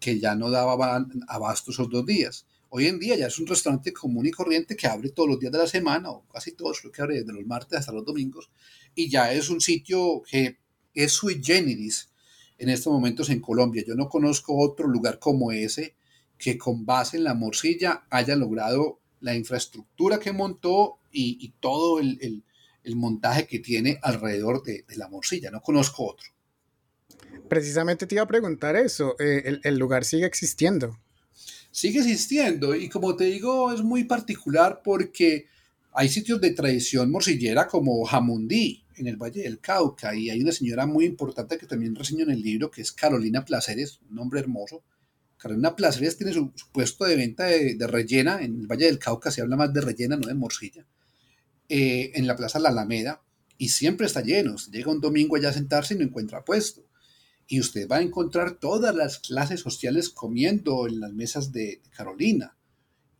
que 0.00 0.18
ya 0.18 0.34
no 0.34 0.50
daba 0.50 1.06
abasto 1.28 1.70
esos 1.70 1.88
dos 1.88 2.04
días. 2.04 2.44
Hoy 2.74 2.86
en 2.86 2.98
día 2.98 3.16
ya 3.16 3.26
es 3.26 3.38
un 3.38 3.46
restaurante 3.46 3.92
común 3.92 4.24
y 4.24 4.30
corriente 4.30 4.74
que 4.74 4.86
abre 4.86 5.10
todos 5.10 5.28
los 5.28 5.38
días 5.38 5.52
de 5.52 5.58
la 5.58 5.66
semana, 5.66 6.10
o 6.10 6.26
casi 6.26 6.52
todos, 6.52 6.80
creo 6.80 6.90
que 6.90 7.02
abre 7.02 7.18
desde 7.20 7.34
los 7.34 7.44
martes 7.44 7.78
hasta 7.78 7.92
los 7.92 8.02
domingos, 8.02 8.50
y 8.94 9.10
ya 9.10 9.30
es 9.30 9.50
un 9.50 9.60
sitio 9.60 10.22
que 10.22 10.56
es 10.94 11.12
sui 11.12 11.42
generis 11.44 12.08
en 12.56 12.70
estos 12.70 12.90
momentos 12.90 13.28
en 13.28 13.40
Colombia. 13.40 13.84
Yo 13.86 13.94
no 13.94 14.08
conozco 14.08 14.56
otro 14.56 14.88
lugar 14.88 15.18
como 15.18 15.52
ese 15.52 15.96
que 16.38 16.56
con 16.56 16.86
base 16.86 17.18
en 17.18 17.24
la 17.24 17.34
morcilla 17.34 18.06
haya 18.08 18.36
logrado 18.36 19.00
la 19.20 19.34
infraestructura 19.34 20.18
que 20.18 20.32
montó 20.32 20.98
y, 21.12 21.52
todo 21.60 22.00
el, 22.00 22.42
montaje 22.96 23.46
que 23.46 23.58
tiene 23.58 23.98
alrededor 24.00 24.62
de, 24.62 24.86
la 24.96 25.10
morcilla. 25.10 25.50
No 25.50 25.60
conozco 25.60 26.06
otro. 26.06 26.30
Precisamente 27.50 28.06
te 28.06 28.14
iba 28.14 28.24
a 28.24 28.26
preguntar 28.26 28.76
eso. 28.76 29.14
Eh, 29.18 29.60
el, 29.62 29.76
lugar 29.76 30.06
sigue 30.06 30.24
existiendo. 30.24 30.98
Sigue 31.72 32.00
existiendo 32.00 32.74
y 32.76 32.90
como 32.90 33.16
te 33.16 33.24
digo 33.24 33.72
es 33.72 33.82
muy 33.82 34.04
particular 34.04 34.82
porque 34.84 35.46
hay 35.94 36.10
sitios 36.10 36.38
de 36.38 36.50
tradición 36.50 37.10
morcillera 37.10 37.66
como 37.66 38.04
Jamundí, 38.04 38.84
en 38.96 39.06
el 39.06 39.16
Valle 39.16 39.42
del 39.42 39.58
Cauca 39.58 40.14
y 40.14 40.28
hay 40.28 40.42
una 40.42 40.52
señora 40.52 40.84
muy 40.84 41.06
importante 41.06 41.56
que 41.56 41.66
también 41.66 41.94
reseño 41.94 42.24
en 42.24 42.30
el 42.30 42.42
libro 42.42 42.70
que 42.70 42.82
es 42.82 42.92
Carolina 42.92 43.46
Placeres, 43.46 44.00
un 44.08 44.16
nombre 44.16 44.40
hermoso. 44.40 44.84
Carolina 45.38 45.74
Placeres 45.74 46.18
tiene 46.18 46.34
su, 46.34 46.52
puesto 46.72 47.06
de 47.06 47.16
venta 47.16 47.46
de, 47.46 47.86
rellena, 47.86 48.42
en 48.42 48.60
el 48.60 48.66
Valle 48.66 48.84
del 48.84 48.98
Cauca 48.98 49.30
se 49.30 49.40
habla 49.40 49.56
más 49.56 49.72
de 49.72 49.80
rellena, 49.80 50.16
no 50.16 50.28
de 50.28 50.34
morcilla, 50.34 50.86
eh, 51.70 52.12
en 52.14 52.26
la 52.26 52.36
Plaza 52.36 52.58
La 52.58 52.68
Alameda 52.68 53.22
y 53.56 53.70
siempre 53.70 54.06
está 54.06 54.20
lleno. 54.20 54.56
llega 54.70 54.92
un 54.92 55.00
domingo 55.00 55.36
allá 55.36 55.48
a 55.48 55.54
sentarse 55.54 55.94
y 55.94 55.96
no 55.96 56.04
encuentra 56.04 56.44
puesto. 56.44 56.84
Y 57.46 57.60
usted 57.60 57.88
va 57.88 57.96
a 57.96 58.02
encontrar 58.02 58.58
todas 58.58 58.94
las 58.94 59.18
clases 59.18 59.60
sociales 59.60 60.08
comiendo 60.10 60.86
en 60.86 61.00
las 61.00 61.12
mesas 61.12 61.52
de, 61.52 61.82
Carolina. 61.96 62.56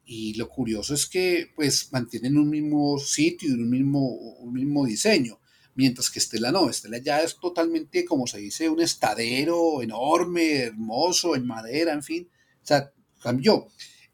Y 0.05 0.35
lo 0.35 0.49
curioso 0.49 0.95
es 0.95 1.07
que 1.07 1.51
pues 1.55 1.93
mantienen 1.93 2.37
un 2.37 2.51
mismo 2.51 2.99
sitio 2.99 3.51
y 3.51 3.53
un 3.53 3.71
mismo, 3.71 4.09
un 4.09 4.53
mismo 4.53 4.85
diseño 4.85 5.39
mientras 5.75 6.11
que 6.11 6.19
Estela 6.19 6.53
no, 6.53 6.69
Estela 6.69 6.99
ya 6.99 7.23
es 7.23 7.37
totalmente, 7.39 8.05
como 8.05 8.27
se 8.27 8.39
dice, 8.39 8.69
un 8.69 8.81
estadero 8.81 9.83
enorme, 9.83 10.61
hermoso, 10.61 11.35
en 11.35 11.47
madera, 11.47 11.93
en 11.93 12.03
fin, 12.03 12.29
o 12.63 12.67
sea, 12.67 12.93
cambió. 13.23 13.67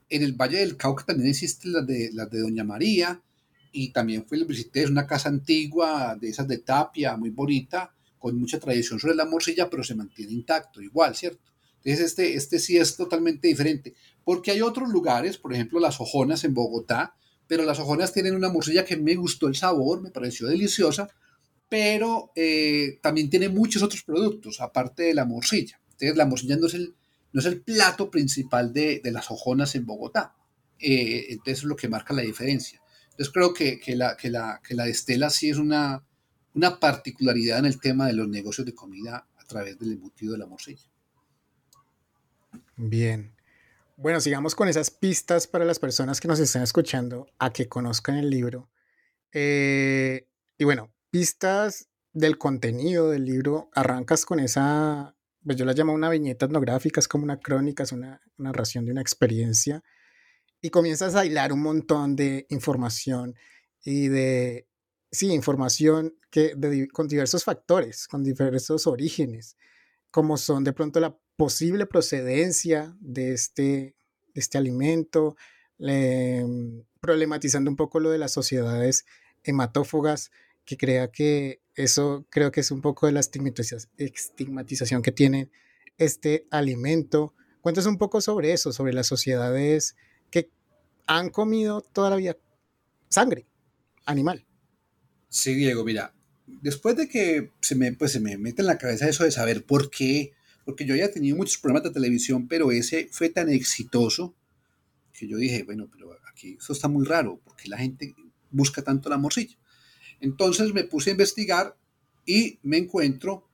En 0.09 0.23
el 0.23 0.33
Valle 0.33 0.59
del 0.59 0.77
Cauca 0.77 1.05
también 1.05 1.31
existen 1.31 1.73
las 1.73 1.87
de, 1.87 2.11
las 2.13 2.31
de 2.31 2.41
Doña 2.41 2.65
María, 2.65 3.23
y 3.73 3.93
también 3.93 4.25
fui, 4.27 4.43
visité, 4.45 4.83
es 4.83 4.91
una 4.91 5.07
casa 5.07 5.29
antigua, 5.29 6.17
de 6.19 6.29
esas 6.31 6.49
de 6.49 6.59
tapia, 6.59 7.17
muy 7.17 7.31
bonita, 7.31 7.95
con 8.19 8.39
mucha 8.39 8.59
tradición 8.59 8.99
sobre 9.01 9.15
la 9.15 9.25
morcilla, 9.25 9.71
pero 9.71 9.85
se 9.85 9.95
mantiene 9.95 10.33
intacto, 10.33 10.83
igual, 10.83 11.15
¿cierto? 11.15 11.43
Entonces 11.77 12.07
este, 12.07 12.35
este 12.35 12.59
sí 12.59 12.77
es 12.77 12.97
totalmente 12.97 13.49
diferente, 13.49 13.95
porque 14.25 14.51
hay 14.51 14.61
otros 14.61 14.89
lugares, 14.89 15.39
por 15.39 15.55
ejemplo 15.55 15.81
las 15.81 16.01
Ojonas 16.01 16.45
en 16.45 16.55
Bogotá, 16.55 17.15
pero 17.47 17.65
las 17.65 17.79
Ojonas 17.79 18.13
tienen 18.13 18.35
una 18.35 18.51
morcilla 18.51 18.85
que 18.85 18.97
me 18.97 19.15
gustó 19.15 19.49
el 19.49 19.57
sabor, 19.57 20.03
me 20.03 20.11
pareció 20.11 20.47
deliciosa, 20.47 21.09
pero 21.69 22.33
eh, 22.35 22.99
también 23.03 23.31
tiene 23.31 23.49
muchos 23.49 23.83
otros 23.83 24.03
productos, 24.03 24.61
aparte 24.61 25.05
de 25.05 25.15
la 25.15 25.25
morcilla. 25.25 25.81
Entonces, 25.93 26.17
la 26.17 26.27
morcilla 26.27 26.57
no 26.57 26.67
es 26.67 26.75
el, 26.75 26.95
no 27.33 27.41
es 27.41 27.47
el 27.47 27.61
plato 27.61 28.11
principal 28.11 28.73
de, 28.73 29.01
de 29.03 29.13
las 29.13 29.31
hojonas 29.31 29.75
en 29.75 29.85
Bogotá. 29.85 30.35
Eh, 30.79 31.27
entonces, 31.31 31.59
es 31.59 31.65
lo 31.65 31.77
que 31.77 31.89
marca 31.89 32.15
la 32.15 32.23
diferencia. 32.23 32.81
Entonces, 33.11 33.33
creo 33.33 33.53
que, 33.53 33.79
que, 33.81 33.97
la, 33.97 34.17
que, 34.17 34.31
la, 34.31 34.61
que 34.67 34.75
la 34.75 34.87
Estela 34.89 35.29
sí 35.29 35.51
es 35.51 35.59
una, 35.59 36.05
una 36.59 36.81
particularidad 36.81 37.61
en 37.61 37.67
el 37.67 37.81
tema 37.81 38.09
de 38.09 38.15
los 38.15 38.29
negocios 38.29 38.67
de 38.67 38.75
comida 38.75 39.29
a 39.37 39.45
través 39.45 39.79
del 39.79 39.93
embutido 39.93 40.33
de 40.33 40.39
la 40.39 40.47
morcilla. 40.47 40.83
Bien. 42.77 43.33
Bueno, 43.97 44.21
sigamos 44.21 44.57
con 44.57 44.69
esas 44.69 44.91
pistas 44.91 45.47
para 45.47 45.65
las 45.65 45.79
personas 45.79 46.21
que 46.21 46.27
nos 46.27 46.41
están 46.41 46.63
escuchando 46.63 47.29
a 47.39 47.53
que 47.53 47.69
conozcan 47.69 48.17
el 48.17 48.29
libro. 48.29 48.69
Eh, 49.33 50.27
y 50.59 50.65
bueno, 50.65 50.93
pistas 51.11 51.89
del 52.13 52.39
contenido 52.39 53.11
del 53.11 53.25
libro, 53.25 53.71
arrancas 53.73 54.25
con 54.25 54.41
esa, 54.41 55.15
pues 55.45 55.57
yo 55.57 55.65
la 55.65 55.75
llamo 55.75 55.93
una 55.93 56.11
viñeta 56.11 56.47
etnográfica, 56.47 56.99
es 56.99 57.07
como 57.07 57.23
una 57.23 57.39
crónica, 57.39 57.85
es 57.85 57.93
una 57.93 58.21
narración 58.37 58.85
de 58.85 58.91
una 58.91 59.01
experiencia, 59.01 59.85
y 60.61 60.71
comienzas 60.71 61.15
a 61.15 61.25
hilar 61.25 61.53
un 61.53 61.63
montón 61.63 62.17
de 62.17 62.47
información 62.51 63.37
y 63.85 64.09
de, 64.09 64.68
sí, 65.11 65.33
información 65.33 66.15
que 66.31 66.55
con 66.93 67.09
diversos 67.09 67.45
factores, 67.45 68.07
con 68.09 68.23
diversos 68.25 68.87
orígenes, 68.87 69.57
como 70.11 70.37
son 70.37 70.65
de 70.65 70.73
pronto 70.73 71.01
la 71.01 71.17
posible 71.37 71.87
procedencia 71.87 72.97
de 73.01 73.33
este, 73.33 73.95
este 74.35 74.59
alimento, 74.59 75.37
problematizando 77.01 77.71
un 77.71 77.77
poco 77.77 78.01
lo 78.01 78.11
de 78.11 78.19
las 78.19 78.33
sociedades 78.33 79.07
hematófagas, 79.45 80.31
que 80.65 80.77
crea 80.77 81.11
que 81.11 81.63
eso 81.77 82.27
creo 82.29 82.51
que 82.51 82.61
es 82.61 82.71
un 82.71 82.83
poco 82.83 83.07
de 83.07 83.13
la 83.13 83.21
estigmatización 83.21 85.01
que 85.03 85.13
tiene 85.13 85.51
este 85.97 86.47
alimento. 86.51 87.35
Cuéntanos 87.61 87.87
un 87.87 87.99
poco 87.99 88.21
sobre 88.21 88.53
eso, 88.53 88.73
sobre 88.73 88.93
las 88.93 89.07
sociedades 89.07 89.97
que 90.31 90.51
han 91.07 91.31
comido 91.31 91.81
toda 91.81 92.11
la 92.11 92.17
vida 92.17 92.37
sangre 93.09 93.47
animal. 94.05 94.48
Sí, 95.29 95.55
Diego, 95.55 95.85
mira, 95.85 96.15
después 96.47 96.97
de 96.97 97.09
que 97.09 97.53
se 97.61 97.75
me, 97.75 97.93
pues, 97.93 98.13
se 98.13 98.21
me 98.21 98.39
mete 98.39 98.63
en 98.63 98.67
la 98.67 98.79
cabeza 98.79 99.09
eso 99.09 99.25
de 99.25 99.31
saber 99.31 99.65
por 99.65 99.91
qué, 99.91 100.33
porque 100.65 100.87
yo 100.87 100.95
había 100.95 101.13
tenido 101.13 101.37
muchos 101.37 101.59
programas 101.59 101.85
de 101.85 101.95
televisión, 101.95 102.49
pero 102.49 102.73
ese 102.73 103.09
fue 103.11 103.29
tan 103.29 103.49
exitoso 103.49 104.35
que 105.13 105.29
yo 105.29 105.37
dije, 105.37 105.65
bueno, 105.65 105.89
pero 105.91 106.17
aquí 106.31 106.57
eso 106.59 106.73
está 106.73 106.89
muy 106.89 107.05
raro, 107.05 107.41
porque 107.45 107.69
la 107.69 107.79
gente 107.79 108.15
busca 108.51 108.83
tanto 108.83 109.09
la 109.09 109.19
morcilla. 109.19 109.57
Entonces 110.21 110.73
me 110.73 110.85
puse 110.85 111.11
a 111.11 111.13
investigar 111.13 111.77
y 112.25 112.59
me 112.63 112.79
encuentro 112.79 113.49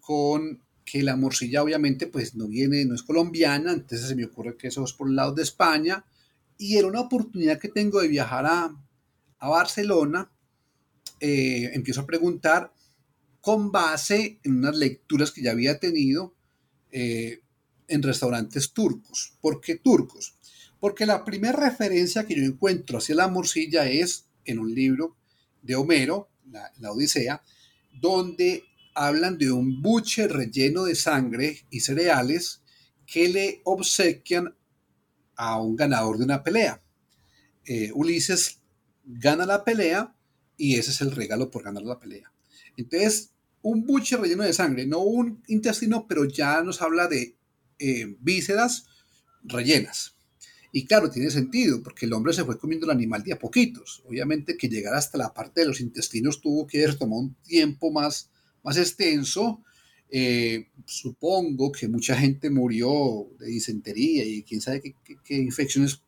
con 0.00 0.62
que 0.84 1.02
la 1.02 1.16
morcilla 1.16 1.62
obviamente 1.62 2.06
pues 2.06 2.36
no 2.36 2.46
viene, 2.46 2.84
no 2.84 2.94
es 2.94 3.02
colombiana, 3.02 3.72
entonces 3.72 4.08
se 4.08 4.14
me 4.14 4.24
ocurre 4.24 4.56
que 4.56 4.68
eso 4.68 4.84
es 4.84 4.92
por 4.92 5.08
el 5.08 5.16
lado 5.16 5.32
de 5.32 5.42
España 5.42 6.04
y 6.58 6.76
era 6.76 6.86
una 6.86 7.00
oportunidad 7.00 7.58
que 7.58 7.68
tengo 7.68 8.00
de 8.00 8.08
viajar 8.08 8.46
a, 8.46 8.76
a 9.38 9.48
Barcelona, 9.48 10.30
eh, 11.20 11.70
empiezo 11.72 12.02
a 12.02 12.06
preguntar 12.06 12.72
con 13.40 13.70
base 13.70 14.40
en 14.42 14.56
unas 14.56 14.76
lecturas 14.76 15.30
que 15.30 15.42
ya 15.42 15.52
había 15.52 15.78
tenido 15.78 16.34
eh, 16.90 17.42
en 17.88 18.02
restaurantes 18.02 18.72
turcos. 18.72 19.34
¿Por 19.40 19.60
qué 19.60 19.76
turcos? 19.76 20.34
Porque 20.80 21.06
la 21.06 21.24
primera 21.24 21.52
referencia 21.58 22.26
que 22.26 22.34
yo 22.34 22.42
encuentro 22.42 22.98
hacia 22.98 23.14
la 23.14 23.28
morcilla 23.28 23.88
es 23.88 24.26
en 24.44 24.58
un 24.58 24.74
libro 24.74 25.16
de 25.62 25.76
Homero, 25.76 26.28
la, 26.50 26.90
Odisea, 26.90 27.42
donde 27.92 28.64
hablan 28.94 29.38
de 29.38 29.52
un 29.52 29.80
buche 29.80 30.26
relleno 30.26 30.84
de 30.84 30.94
sangre 30.94 31.64
y 31.70 31.80
cereales 31.80 32.62
que 33.06 33.28
le 33.28 33.60
obsequian 33.64 34.54
a 35.36 35.60
un 35.60 35.76
ganador 35.76 36.18
de 36.18 36.24
una 36.24 36.42
pelea. 36.42 36.82
Eh, 37.64 37.90
Ulises 37.94 38.58
gana 39.04 39.46
la 39.46 39.64
pelea 39.64 40.15
y 40.56 40.76
ese 40.76 40.90
es 40.90 41.00
el 41.00 41.12
regalo 41.12 41.50
por 41.50 41.62
ganar 41.62 41.82
la 41.82 41.98
pelea. 41.98 42.32
Entonces, 42.76 43.30
un 43.62 43.84
buche 43.84 44.16
relleno 44.16 44.44
de 44.44 44.52
sangre, 44.52 44.86
no 44.86 45.00
un 45.00 45.42
intestino, 45.48 46.06
pero 46.08 46.24
ya 46.24 46.62
nos 46.62 46.82
habla 46.82 47.08
de 47.08 47.36
eh, 47.78 48.16
vísceras 48.20 48.86
rellenas. 49.42 50.16
Y 50.72 50.84
claro, 50.84 51.10
tiene 51.10 51.30
sentido, 51.30 51.82
porque 51.82 52.06
el 52.06 52.12
hombre 52.12 52.32
se 52.32 52.44
fue 52.44 52.58
comiendo 52.58 52.86
el 52.86 52.92
animal 52.92 53.22
de 53.22 53.32
a 53.32 53.38
poquitos. 53.38 54.02
Obviamente 54.06 54.56
que 54.56 54.68
llegar 54.68 54.94
hasta 54.94 55.16
la 55.16 55.32
parte 55.32 55.62
de 55.62 55.68
los 55.68 55.80
intestinos 55.80 56.40
tuvo 56.40 56.66
que 56.66 56.86
tomar 56.92 57.18
un 57.18 57.34
tiempo 57.42 57.90
más, 57.90 58.30
más 58.62 58.76
extenso. 58.76 59.62
Eh, 60.10 60.68
supongo 60.84 61.72
que 61.72 61.88
mucha 61.88 62.14
gente 62.16 62.50
murió 62.50 63.26
de 63.38 63.46
disentería 63.46 64.24
y 64.24 64.42
quién 64.42 64.60
sabe 64.60 64.94
qué, 65.24 65.34
infecciones 65.34 66.02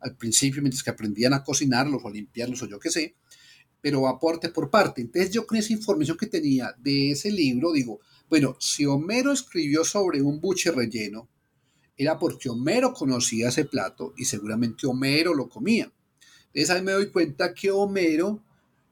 al 0.00 0.16
principio, 0.16 0.62
mientras 0.62 0.82
que 0.82 0.90
aprendían 0.90 1.34
a 1.34 1.44
cocinarlos 1.44 2.02
o 2.04 2.10
limpiarlos 2.10 2.62
o 2.62 2.66
yo 2.66 2.78
qué 2.78 2.90
sé, 2.90 3.14
pero 3.84 4.08
aporte 4.08 4.48
por 4.48 4.70
parte. 4.70 5.02
Entonces 5.02 5.30
yo 5.30 5.46
con 5.46 5.58
esa 5.58 5.74
información 5.74 6.16
que 6.16 6.26
tenía 6.26 6.74
de 6.78 7.10
ese 7.10 7.30
libro 7.30 7.70
digo, 7.70 8.00
bueno, 8.30 8.56
si 8.58 8.86
Homero 8.86 9.30
escribió 9.30 9.84
sobre 9.84 10.22
un 10.22 10.40
buche 10.40 10.70
relleno, 10.70 11.28
era 11.94 12.18
porque 12.18 12.48
Homero 12.48 12.94
conocía 12.94 13.50
ese 13.50 13.66
plato 13.66 14.14
y 14.16 14.24
seguramente 14.24 14.86
Homero 14.86 15.34
lo 15.34 15.50
comía. 15.50 15.92
Entonces 16.46 16.70
ahí 16.70 16.80
me 16.80 16.92
doy 16.92 17.10
cuenta 17.10 17.52
que 17.52 17.70
Homero, 17.70 18.42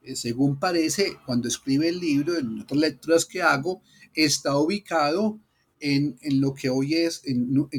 eh, 0.02 0.14
según 0.14 0.60
parece, 0.60 1.16
cuando 1.24 1.48
escribe 1.48 1.88
el 1.88 1.98
libro, 1.98 2.36
en 2.36 2.60
otras 2.60 2.78
lecturas 2.78 3.24
que 3.24 3.40
hago, 3.40 3.80
está 4.12 4.58
ubicado 4.58 5.40
en, 5.80 6.18
lo 6.38 6.52
que 6.52 6.68
hoy 6.68 6.96
es, 6.96 7.22
en, 7.24 7.72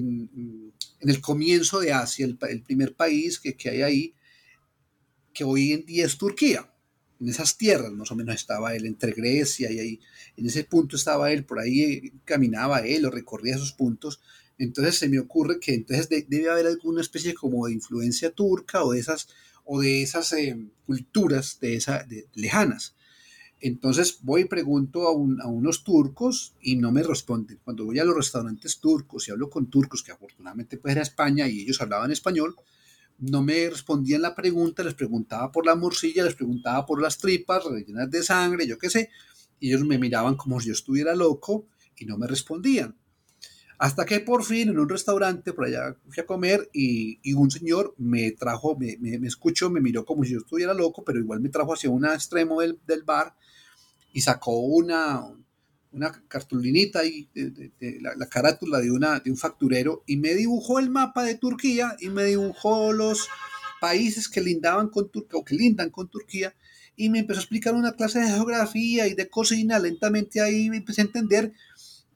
el 0.99 1.21
comienzo 1.21 1.80
de 1.80 1.93
Asia, 1.93 2.26
el, 2.26 2.63
primer 2.63 2.95
país 2.95 3.39
que, 3.39 3.56
que 3.56 3.69
hay 3.69 3.82
ahí, 3.84 4.15
que 5.32 5.43
hoy 5.43 5.73
en 5.73 5.86
día 5.86 6.08
es 6.08 6.17
Turquía 6.17 6.73
en 7.19 7.30
esas 7.30 7.58
tierras, 7.58 7.91
más 7.91 8.12
o 8.12 8.15
menos 8.15 8.36
estaba 8.36 8.76
él 8.76 8.86
entre 8.86 9.13
Grecia 9.13 9.71
y 9.71 9.80
ahí, 9.80 9.99
en 10.38 10.45
ese 10.45 10.63
punto 10.63 10.95
estaba 10.95 11.32
él, 11.32 11.45
por 11.45 11.60
ahí 11.60 11.82
eh, 11.82 12.13
caminaba 12.26 12.80
él 12.80 13.06
o 13.06 13.12
recorría 13.12 13.56
esos 13.56 13.73
puntos, 13.73 14.21
entonces 14.58 14.95
se 14.95 15.10
me 15.10 15.19
ocurre 15.19 15.60
que 15.60 15.73
entonces 15.73 16.10
debe 16.10 16.49
haber 16.49 16.67
alguna 16.67 17.02
especie 17.02 17.34
como 17.34 17.67
de 17.67 17.73
influencia 17.73 18.32
turca 18.32 18.84
o 18.84 18.91
de 18.91 18.99
esas, 18.99 19.28
o 19.65 19.82
de 19.82 20.04
esas 20.04 20.32
eh, 20.34 20.58
culturas 20.86 21.60
de 21.60 21.76
esa, 21.76 22.06
lejanas. 22.34 22.95
Entonces 23.60 24.19
voy 24.21 24.41
y 24.41 24.45
pregunto 24.45 25.08
a, 25.08 25.12
a, 25.12 25.47
unos 25.47 25.84
turcos 25.84 26.54
y 26.62 26.76
no 26.76 26.91
me 26.91 27.02
responden. 27.02 27.60
Cuando 27.63 27.86
voy 27.86 27.97
a 27.97 28.04
los 28.04 28.15
restaurantes 28.15 28.80
turcos 28.80 29.28
y 29.28 29.32
hablo 29.32 29.49
con 29.49 29.69
turcos, 29.69 30.04
que 30.04 30.12
afortunadamente 30.12 30.78
pues 30.78 30.91
era 30.91 31.02
España 31.02 31.47
y 31.47 31.62
ellos 31.62 31.82
hablaban 31.82 32.12
español, 32.12 32.56
no 33.30 33.42
me 33.42 33.70
respondían 33.70 34.22
la 34.22 34.36
pregunta, 34.36 34.84
les 34.84 34.94
preguntaba 34.94 35.52
por 35.52 35.66
la 35.66 35.76
morcilla, 35.76 36.24
les 36.24 36.36
preguntaba 36.36 36.86
por 36.86 37.02
las 37.02 37.18
tripas 37.18 37.64
rellenas 37.64 38.10
de 38.10 38.24
sangre, 38.24 38.68
yo 38.68 38.78
qué 38.78 38.90
sé, 38.90 39.10
y 39.60 39.70
ellos 39.70 39.86
me 39.86 39.98
miraban 39.98 40.36
como 40.36 40.60
si 40.60 40.68
yo 40.68 40.74
estuviera 40.74 41.16
loco 41.16 41.68
y 41.98 42.06
no 42.06 42.18
me 42.18 42.28
respondían. 42.28 42.98
Hasta 43.78 44.06
que 44.06 44.20
por 44.20 44.44
fin 44.44 44.70
en 44.70 44.80
un 44.80 44.90
restaurante 44.90 45.54
por 45.54 45.66
allá 45.66 45.96
fui 46.08 46.22
a 46.22 46.26
comer 46.26 46.70
y, 46.74 47.34
un 47.34 47.50
señor 47.50 47.96
me 47.98 48.32
trajo, 48.32 48.78
me, 48.78 48.98
me, 49.00 49.28
escuchó, 49.28 49.70
me 49.70 49.82
miró 49.82 50.06
como 50.06 50.24
si 50.24 50.34
yo 50.34 50.40
estuviera 50.40 50.74
loco, 50.74 51.04
pero 51.04 51.20
igual 51.20 51.40
me 51.40 51.50
trajo 51.50 51.74
hacia 51.74 51.90
un 51.90 52.06
extremo 52.06 52.62
del, 52.62 53.04
bar 53.06 53.36
y 54.12 54.22
sacó 54.22 54.60
una, 54.60 55.24
una 55.93 56.12
cartulinita 56.27 56.99
ahí, 56.99 57.29
la, 58.01 58.27
carátula 58.27 58.79
de, 58.79 58.91
una, 58.91 59.19
de 59.19 59.32
un 59.32 59.38
facturero 59.38 60.03
y 60.08 60.17
me 60.17 60.34
dibujó 60.34 60.79
el 60.79 60.89
mapa 60.89 61.23
de 61.23 61.36
Turquía 61.36 61.95
y 61.99 62.10
me 62.10 62.25
dibujó 62.25 62.91
los 62.93 63.27
países 63.79 64.27
que 64.27 64.41
lindaban 64.41 64.89
con 64.89 65.10
Turquía 65.10 65.39
o 65.39 65.45
que 65.45 65.56
lindan 65.56 65.89
con 65.89 66.10
Turquía 66.10 66.56
y 66.95 67.10
me 67.10 67.19
empezó 67.19 67.39
a 67.39 67.43
explicar 67.43 67.75
una 67.75 67.93
clase 67.93 68.19
de 68.19 68.27
geografía 68.27 69.08
y 69.08 69.13
de 69.13 69.29
cocina 69.29 69.79
lentamente 69.79 70.41
ahí 70.41 70.69
me 70.69 70.77
empecé 70.77 71.01
a 71.01 71.06
entender 71.06 71.53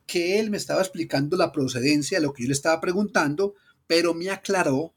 que 0.07 0.39
él 0.39 0.49
me 0.49 0.57
estaba 0.57 0.81
explicando 0.81 1.37
la 1.37 1.51
procedencia 1.51 2.19
de 2.19 2.25
lo 2.25 2.33
que 2.33 2.43
yo 2.43 2.47
le 2.47 2.53
estaba 2.53 2.79
preguntando, 2.79 3.55
pero 3.85 4.13
me 4.13 4.29
aclaró 4.29 4.93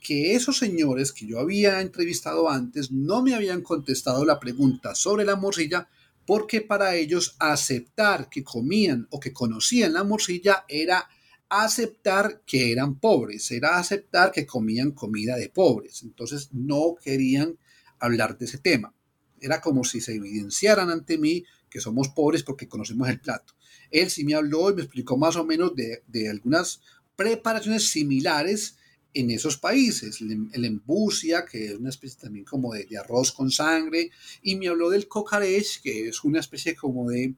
que 0.00 0.34
esos 0.34 0.58
señores 0.58 1.12
que 1.12 1.26
yo 1.26 1.40
había 1.40 1.80
entrevistado 1.80 2.48
antes 2.48 2.90
no 2.90 3.22
me 3.22 3.34
habían 3.34 3.62
contestado 3.62 4.24
la 4.24 4.38
pregunta 4.38 4.94
sobre 4.94 5.24
la 5.24 5.36
morcilla, 5.36 5.88
porque 6.26 6.60
para 6.60 6.94
ellos 6.94 7.36
aceptar 7.38 8.28
que 8.28 8.44
comían 8.44 9.06
o 9.10 9.20
que 9.20 9.32
conocían 9.32 9.92
la 9.92 10.04
morcilla 10.04 10.64
era 10.68 11.08
aceptar 11.48 12.42
que 12.46 12.70
eran 12.70 13.00
pobres, 13.00 13.50
era 13.50 13.76
aceptar 13.76 14.30
que 14.30 14.46
comían 14.46 14.92
comida 14.92 15.36
de 15.36 15.48
pobres. 15.48 16.02
Entonces 16.02 16.50
no 16.52 16.94
querían 17.02 17.58
hablar 17.98 18.38
de 18.38 18.46
ese 18.46 18.58
tema. 18.58 18.94
Era 19.40 19.60
como 19.60 19.84
si 19.84 20.00
se 20.00 20.14
evidenciaran 20.14 20.90
ante 20.90 21.18
mí 21.18 21.44
que 21.68 21.80
somos 21.80 22.08
pobres 22.08 22.42
porque 22.42 22.68
conocemos 22.68 23.08
el 23.08 23.20
plato. 23.20 23.54
Él 23.90 24.10
sí 24.10 24.24
me 24.24 24.34
habló 24.34 24.70
y 24.70 24.74
me 24.74 24.82
explicó 24.82 25.16
más 25.16 25.36
o 25.36 25.44
menos 25.44 25.72
de, 25.74 26.28
algunas 26.28 26.80
preparaciones 27.16 27.90
similares 27.90 28.76
en 29.14 29.30
esos 29.30 29.56
países. 29.56 30.20
El, 30.20 30.64
embusia, 30.64 31.44
que 31.44 31.66
es 31.66 31.74
una 31.74 31.90
especie 31.90 32.20
también 32.20 32.44
como 32.44 32.72
de, 32.74 32.86
arroz 32.98 33.32
con 33.32 33.50
sangre, 33.50 34.10
y 34.42 34.56
me 34.56 34.68
habló 34.68 34.90
del 34.90 35.08
cocaresh, 35.08 35.80
que 35.82 36.08
es 36.08 36.24
una 36.24 36.40
especie 36.40 36.74
como 36.74 37.10
de 37.10 37.34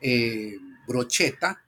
eh, 0.00 0.56
brocheta 0.86 1.62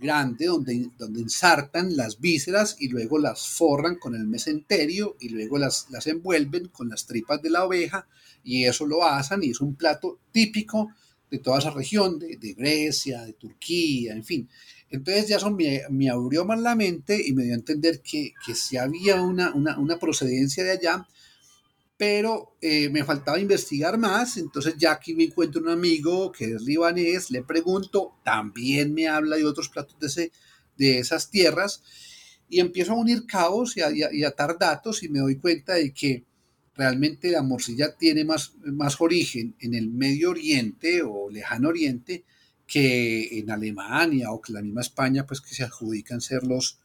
grande 0.00 0.46
donde, 0.46 0.90
donde 0.98 1.20
ensartan 1.20 1.96
las 1.96 2.20
vísceras 2.20 2.76
y 2.80 2.88
luego 2.88 3.18
las 3.18 3.46
forran 3.46 3.96
con 3.96 4.14
el 4.14 4.26
mesenterio 4.26 5.16
y 5.20 5.28
luego 5.28 5.56
las, 5.56 5.86
las 5.90 6.06
envuelven 6.08 6.68
con 6.68 6.88
las 6.88 7.06
tripas 7.06 7.40
de 7.42 7.50
la 7.50 7.64
oveja 7.64 8.08
y 8.42 8.64
eso 8.64 8.86
lo 8.86 9.04
asan 9.04 9.44
y 9.44 9.50
es 9.50 9.60
un 9.60 9.76
plato 9.76 10.18
típico 10.32 10.90
de 11.30 11.38
toda 11.38 11.58
esa 11.58 11.70
región, 11.70 12.18
de, 12.18 12.54
Grecia, 12.56 13.22
de 13.22 13.34
Turquía, 13.34 14.14
en 14.14 14.24
fin. 14.24 14.48
Entonces 14.90 15.28
ya 15.28 15.36
eso 15.36 15.50
me, 15.50 16.10
abrió 16.10 16.44
más 16.44 16.60
la 16.60 16.74
mente 16.74 17.20
y 17.24 17.32
me 17.32 17.44
dio 17.44 17.52
a 17.52 17.56
entender 17.56 18.00
que, 18.00 18.32
que 18.44 18.54
sí 18.54 18.76
había 18.76 19.20
una, 19.20 19.54
una, 19.54 19.98
procedencia 19.98 20.64
de 20.64 20.70
allá, 20.70 21.06
pero 21.98 22.54
eh, 22.62 22.88
me 22.88 23.04
faltaba 23.04 23.38
investigar 23.38 23.98
más, 23.98 24.38
entonces 24.38 24.76
ya 24.78 24.92
aquí 24.92 25.14
me 25.14 25.24
encuentro 25.24 25.60
un 25.60 25.68
amigo 25.68 26.32
que 26.32 26.54
es 26.54 26.62
libanés, 26.62 27.30
le 27.30 27.42
pregunto, 27.42 28.14
también 28.24 28.94
me 28.94 29.08
habla 29.08 29.36
de 29.36 29.44
otros 29.44 29.68
platos 29.68 29.98
de, 29.98 30.06
ese, 30.06 30.32
de 30.78 30.98
esas 31.00 31.28
tierras, 31.28 31.82
y 32.48 32.60
empiezo 32.60 32.92
a 32.92 32.96
unir 32.96 33.26
cabos 33.26 33.76
y 33.76 33.82
a, 33.82 33.90
y 33.90 34.24
a 34.24 34.28
atar 34.28 34.58
datos 34.58 35.02
y 35.02 35.10
me 35.10 35.18
doy 35.18 35.36
cuenta 35.36 35.74
de 35.74 35.92
que 35.92 36.24
realmente 36.74 37.30
la 37.30 37.42
morcilla 37.42 37.94
tiene 37.94 38.24
más, 38.24 38.54
más 38.64 38.98
origen 39.00 39.54
en 39.60 39.74
el 39.74 39.90
Medio 39.90 40.30
Oriente 40.30 41.02
o 41.02 41.28
Lejano 41.28 41.68
Oriente 41.68 42.24
que 42.68 43.38
en 43.38 43.50
Alemania 43.50 44.30
o 44.30 44.40
que 44.42 44.52
la 44.52 44.62
misma 44.62 44.82
España, 44.82 45.26
pues 45.26 45.40
que 45.40 45.54
se 45.54 45.64
adjudican 45.64 46.20
ser 46.20 46.44
los, 46.44 46.78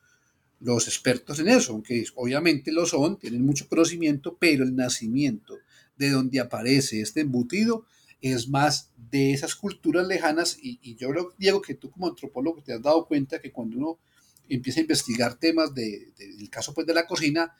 los 0.61 0.87
expertos 0.87 1.39
en 1.39 1.49
eso, 1.49 1.73
aunque 1.73 2.05
obviamente 2.15 2.71
lo 2.71 2.85
son, 2.85 3.19
tienen 3.19 3.45
mucho 3.45 3.67
conocimiento, 3.67 4.37
pero 4.39 4.63
el 4.63 4.75
nacimiento 4.75 5.57
de 5.97 6.09
donde 6.09 6.39
aparece 6.39 7.01
este 7.01 7.19
embutido 7.19 7.85
es 8.21 8.47
más 8.47 8.91
de 9.11 9.33
esas 9.33 9.55
culturas 9.55 10.07
lejanas 10.07 10.57
y, 10.59 10.95
yo 10.95 11.09
creo, 11.09 11.33
Diego, 11.37 11.61
que 11.61 11.75
tú 11.75 11.91
como 11.91 12.07
antropólogo 12.07 12.63
te 12.63 12.73
has 12.73 12.81
dado 12.81 13.05
cuenta 13.05 13.41
que 13.41 13.51
cuando 13.51 13.77
uno 13.77 13.99
empieza 14.47 14.79
a 14.79 14.83
investigar 14.83 15.35
temas 15.35 15.73
de, 15.75 16.13
del 16.17 16.49
caso 16.49 16.73
pues 16.73 16.87
de 16.87 16.93
la 16.93 17.05
cocina, 17.05 17.53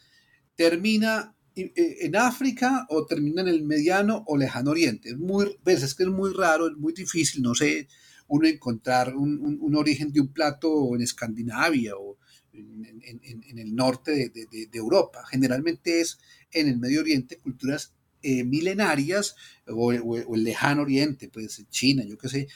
termina 0.55 1.35
en 1.55 2.15
África 2.15 2.87
o 2.89 3.05
termina 3.05 3.41
en 3.41 3.49
el 3.49 3.63
mediano 3.63 4.23
o 4.27 4.37
lejano 4.37 4.71
oriente. 4.71 5.09
Es 5.09 5.17
muy, 5.17 5.57
ves, 5.63 5.83
es 5.83 5.93
que 5.93 6.03
es 6.03 6.09
muy 6.09 6.33
raro, 6.33 6.67
es 6.67 6.77
muy 6.77 6.93
difícil, 6.93 7.43
no 7.43 7.53
sé, 7.53 7.87
uno 8.33 8.47
encontrar 8.47 9.15
un, 9.15 9.75
origen 9.75 10.11
de 10.11 10.19
un 10.21 10.33
plato 10.33 10.95
en 10.95 11.01
Escandinavia 11.01 11.95
o 11.95 12.17
en, 12.51 13.59
el 13.59 13.75
norte 13.75 14.31
de, 14.33 14.69
Europa. 14.73 15.23
Generalmente 15.29 16.01
es 16.01 16.17
en 16.51 16.67
el 16.67 16.79
Medio 16.79 17.01
Oriente 17.01 17.37
culturas 17.37 17.93
eh, 18.23 18.43
milenarias 18.43 19.35
o, 19.67 19.91
el 19.91 20.43
lejano 20.43 20.81
Oriente, 20.81 21.29
pues 21.29 21.63
China, 21.69 22.03
yo 22.07 22.17
qué 22.17 22.27
sé, 22.27 22.47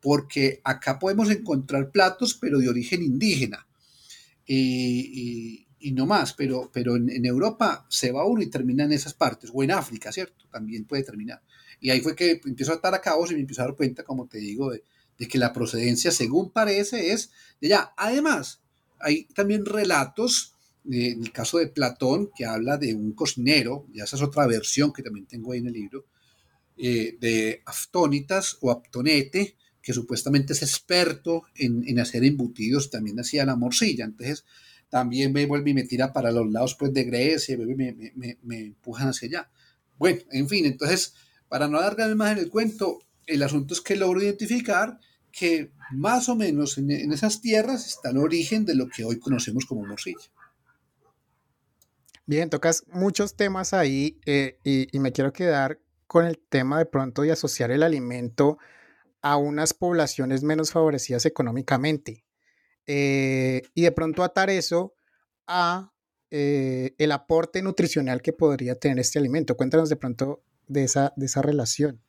porque 0.00 0.60
acá 0.62 1.00
podemos 1.00 1.28
encontrar 1.30 1.90
platos, 1.90 2.34
pero 2.34 2.60
de 2.60 2.68
origen 2.68 3.02
indígena. 3.02 3.66
y, 4.46 5.64
no 5.92 6.06
más, 6.06 6.32
pero, 6.34 6.70
pero 6.72 6.96
en, 6.96 7.24
Europa 7.24 7.86
se 7.88 8.12
va 8.12 8.24
uno 8.24 8.42
y 8.42 8.50
termina 8.50 8.84
en 8.84 8.92
esas 8.92 9.14
partes, 9.14 9.50
o 9.52 9.64
en 9.64 9.72
África, 9.72 10.12
¿cierto? 10.12 10.46
También 10.52 10.84
puede 10.84 11.02
terminar. 11.02 11.42
Y 11.80 11.90
ahí 11.90 12.00
fue 12.00 12.14
que 12.14 12.40
empiezo 12.44 12.72
a 12.72 12.76
atar 12.76 12.94
a 12.94 13.00
cabos 13.00 13.30
y 13.30 13.34
me 13.34 13.40
empiezo 13.40 13.62
a 13.62 13.66
dar 13.66 13.76
cuenta, 13.76 14.02
como 14.02 14.26
te 14.26 14.38
digo, 14.38 14.70
de, 14.70 14.82
que 15.26 15.38
la 15.38 15.52
procedencia, 15.52 16.10
según 16.10 16.50
parece, 16.50 17.12
es 17.12 17.30
de 17.60 17.68
allá. 17.68 17.92
Además, 17.96 18.60
hay 19.00 19.24
también 19.34 19.64
relatos, 19.64 20.54
eh, 20.90 21.10
en 21.10 21.22
el 21.22 21.32
caso 21.32 21.58
de 21.58 21.68
Platón, 21.68 22.30
que 22.36 22.44
habla 22.44 22.76
de 22.76 22.94
un 22.94 23.12
cocinero, 23.12 23.86
ya 23.92 24.04
esa 24.04 24.16
es 24.16 24.22
otra 24.22 24.46
versión 24.46 24.92
que 24.92 25.02
también 25.02 25.26
tengo 25.26 25.52
ahí 25.52 25.58
en 25.58 25.66
el 25.66 25.72
libro, 25.72 26.04
eh, 26.76 27.16
de 27.20 27.62
Aftónitas 27.66 28.58
o 28.60 28.70
Aptonete, 28.70 29.56
que 29.82 29.92
supuestamente 29.92 30.52
es 30.52 30.62
experto 30.62 31.44
en, 31.54 31.98
hacer 31.98 32.22
embutidos, 32.24 32.90
también 32.90 33.18
hacía 33.18 33.44
la 33.44 33.56
morcilla. 33.56 34.04
Entonces, 34.04 34.44
también 34.88 35.32
me 35.32 35.46
vuelve 35.46 35.70
y 35.70 35.74
me 35.74 35.84
tira 35.84 36.12
para 36.12 36.30
los 36.30 36.50
lados 36.50 36.76
pues, 36.78 36.92
de 36.92 37.04
Grecia, 37.04 37.56
me, 37.58 37.94
me, 38.14 38.38
me 38.42 38.58
empujan 38.60 39.08
hacia 39.08 39.28
allá. 39.28 39.50
Bueno, 39.98 40.20
en 40.30 40.48
fin, 40.48 40.66
entonces 40.66 41.14
para 41.48 41.68
no 41.68 41.78
alargarme 41.78 42.14
más 42.14 42.32
en 42.32 42.38
el 42.38 42.50
cuento, 42.50 43.00
el 43.28 43.42
asunto 43.42 43.74
es 43.74 43.80
que 43.80 43.96
logro 43.96 44.22
identificar 44.22 44.98
que 45.30 45.70
más 45.92 46.28
o 46.28 46.36
menos 46.36 46.78
en, 46.78 46.90
esas 47.12 47.40
tierras 47.40 47.86
está 47.86 48.10
el 48.10 48.18
origen 48.18 48.64
de 48.64 48.74
lo 48.74 48.88
que 48.88 49.04
hoy 49.04 49.18
conocemos 49.18 49.66
como 49.66 49.86
morcilla. 49.86 50.32
Bien, 52.26 52.50
tocas 52.50 52.84
muchos 52.88 53.36
temas 53.36 53.72
ahí 53.72 54.20
eh, 54.26 54.58
y, 54.64 54.98
me 54.98 55.12
quiero 55.12 55.32
quedar 55.32 55.80
con 56.06 56.26
el 56.26 56.38
tema 56.38 56.78
de 56.78 56.86
pronto 56.86 57.22
de 57.22 57.32
asociar 57.32 57.70
el 57.70 57.82
alimento 57.82 58.58
a 59.22 59.36
unas 59.36 59.74
poblaciones 59.74 60.42
menos 60.42 60.70
favorecidas 60.70 61.26
económicamente 61.26 62.24
eh, 62.86 63.62
y 63.74 63.82
de 63.82 63.92
pronto 63.92 64.22
atar 64.22 64.50
eso 64.50 64.94
a 65.46 65.92
eh, 66.30 66.94
el 66.98 67.12
aporte 67.12 67.62
nutricional 67.62 68.20
que 68.20 68.32
podría 68.32 68.74
tener 68.74 68.98
este 68.98 69.18
alimento. 69.18 69.56
Cuéntanos 69.56 69.88
de 69.88 69.96
pronto 69.96 70.42
de 70.66 70.84
esa, 70.84 71.12
de 71.16 71.26
esa 71.26 71.42
relación? 71.42 72.02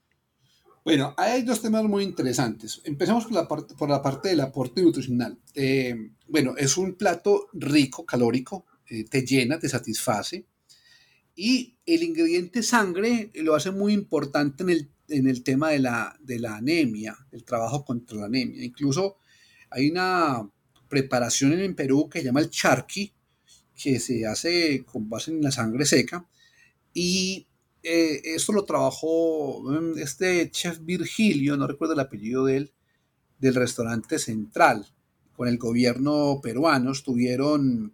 Bueno, 0.85 1.13
hay 1.17 1.43
dos 1.43 1.61
temas 1.61 1.83
muy 1.83 2.03
interesantes. 2.03 2.81
Empecemos 2.83 3.25
por 3.25 3.33
la 3.33 3.47
parte, 3.47 3.75
por 3.75 3.89
la 3.89 4.01
parte 4.01 4.29
del 4.29 4.39
aporte 4.39 4.81
nutricional. 4.81 5.37
Eh, 5.53 6.11
bueno, 6.27 6.55
es 6.57 6.77
un 6.77 6.95
plato 6.95 7.47
rico, 7.53 8.05
calórico, 8.05 8.65
eh, 8.89 9.03
te 9.03 9.25
llena, 9.25 9.59
te 9.59 9.67
satisface. 9.67 10.45
Y 11.35 11.77
el 11.85 12.03
ingrediente 12.03 12.63
sangre 12.63 13.31
lo 13.35 13.55
hace 13.55 13.71
muy 13.71 13.93
importante 13.93 14.63
en 14.63 14.69
el, 14.69 14.89
en 15.09 15.27
el 15.27 15.43
tema 15.43 15.69
de 15.69 15.79
la, 15.79 16.17
de 16.21 16.39
la 16.39 16.57
anemia, 16.57 17.15
el 17.31 17.43
trabajo 17.43 17.83
contra 17.83 18.17
la 18.17 18.25
anemia. 18.25 18.63
Incluso 18.63 19.17
hay 19.69 19.89
una 19.89 20.49
preparación 20.87 21.53
en 21.53 21.75
Perú 21.75 22.09
que 22.09 22.19
se 22.19 22.25
llama 22.25 22.41
el 22.41 22.49
charqui, 22.49 23.13
que 23.75 23.99
se 23.99 24.25
hace 24.25 24.83
con 24.85 25.09
base 25.09 25.31
en 25.31 25.41
la 25.41 25.51
sangre 25.51 25.85
seca. 25.85 26.27
Y 26.93 27.47
eh, 27.83 28.21
esto 28.35 28.51
lo 28.51 28.65
trabajó 28.65 29.61
mm, 29.63 29.97
este 29.99 30.49
chef 30.51 30.79
Virgilio, 30.81 31.55
no 31.55 31.67
recuerdo 31.67 31.93
el 31.93 31.99
apellido 31.99 32.45
de 32.45 32.57
él, 32.57 32.73
del 33.39 33.55
restaurante 33.55 34.19
central, 34.19 34.85
con 35.33 35.47
el 35.47 35.57
gobierno 35.57 36.41
peruano, 36.43 36.91
estuvieron 36.91 37.93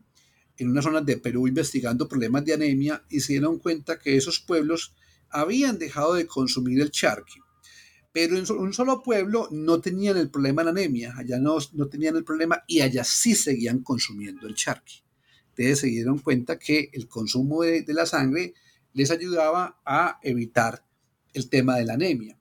en 0.58 0.69
unas 0.69 0.84
zonas 0.84 1.06
de 1.06 1.17
Perú 1.17 1.48
investigando 1.48 2.08
problemas 2.08 2.43
de 2.45 2.54
anemia 2.54 3.04
y 3.10 3.19
se 3.19 3.34
dieron 3.34 3.60
cuenta 3.60 4.00
que 4.00 4.15
esos 4.15 4.39
pueblos 4.39 4.95
habían 5.30 5.78
dejado 5.78 6.15
de 6.15 6.26
consumir 6.26 6.82
el 6.82 6.91
charqui. 6.91 7.39
Pero 8.12 8.38
en 8.38 8.50
un 8.50 8.74
solo 8.74 9.04
pueblo 9.04 9.50
no 9.52 9.82
tenían 9.82 10.17
el 10.17 10.32
problema 10.32 10.63
de 10.63 10.69
anemia, 10.69 11.13
allá 11.17 11.38
no, 11.38 11.58
no 11.74 11.88
tenían 11.88 12.15
el 12.15 12.24
problema 12.24 12.63
y 12.65 12.80
allá 12.80 13.04
sí 13.04 13.36
seguían 13.36 13.84
consumiendo 13.84 14.48
el 14.48 14.56
charqui. 14.56 15.04
Entonces 15.50 15.80
se 15.80 15.88
dieron 15.88 16.19
cuenta 16.19 16.58
que 16.58 16.89
el 16.93 17.08
consumo 17.08 17.63
de 17.63 17.86
la 17.89 18.06
sangre 18.06 18.54
les 18.95 19.12
ayudaba 19.12 19.77
a 19.86 20.19
evitar 20.23 20.84
el 21.34 21.49
tema 21.49 21.77
de 21.77 21.86
la 21.86 21.93
anemia. 21.93 22.38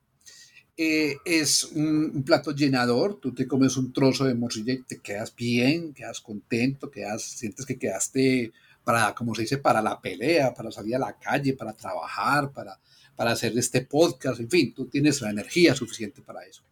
Eh, 0.77 1.17
es 1.25 1.65
un, 1.65 2.23
plato 2.25 2.53
llenador, 2.53 3.21
tú 3.21 3.35
te 3.35 3.47
comes 3.47 3.77
un 3.77 3.93
trozo 3.93 4.25
de 4.25 4.35
morcilla 4.35 4.73
y 4.73 4.83
te 4.83 5.01
quedas 5.01 5.35
bien, 5.35 5.93
quedas 5.93 6.21
contento, 6.21 6.91
quedas, 6.91 7.23
sientes 7.23 7.67
que 7.67 7.79
quedaste 7.79 8.53
para, 8.83 9.15
como 9.15 9.35
se 9.35 9.43
dice, 9.43 9.59
para 9.59 9.83
la 9.83 10.01
pelea, 10.01 10.55
para 10.55 10.71
salir 10.71 10.97
a 10.97 11.01
la 11.01 11.19
calle, 11.19 11.55
para 11.55 11.75
trabajar, 11.75 12.53
para, 12.53 12.81
para 13.17 13.33
hacer 13.33 13.57
este 13.59 13.83
podcast, 13.83 14.41
en 14.41 14.51
fin, 14.51 14.75
tú 14.75 14.87
tienes 14.87 15.21
la 15.21 15.31
energía 15.31 15.75
suficiente 15.75 16.23
para 16.23 16.45
eso. 16.45 16.63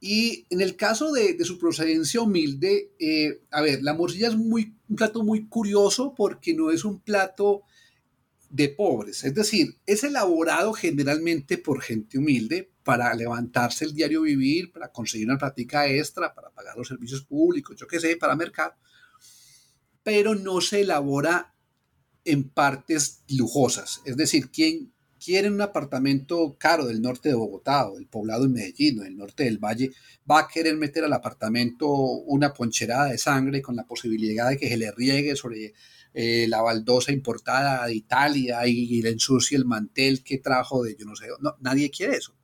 Y 0.00 0.46
en 0.50 0.60
el 0.60 0.76
caso 0.76 1.10
de, 1.12 1.36
su 1.44 1.58
procedencia 1.58 2.20
humilde, 2.20 2.92
eh, 2.98 3.40
a 3.50 3.62
ver, 3.62 3.82
la 3.82 3.94
morcilla 3.94 4.28
es 4.28 4.36
muy, 4.36 4.74
un 4.88 4.96
plato 4.96 5.24
muy 5.24 5.46
curioso 5.48 6.14
porque 6.14 6.54
no 6.54 6.70
es 6.70 6.84
un 6.84 7.00
plato 7.00 7.62
de 8.48 8.68
pobres, 8.68 9.24
es 9.24 9.34
decir, 9.34 9.76
es 9.86 10.04
elaborado 10.04 10.72
generalmente 10.72 11.58
por 11.58 11.82
gente 11.82 12.18
humilde 12.18 12.70
para 12.84 13.12
levantarse 13.14 13.84
el 13.84 13.94
diario 13.94 14.22
vivir, 14.22 14.72
para 14.72 14.92
conseguir 14.92 15.28
una 15.28 15.38
práctica 15.38 15.88
extra, 15.88 16.34
para 16.34 16.50
pagar 16.50 16.76
los 16.76 16.88
servicios 16.88 17.22
públicos, 17.22 17.76
yo 17.76 17.86
qué 17.86 17.98
sé, 17.98 18.16
para 18.16 18.36
mercado, 18.36 18.74
pero 20.02 20.34
no 20.34 20.60
se 20.60 20.82
elabora 20.82 21.54
en 22.24 22.48
partes 22.48 23.24
lujosas, 23.28 24.00
es 24.04 24.16
decir, 24.16 24.50
quien 24.50 24.92
quiere 25.26 25.50
un 25.50 25.60
apartamento 25.60 26.56
caro 26.58 26.86
del 26.86 27.02
norte 27.02 27.28
de 27.28 27.34
Bogotá 27.34 27.88
o 27.88 27.96
del 27.96 28.06
poblado 28.06 28.44
en 28.44 28.52
Medellín 28.52 29.00
o 29.00 29.02
del 29.02 29.16
norte 29.16 29.44
del 29.44 29.58
Valle, 29.58 29.90
va 30.30 30.40
a 30.40 30.48
querer 30.48 30.76
meter 30.76 31.04
al 31.04 31.12
apartamento 31.12 31.88
una 31.88 32.52
poncherada 32.52 33.06
de 33.06 33.18
sangre 33.18 33.62
con 33.62 33.76
la 33.76 33.86
posibilidad 33.86 34.48
de 34.48 34.56
que 34.56 34.68
se 34.68 34.76
le 34.76 34.92
riegue 34.92 35.34
sobre 35.34 35.74
eh, 36.18 36.46
la 36.48 36.62
baldosa 36.62 37.12
importada 37.12 37.84
de 37.84 37.94
Italia 37.94 38.66
y, 38.66 39.02
le 39.02 39.10
ensucie 39.10 39.54
el 39.54 39.66
mantel 39.66 40.24
que 40.24 40.38
trajo 40.38 40.82
de 40.82 40.96
yo 40.98 41.04
no 41.04 41.14
sé, 41.14 41.26
nadie 41.60 41.90
quiere 41.90 42.16
eso. 42.16 42.34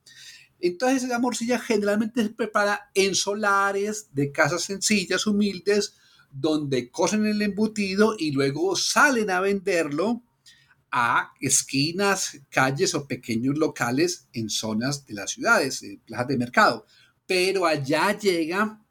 Entonces 0.59 1.09
la 1.09 1.17
morcilla 1.17 1.57
generalmente 1.57 2.21
se 2.21 2.29
prepara 2.29 2.91
en 2.93 3.15
solares 3.15 4.09
de 4.13 4.31
casas 4.31 4.61
sencillas, 4.61 5.25
humildes, 5.25 5.95
donde 6.29 6.91
cosen 6.91 7.25
el 7.25 7.41
embutido 7.41 8.15
y 8.15 8.31
luego 8.31 8.75
salen 8.75 9.31
a 9.31 9.39
venderlo 9.39 10.21
a 10.91 11.33
esquinas, 11.41 12.41
calles 12.51 12.93
o 12.93 13.07
pequeños 13.07 13.57
locales 13.57 14.27
en 14.33 14.51
zonas 14.51 15.07
de 15.07 15.15
las 15.15 15.31
ciudades, 15.31 15.81
en 15.81 15.99
plazas 16.01 16.27
de 16.27 16.37
mercado. 16.37 16.85
Pero 17.25 17.65
allá 17.65 18.15
llega 18.15 18.82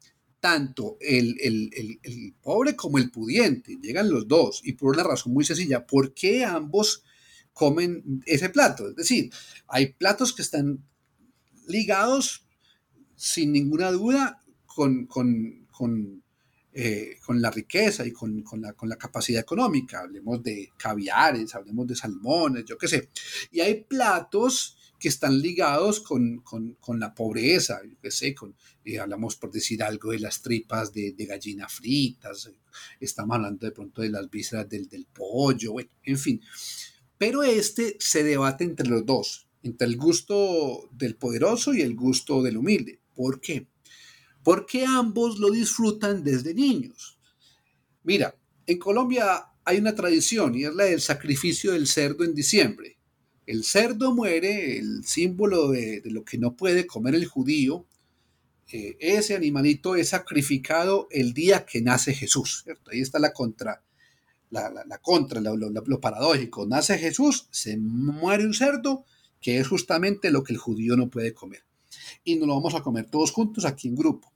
tanto 0.43 0.97
el, 1.01 2.35
pobre 2.43 2.75
como 2.75 2.99
el 2.99 3.13
pudiente, 3.13 3.79
llegan 3.81 4.11
los 4.11 4.27
dos, 4.27 4.61
y 4.65 4.73
por 4.73 4.93
una 4.93 5.05
razón 5.05 5.33
muy 5.33 5.45
sencilla, 5.45 5.87
¿por 5.87 6.15
qué 6.15 6.45
ambos 6.45 7.05
comen 7.53 8.25
ese 8.27 8.49
plato? 8.49 8.89
Es 8.89 8.97
decir, 8.97 9.33
hay 9.69 9.93
platos 9.93 10.33
que 10.33 10.43
están 10.43 10.85
ligados 11.69 12.45
sin 13.15 13.53
ninguna 13.53 13.93
duda 13.93 14.43
con, 14.67 15.07
eh, 16.73 17.19
la 17.29 17.51
riqueza 17.53 18.05
y 18.05 18.11
con, 18.11 18.43
la, 18.57 18.73
con, 18.73 18.89
la, 18.89 18.97
capacidad 18.97 19.41
económica. 19.41 20.01
Hablemos 20.01 20.43
de 20.43 20.73
caviares, 20.77 21.55
hablemos 21.55 21.87
de 21.87 21.95
salmones, 21.95 22.65
yo 22.65 22.77
qué 22.77 22.89
sé. 22.89 23.11
Y 23.53 23.61
hay 23.61 23.85
platos 23.85 24.77
que 25.03 25.09
están 25.09 25.43
ligados 25.43 25.99
con, 25.99 26.45
la 27.01 27.13
pobreza, 27.13 27.81
yo 27.85 27.97
qué 28.01 28.13
sé, 28.13 28.37
con, 28.37 28.55
eh, 28.85 29.01
hablamos 29.01 29.35
por 29.35 29.51
decir 29.51 29.83
algo 29.83 30.13
de 30.13 30.21
las 30.21 30.43
tripas 30.43 30.93
de, 30.93 31.13
gallina 31.19 31.69
fritas, 31.69 32.49
estamos 33.01 33.35
hablando 33.35 33.67
de 33.67 33.73
pronto 33.73 34.01
de 34.01 34.11
las 34.11 34.31
vísceras 34.31 34.69
del, 34.69 35.07
pollo, 35.13 35.75
en 36.05 36.19
fin. 36.19 36.41
Pero 37.19 37.43
este 37.43 37.97
se 37.99 38.23
debate 38.23 38.63
entre 38.63 38.89
los 38.89 39.05
dos, 39.05 39.49
entre 39.65 39.89
el 39.89 39.97
gusto 39.97 40.89
del 40.93 41.17
poderoso 41.17 41.75
y 41.75 41.81
el 41.81 41.97
gusto 41.97 42.41
del 42.41 42.59
humilde. 42.59 43.01
¿Por 43.13 43.41
qué? 43.41 43.67
Porque 44.45 44.85
ambos 44.85 45.41
lo 45.41 45.51
disfrutan 45.51 46.23
desde 46.23 46.55
niños. 46.55 47.19
Mira, 48.05 48.37
en 48.67 48.79
Colombia 48.79 49.47
hay 49.65 49.79
una 49.79 49.97
tradición 49.97 50.55
y 50.55 50.65
es 50.65 50.75
la 50.77 50.85
del 50.85 51.01
sacrificio 51.01 51.73
del 51.73 51.89
cerdo 51.89 52.23
en 52.23 52.37
diciembre. 52.37 52.99
El 53.47 53.65
cerdo 53.65 54.15
muere, 54.15 54.79
el 54.79 55.05
símbolo 55.05 55.71
de, 55.71 56.03
lo 56.07 56.25
que 56.25 56.39
no 56.39 56.57
puede 56.57 56.87
comer 56.87 57.15
el 57.15 57.27
judío. 57.27 57.87
Eh, 58.73 58.97
ese 59.01 59.35
animalito 59.35 59.97
es 59.97 60.11
sacrificado 60.11 61.09
el 61.11 61.35
día 61.35 61.67
que 61.67 61.83
nace 61.83 62.15
Jesús. 62.15 62.65
Ahí 62.91 63.01
está 63.01 63.19
la 63.19 63.33
contra, 63.33 63.83
la, 64.51 64.99
contra, 65.03 65.41
lo, 65.41 66.01
paradójico. 66.01 66.67
Nace 66.67 66.99
Jesús, 66.99 67.49
se 67.51 67.77
muere 67.77 68.47
un 68.47 68.55
cerdo, 68.55 69.05
que 69.41 69.59
es 69.59 69.67
justamente 69.67 70.31
lo 70.31 70.45
que 70.45 70.53
el 70.53 70.59
judío 70.59 70.97
no 70.97 71.11
puede 71.11 71.35
comer. 71.35 71.65
y 72.25 72.37
nos 72.37 72.47
lo 72.47 72.55
vamos 72.55 72.75
a 72.75 72.83
comer 72.83 73.11
todos 73.11 73.33
juntos 73.33 73.65
aquí 73.65 73.89
en 73.89 73.97
grupo. 73.97 74.33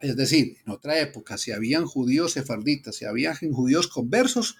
Es 0.00 0.16
decir, 0.16 0.56
en 0.64 0.72
otra 0.72 0.98
época, 1.00 1.36
si 1.36 1.50
habían 1.50 1.84
judíos 1.84 2.32
sefarditas, 2.32 2.96
si 2.96 3.04
habían 3.04 3.34
judíos 3.34 3.88
conversos, 3.88 4.56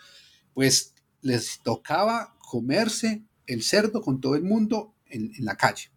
pues 0.52 0.94
les 1.22 1.60
tocaba 1.62 2.36
comerse 2.40 3.24
el 3.48 3.62
cerdo 3.62 4.00
con 4.00 4.20
todo 4.20 4.36
el 4.36 4.42
mundo 4.42 4.94
en, 5.06 5.32
la 5.40 5.56
calle 5.56 5.90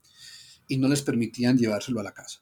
y 0.67 0.77
no 0.77 0.87
les 0.87 1.01
permitían 1.03 1.57
llevárselo 1.57 1.99
a 1.99 2.03
la 2.03 2.13
casa. 2.13 2.41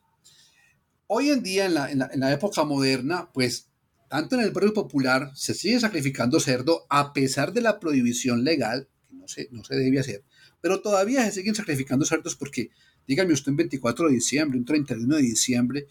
Hoy 1.08 1.30
en 1.30 1.44
día, 1.44 1.66
en 1.66 1.74
la, 1.74 1.90
en 1.90 2.20
la 2.20 2.32
época 2.32 2.64
moderna, 2.64 3.32
pues 3.34 3.70
tanto 4.10 4.36
en 4.36 4.42
el 4.42 4.52
barrio 4.52 4.74
popular 4.74 5.32
se 5.36 5.54
sigue 5.54 5.80
sacrificando 5.80 6.40
cerdo 6.40 6.86
a 6.90 7.14
pesar 7.14 7.54
de 7.54 7.62
la 7.62 7.80
prohibición 7.80 8.44
legal, 8.44 8.90
que 9.08 9.16
no 9.16 9.28
se, 9.28 9.50
no 9.52 9.64
se 9.64 9.76
debe 9.76 10.00
hacer, 10.00 10.24
pero 10.62 10.82
todavía 10.82 11.24
se 11.26 11.32
siguen 11.32 11.56
sacrificando 11.56 12.06
cerdos 12.06 12.36
porque, 12.36 12.72
dígame 13.08 13.34
usted, 13.34 13.52
un 13.52 13.58
24 13.58 14.08
de 14.08 14.14
diciembre, 14.14 14.58
un 14.58 14.66
31 14.66 15.16
de 15.16 15.22
diciembre, 15.22 15.88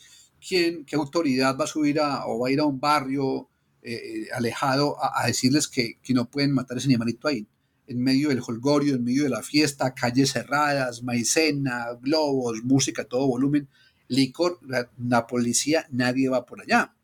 ¿quién, 0.46 0.85
qué 0.85 0.96
autoridad 0.96 1.57
va 1.57 1.64
a 1.64 1.68
subir 1.68 2.00
a, 2.00 2.26
o 2.26 2.40
va 2.40 2.48
a 2.48 2.50
ir 2.50 2.61
a 2.61 2.64
un 2.64 2.81
barrio 2.81 3.48
eh, 3.83 4.26
alejado 4.35 4.96
a, 5.00 5.26
decirles 5.26 5.68
que, 5.68 5.98
que, 6.02 6.12
no 6.12 6.28
pueden 6.28 6.52
matar 6.52 6.78
ese 6.78 6.87
animalito 6.87 7.28
ahí? 7.28 7.46
En 7.88 8.01
medio 8.01 8.29
del 8.29 8.42
holgorio, 8.46 8.94
en 8.94 9.03
medio 9.03 9.24
de 9.24 9.31
la 9.31 9.42
fiesta, 9.42 9.94
calles 9.94 10.33
cerradas, 10.33 11.03
maicena, 11.03 11.87
globos, 12.01 12.62
música 12.62 13.05
todo 13.05 13.27
volumen, 13.27 13.68
licor, 14.07 14.61
la 14.62 15.27
policía, 15.27 15.87
nadie 15.90 16.29
va 16.29 16.46
por 16.46 16.61
allá. 16.61 16.94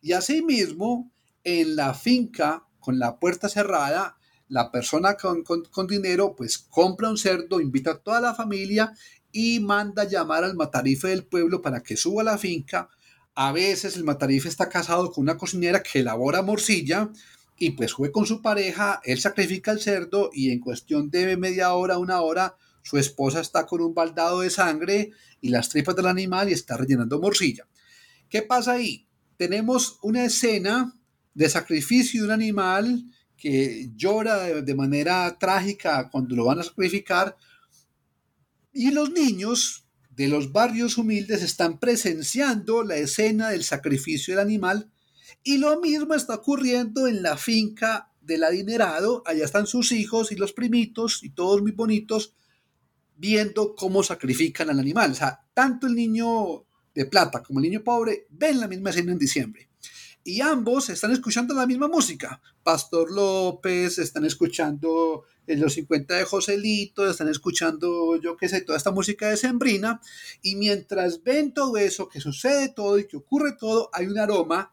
Y 0.00 0.12
asimismo, 0.12 1.10
en 1.42 1.74
la 1.74 1.94
finca, 1.94 2.64
con 2.78 2.98
la 2.98 3.18
puerta 3.18 3.48
cerrada, 3.48 4.16
la 4.48 4.70
persona 4.70 5.16
con, 5.16 5.86
dinero 5.88 6.34
pues 6.36 6.58
compra 6.58 7.10
un 7.10 7.18
cerdo, 7.18 7.60
invita 7.60 7.92
a 7.92 7.98
toda 7.98 8.20
la 8.20 8.34
familia 8.34 8.92
y 9.32 9.60
manda 9.60 10.04
llamar 10.04 10.44
al 10.44 10.54
matarife 10.54 11.08
del 11.08 11.24
pueblo 11.24 11.62
para 11.62 11.82
que 11.82 11.96
suba 11.96 12.22
a 12.22 12.24
la 12.24 12.38
finca. 12.38 12.88
A 13.34 13.52
veces 13.52 13.96
el 13.96 14.04
matarife 14.04 14.48
está 14.48 14.68
casado 14.68 15.10
con 15.10 15.22
una 15.22 15.36
cocinera 15.36 15.82
que 15.82 16.00
elabora 16.00 16.42
morcilla 16.42 17.10
y 17.58 17.70
pues 17.70 17.94
fue 17.94 18.12
con 18.12 18.26
su 18.26 18.42
pareja, 18.42 19.00
él 19.04 19.20
sacrifica 19.20 19.72
el 19.72 19.80
cerdo 19.80 20.30
y 20.32 20.50
en 20.50 20.60
cuestión 20.60 21.10
de 21.10 21.36
media 21.36 21.72
hora, 21.72 21.98
una 21.98 22.20
hora, 22.20 22.56
su 22.82 22.98
esposa 22.98 23.40
está 23.40 23.66
con 23.66 23.80
un 23.80 23.94
baldado 23.94 24.40
de 24.40 24.50
sangre 24.50 25.10
y 25.40 25.48
las 25.48 25.68
tripas 25.68 25.96
del 25.96 26.06
animal 26.06 26.48
y 26.48 26.52
está 26.52 26.76
rellenando 26.76 27.20
morcilla. 27.20 27.66
¿Qué 28.28 28.42
pasa 28.42 28.72
ahí? 28.72 29.06
tenemos 29.36 29.98
una 30.02 30.24
escena 30.24 30.94
de 31.34 31.48
sacrificio 31.48 32.22
de 32.22 32.26
un 32.26 32.32
animal 32.32 33.04
que 33.36 33.90
llora 33.94 34.62
de, 34.62 34.74
manera 34.74 35.36
trágica 35.38 36.08
cuando 36.10 36.34
lo 36.34 36.46
van 36.46 36.60
a 36.60 36.64
sacrificar 36.64 37.36
y 38.72 38.90
los 38.90 39.10
niños 39.10 39.86
de 40.10 40.28
los 40.28 40.52
barrios 40.52 40.96
humildes 40.96 41.42
están 41.42 41.78
presenciando 41.78 42.82
la 42.82 42.96
escena 42.96 43.50
del 43.50 43.62
sacrificio 43.62 44.34
del 44.34 44.46
animal 44.46 44.90
y 45.46 45.58
lo 45.58 45.80
mismo 45.80 46.12
está 46.12 46.34
ocurriendo 46.34 47.06
en 47.06 47.22
la 47.22 47.36
finca 47.36 48.10
del 48.20 48.42
adinerado, 48.42 49.22
allá 49.24 49.44
están 49.44 49.68
sus 49.68 49.92
hijos 49.92 50.32
y 50.32 50.34
los 50.34 50.52
primitos 50.52 51.22
y 51.22 51.30
todos 51.30 51.62
muy 51.62 51.70
bonitos 51.70 52.34
viendo 53.14 53.76
cómo 53.76 54.02
sacrifican 54.02 54.70
al 54.70 54.80
animal. 54.80 55.12
O 55.12 55.14
sea, 55.14 55.46
tanto 55.54 55.86
el 55.86 55.94
niño 55.94 56.66
de 56.92 57.06
plata 57.06 57.44
como 57.44 57.60
el 57.60 57.66
niño 57.66 57.84
pobre 57.84 58.26
ven 58.28 58.58
la 58.58 58.66
misma 58.66 58.90
escena 58.90 59.12
en 59.12 59.18
diciembre. 59.18 59.70
Y 60.24 60.40
ambos 60.40 60.88
están 60.88 61.12
escuchando 61.12 61.54
la 61.54 61.64
misma 61.64 61.86
música. 61.86 62.42
Pastor 62.64 63.12
López, 63.12 63.98
están 63.98 64.24
escuchando 64.24 65.22
los 65.46 65.74
50 65.74 66.12
de 66.12 66.24
Joselito, 66.24 67.08
están 67.08 67.28
escuchando, 67.28 68.20
yo 68.20 68.36
qué 68.36 68.48
sé, 68.48 68.62
toda 68.62 68.78
esta 68.78 68.90
música 68.90 69.28
de 69.28 69.36
Sembrina. 69.36 70.00
Y 70.42 70.56
mientras 70.56 71.22
ven 71.22 71.54
todo 71.54 71.76
eso, 71.76 72.08
que 72.08 72.20
sucede 72.20 72.70
todo 72.70 72.98
y 72.98 73.06
que 73.06 73.16
ocurre 73.16 73.52
todo, 73.56 73.90
hay 73.92 74.08
un 74.08 74.18
aroma 74.18 74.72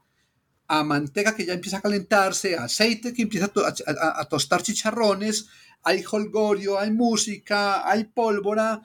a 0.79 0.83
manteca 0.83 1.35
que 1.35 1.45
ya 1.45 1.53
empieza 1.53 1.77
a 1.77 1.81
calentarse, 1.81 2.55
a 2.55 2.63
aceite 2.63 3.13
que 3.13 3.21
empieza 3.21 3.51
a, 3.55 4.25
tostar 4.25 4.63
chicharrones, 4.63 5.47
hay 5.83 6.03
holgorio, 6.09 6.79
hay 6.79 6.91
música, 6.91 7.87
hay 7.87 8.05
pólvora, 8.05 8.81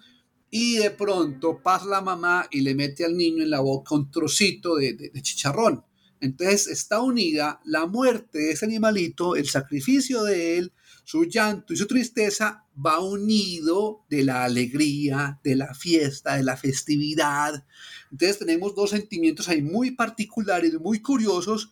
y 0.51 0.77
de 0.77 0.91
pronto 0.91 1.63
pasa 1.63 1.87
la 1.87 2.01
mamá 2.01 2.47
y 2.51 2.61
le 2.61 2.75
mete 2.75 3.05
al 3.05 3.17
niño 3.17 3.43
en 3.43 3.51
la 3.51 3.61
boca 3.61 3.95
un 3.95 4.11
trocito 4.11 4.77
de, 4.77 5.11
chicharrón. 5.23 5.85
Entonces 6.21 6.67
está 6.67 7.01
unida 7.01 7.61
la 7.65 7.87
muerte 7.87 8.39
de 8.39 8.51
ese 8.53 8.67
animalito, 8.67 9.37
el 9.37 9.49
sacrificio 9.49 10.25
de 10.25 10.59
él, 10.59 10.73
su 11.05 11.25
llanto 11.25 11.73
y 11.73 11.77
su 11.77 11.87
tristeza 11.87 12.67
va 12.85 13.01
unido 13.01 14.05
de 14.11 14.25
la 14.25 14.45
alegría, 14.45 15.41
de 15.43 15.57
la 15.57 15.73
fiesta, 15.75 16.37
de 16.37 16.43
la 16.43 16.57
festividad. 16.57 17.65
Entonces 18.11 18.39
tenemos 18.39 18.75
dos 18.75 18.91
sentimientos 18.91 19.49
ahí 19.49 19.63
muy 19.63 19.93
particulares, 19.93 20.79
muy 20.81 21.01
curiosos, 21.01 21.71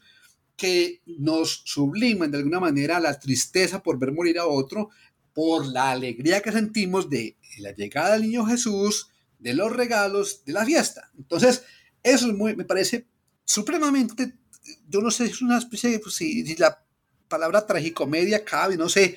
que 0.56 1.02
nos 1.06 1.62
subliman 1.64 2.30
de 2.30 2.38
alguna 2.38 2.60
manera 2.60 2.98
la 2.98 3.18
tristeza 3.18 3.82
por 3.82 3.98
ver 3.98 4.12
morir 4.12 4.38
a 4.38 4.46
otro 4.46 4.90
por 5.34 5.66
la 5.66 5.90
alegría 5.90 6.40
que 6.40 6.50
sentimos 6.50 7.10
de 7.10 7.36
la 7.58 7.72
llegada 7.72 8.14
del 8.14 8.22
niño 8.22 8.46
Jesús, 8.46 9.10
de 9.38 9.52
los 9.52 9.70
regalos, 9.70 10.44
de 10.46 10.54
la 10.54 10.64
fiesta. 10.64 11.10
Entonces, 11.18 11.62
eso 12.02 12.32
me 12.32 12.64
parece 12.64 13.06
supremamente, 13.44 14.34
yo 14.88 15.00
no 15.02 15.10
sé, 15.10 15.26
es 15.26 15.42
una 15.42 15.58
especie 15.58 15.90
de, 15.90 15.98
pues, 15.98 16.14
si, 16.14 16.56
la 16.56 16.82
palabra 17.28 17.66
tragicomedia 17.66 18.44
cabe, 18.44 18.76
no 18.76 18.88
sé 18.88 19.16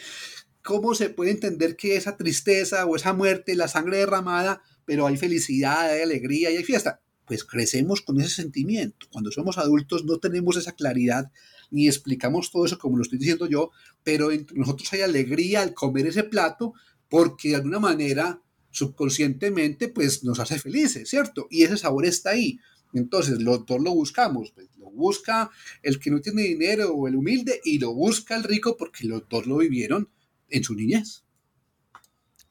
cómo 0.61 0.93
se 0.93 1.09
puede 1.09 1.31
entender 1.31 1.75
que 1.75 1.95
esa 1.95 2.17
tristeza 2.17 2.85
o 2.85 2.95
esa 2.95 3.13
muerte, 3.13 3.55
la 3.55 3.67
sangre 3.67 3.99
derramada, 3.99 4.61
pero 4.85 5.07
hay 5.07 5.17
felicidad, 5.17 5.89
hay 5.89 6.01
alegría 6.01 6.51
y 6.51 6.57
hay 6.57 6.63
fiesta. 6.63 7.01
Pues 7.29 7.45
crecemos 7.45 8.01
con 8.01 8.19
ese 8.19 8.31
sentimiento. 8.31 9.05
Cuando 9.11 9.31
somos 9.31 9.59
adultos 9.59 10.03
no 10.03 10.17
tenemos 10.17 10.57
esa 10.57 10.73
claridad 10.73 11.31
ni 11.69 11.87
explicamos 11.87 12.49
todo 12.49 12.65
eso 12.65 12.79
como 12.79 12.97
lo 12.97 13.03
estoy 13.03 13.19
diciendo 13.19 13.47
yo, 13.47 13.69
pero 14.03 14.31
entre 14.31 14.57
nosotros 14.57 14.91
hay 14.93 15.01
alegría 15.01 15.61
al 15.61 15.75
comer 15.75 16.07
ese 16.07 16.23
plato 16.23 16.73
porque 17.07 17.49
de 17.49 17.57
alguna 17.57 17.79
manera 17.79 18.41
subconscientemente 18.71 19.89
pues 19.89 20.23
nos 20.23 20.39
hace 20.39 20.57
felices, 20.57 21.07
¿cierto? 21.07 21.45
Y 21.51 21.61
ese 21.63 21.77
sabor 21.77 22.07
está 22.07 22.31
ahí. 22.31 22.59
Entonces, 22.93 23.39
los 23.39 23.63
dos 23.67 23.79
lo 23.79 23.91
buscamos. 23.91 24.51
Pues, 24.51 24.67
lo 24.77 24.89
busca 24.89 25.51
el 25.83 25.99
que 25.99 26.09
no 26.09 26.21
tiene 26.21 26.41
dinero 26.41 26.89
o 26.89 27.07
el 27.07 27.15
humilde 27.15 27.61
y 27.63 27.77
lo 27.77 27.93
busca 27.93 28.35
el 28.35 28.43
rico 28.43 28.75
porque 28.75 29.05
los 29.05 29.29
dos 29.29 29.45
lo 29.45 29.57
vivieron 29.57 30.09
en 30.49 30.63
su 30.63 30.73
niñez. 30.73 31.23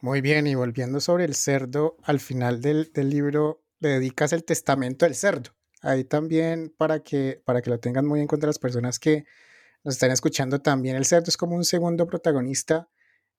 Muy 0.01 0.21
bien, 0.21 0.47
y 0.47 0.55
volviendo 0.55 1.01
sobre 1.01 1.25
el 1.25 1.35
cerdo, 1.35 1.97
al 2.05 2.21
final 2.21 2.63
del, 2.63 2.93
del 2.93 3.11
libro 3.11 3.65
le 3.81 3.91
dedicas 3.91 4.33
el 4.33 4.45
testamento 4.45 5.07
del 5.07 5.15
cerdo 5.15 5.53
ahí 5.83 6.05
también 6.05 6.75
para 6.77 7.01
que, 7.01 7.43
para 7.45 7.63
que 7.63 7.71
lo 7.71 7.81
tengan 7.81 8.07
muy 8.07 8.21
en 8.21 8.27
cuenta 8.27 8.47
las 8.47 8.59
personas 8.59 8.99
que 8.99 9.25
nos 9.85 9.95
están 9.95 10.11
escuchando 10.11 10.61
también, 10.61 10.97
el 10.97 11.05
cerdo 11.05 11.27
es 11.29 11.37
como 11.37 11.57
un 11.57 11.65
segundo 11.65 12.07
protagonista 12.07 12.89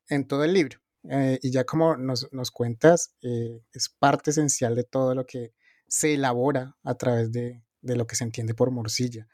en 0.08 0.28
todo 0.28 0.43
el 0.43 0.54
libro. 0.54 0.80
Eh, 1.10 1.39
y 1.41 1.52
ya 1.52 1.63
como 1.63 1.95
nos, 1.95 2.32
nos 2.34 2.52
cuentas, 2.52 3.15
eh, 3.21 3.62
es 3.73 3.89
parte 3.89 4.32
esencial 4.32 4.75
de 4.75 4.84
todo 4.84 5.15
lo 5.15 5.25
que 5.25 5.54
se 5.88 6.15
elabora 6.15 6.78
a 6.84 6.95
través 6.95 7.32
de, 7.32 7.63
de, 7.82 7.95
lo 7.95 8.06
que 8.06 8.15
se 8.15 8.23
entiende 8.23 8.54
por 8.54 8.71
morcilla. 8.71 9.28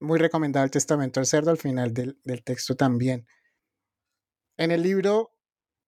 Muy 0.00 0.18
recomendado 0.18 0.64
el 0.64 0.70
testamento 0.70 1.20
del 1.20 1.26
cerdo 1.26 1.50
al 1.50 1.58
final 1.58 1.92
del, 1.92 2.18
del 2.24 2.42
texto 2.42 2.76
también. 2.76 3.26
En 4.56 4.70
el 4.70 4.82
libro, 4.82 5.32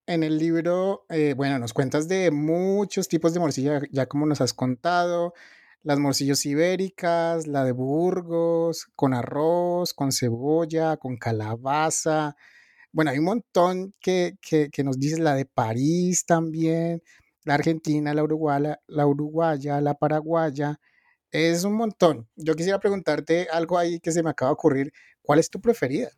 en 0.07 0.23
el 0.23 0.37
libro, 0.37 1.05
eh, 1.09 1.33
bueno, 1.35 1.59
nos 1.59 1.73
cuentas 1.73 2.07
de 2.07 2.31
muchos 2.31 3.07
tipos 3.07 3.33
de 3.33 3.39
morcilla, 3.39 3.81
ya 3.91 4.05
como 4.05 4.25
nos 4.25 4.41
has 4.41 4.53
contado, 4.53 5.33
las 5.83 5.99
morcillas 5.99 6.45
ibéricas, 6.45 7.47
la 7.47 7.63
de 7.63 7.71
Burgos, 7.71 8.87
con 8.95 9.13
arroz, 9.13 9.93
con 9.93 10.11
cebolla, 10.11 10.97
con 10.97 11.17
calabaza. 11.17 12.35
Bueno, 12.91 13.11
hay 13.11 13.19
un 13.19 13.25
montón 13.25 13.93
que, 13.99 14.37
que, 14.41 14.83
nos 14.83 14.99
dice 14.99 15.19
la 15.19 15.35
de 15.35 15.45
París 15.45 16.25
también, 16.25 17.03
la 17.43 17.55
argentina, 17.55 18.13
la 18.13 18.23
uruguaya, 18.23 18.79
la 18.87 19.05
uruguaya, 19.05 19.81
la 19.81 19.95
paraguaya. 19.95 20.79
Es 21.31 21.63
un 21.65 21.73
montón. 21.73 22.27
Yo 22.35 22.55
quisiera 22.55 22.79
preguntarte 22.79 23.47
algo 23.51 23.77
ahí 23.77 23.99
que 23.99 24.11
se 24.11 24.23
me 24.23 24.29
acaba 24.31 24.49
de 24.49 24.53
ocurrir. 24.53 24.93
¿Cuál 25.21 25.39
es 25.39 25.49
tu 25.49 25.61
preferida? 25.61 26.09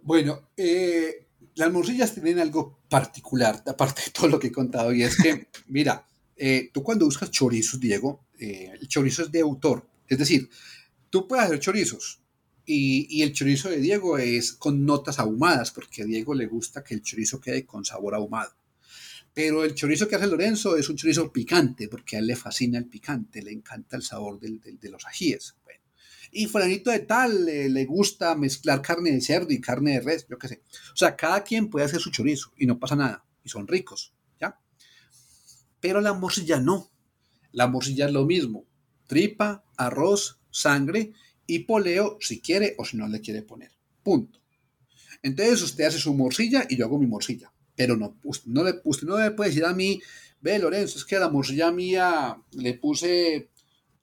Bueno, 0.00 0.48
eh, 0.56 1.27
las 1.58 1.72
morcillas 1.72 2.14
tienen 2.14 2.38
algo 2.38 2.78
particular, 2.88 3.62
aparte 3.66 4.02
de 4.06 4.10
todo 4.12 4.28
lo 4.28 4.38
que 4.38 4.46
he 4.46 4.52
contado, 4.52 4.92
y 4.92 5.02
es 5.02 5.16
que, 5.16 5.48
mira, 5.66 6.06
eh, 6.36 6.70
tú 6.72 6.82
cuando 6.84 7.04
buscas 7.04 7.30
chorizos, 7.32 7.80
Diego, 7.80 8.26
eh, 8.38 8.72
el 8.80 8.86
chorizo 8.86 9.22
es 9.22 9.32
de 9.32 9.40
autor. 9.40 9.86
Es 10.06 10.18
decir, 10.18 10.48
tú 11.10 11.26
puedes 11.26 11.46
hacer 11.46 11.58
chorizos 11.58 12.20
y, 12.64 13.06
y, 13.10 13.22
el 13.22 13.32
chorizo 13.32 13.70
de 13.70 13.78
Diego 13.78 14.18
es 14.18 14.52
con 14.52 14.86
notas 14.86 15.18
ahumadas, 15.18 15.72
porque 15.72 16.02
a 16.02 16.04
Diego 16.04 16.32
le 16.32 16.46
gusta 16.46 16.84
que 16.84 16.94
el 16.94 17.02
chorizo 17.02 17.40
quede 17.40 17.66
con 17.66 17.84
sabor 17.84 18.14
ahumado. 18.14 18.52
Pero 19.34 19.64
el 19.64 19.74
chorizo 19.74 20.06
que 20.06 20.16
hace 20.16 20.26
Lorenzo 20.26 20.76
es 20.76 20.88
un 20.88 20.96
chorizo 20.96 21.32
picante, 21.32 21.88
porque 21.88 22.16
a 22.16 22.18
él 22.20 22.26
le 22.26 22.36
fascina 22.36 22.78
el 22.78 22.86
picante, 22.86 23.42
le 23.42 23.52
encanta 23.52 23.96
el 23.96 24.02
sabor 24.02 24.38
del, 24.38 24.60
de 24.60 24.90
los 24.90 25.04
ajíes. 25.06 25.56
Y 26.30 26.46
fulanito 26.46 26.90
de 26.90 27.00
tal 27.00 27.46
le 27.46 27.84
gusta 27.84 28.34
mezclar 28.34 28.82
carne 28.82 29.12
de 29.12 29.20
cerdo 29.20 29.52
y 29.52 29.60
carne 29.60 29.92
de 29.92 30.00
res, 30.00 30.26
yo 30.28 30.38
qué 30.38 30.48
sé. 30.48 30.62
O 30.92 30.96
sea, 30.96 31.16
cada 31.16 31.42
quien 31.42 31.68
puede 31.68 31.86
hacer 31.86 32.00
su 32.00 32.10
chorizo 32.10 32.52
y 32.56 32.66
no 32.66 32.78
pasa 32.78 32.96
nada, 32.96 33.24
y 33.44 33.48
son 33.48 33.66
ricos. 33.66 34.12
Pero 35.80 36.00
la 36.00 36.12
morcilla 36.12 36.60
no. 36.60 36.90
La 37.52 37.66
morcilla 37.66 38.06
es 38.06 38.12
lo 38.12 38.24
mismo. 38.24 38.66
Tripa, 39.06 39.64
arroz, 39.76 40.38
sangre 40.50 41.12
y 41.46 41.60
poleo 41.60 42.18
si 42.20 42.40
quiere 42.40 42.74
o 42.78 42.84
si 42.84 42.96
no 42.96 43.08
le 43.08 43.20
quiere 43.20 43.42
poner. 43.42 43.72
Punto. 44.02 44.40
Entonces 45.22 45.62
usted 45.62 45.84
hace 45.84 45.98
su 45.98 46.14
morcilla 46.14 46.66
y 46.68 46.76
yo 46.76 46.86
hago 46.86 46.98
mi 46.98 47.06
morcilla. 47.06 47.52
Pero 47.74 47.96
no, 47.96 48.18
no, 48.46 48.64
le, 48.64 48.80
usted 48.84 49.06
no 49.06 49.18
le 49.18 49.30
puede 49.30 49.50
decir 49.50 49.64
a 49.64 49.72
mí, 49.72 50.00
ve 50.40 50.58
Lorenzo, 50.58 50.98
es 50.98 51.04
que 51.04 51.16
a 51.16 51.20
la 51.20 51.28
morcilla 51.28 51.70
mía 51.70 52.36
le 52.52 52.74
puse 52.74 53.50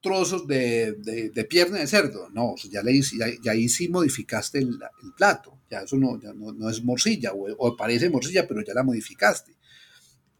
trozos 0.06 0.46
de, 0.46 1.48
pierna 1.50 1.80
de 1.80 1.88
cerdo. 1.88 2.30
No, 2.30 2.54
ya, 2.70 2.84
le, 2.84 3.02
ya, 3.02 3.26
ya 3.44 3.54
ahí 3.54 3.68
sí 3.68 3.90
modificaste 3.90 4.60
el, 4.60 4.80
plato. 5.18 5.60
Ya 5.72 5.80
eso 5.80 5.98
no, 5.98 6.18
no, 6.18 6.70
es 6.70 6.84
morcilla, 6.84 7.34
o, 7.34 7.48
o, 7.58 7.76
parece 7.76 8.12
morcilla, 8.12 8.48
pero 8.48 8.62
ya 8.64 8.76
la 8.76 8.84
modificaste. 8.84 9.56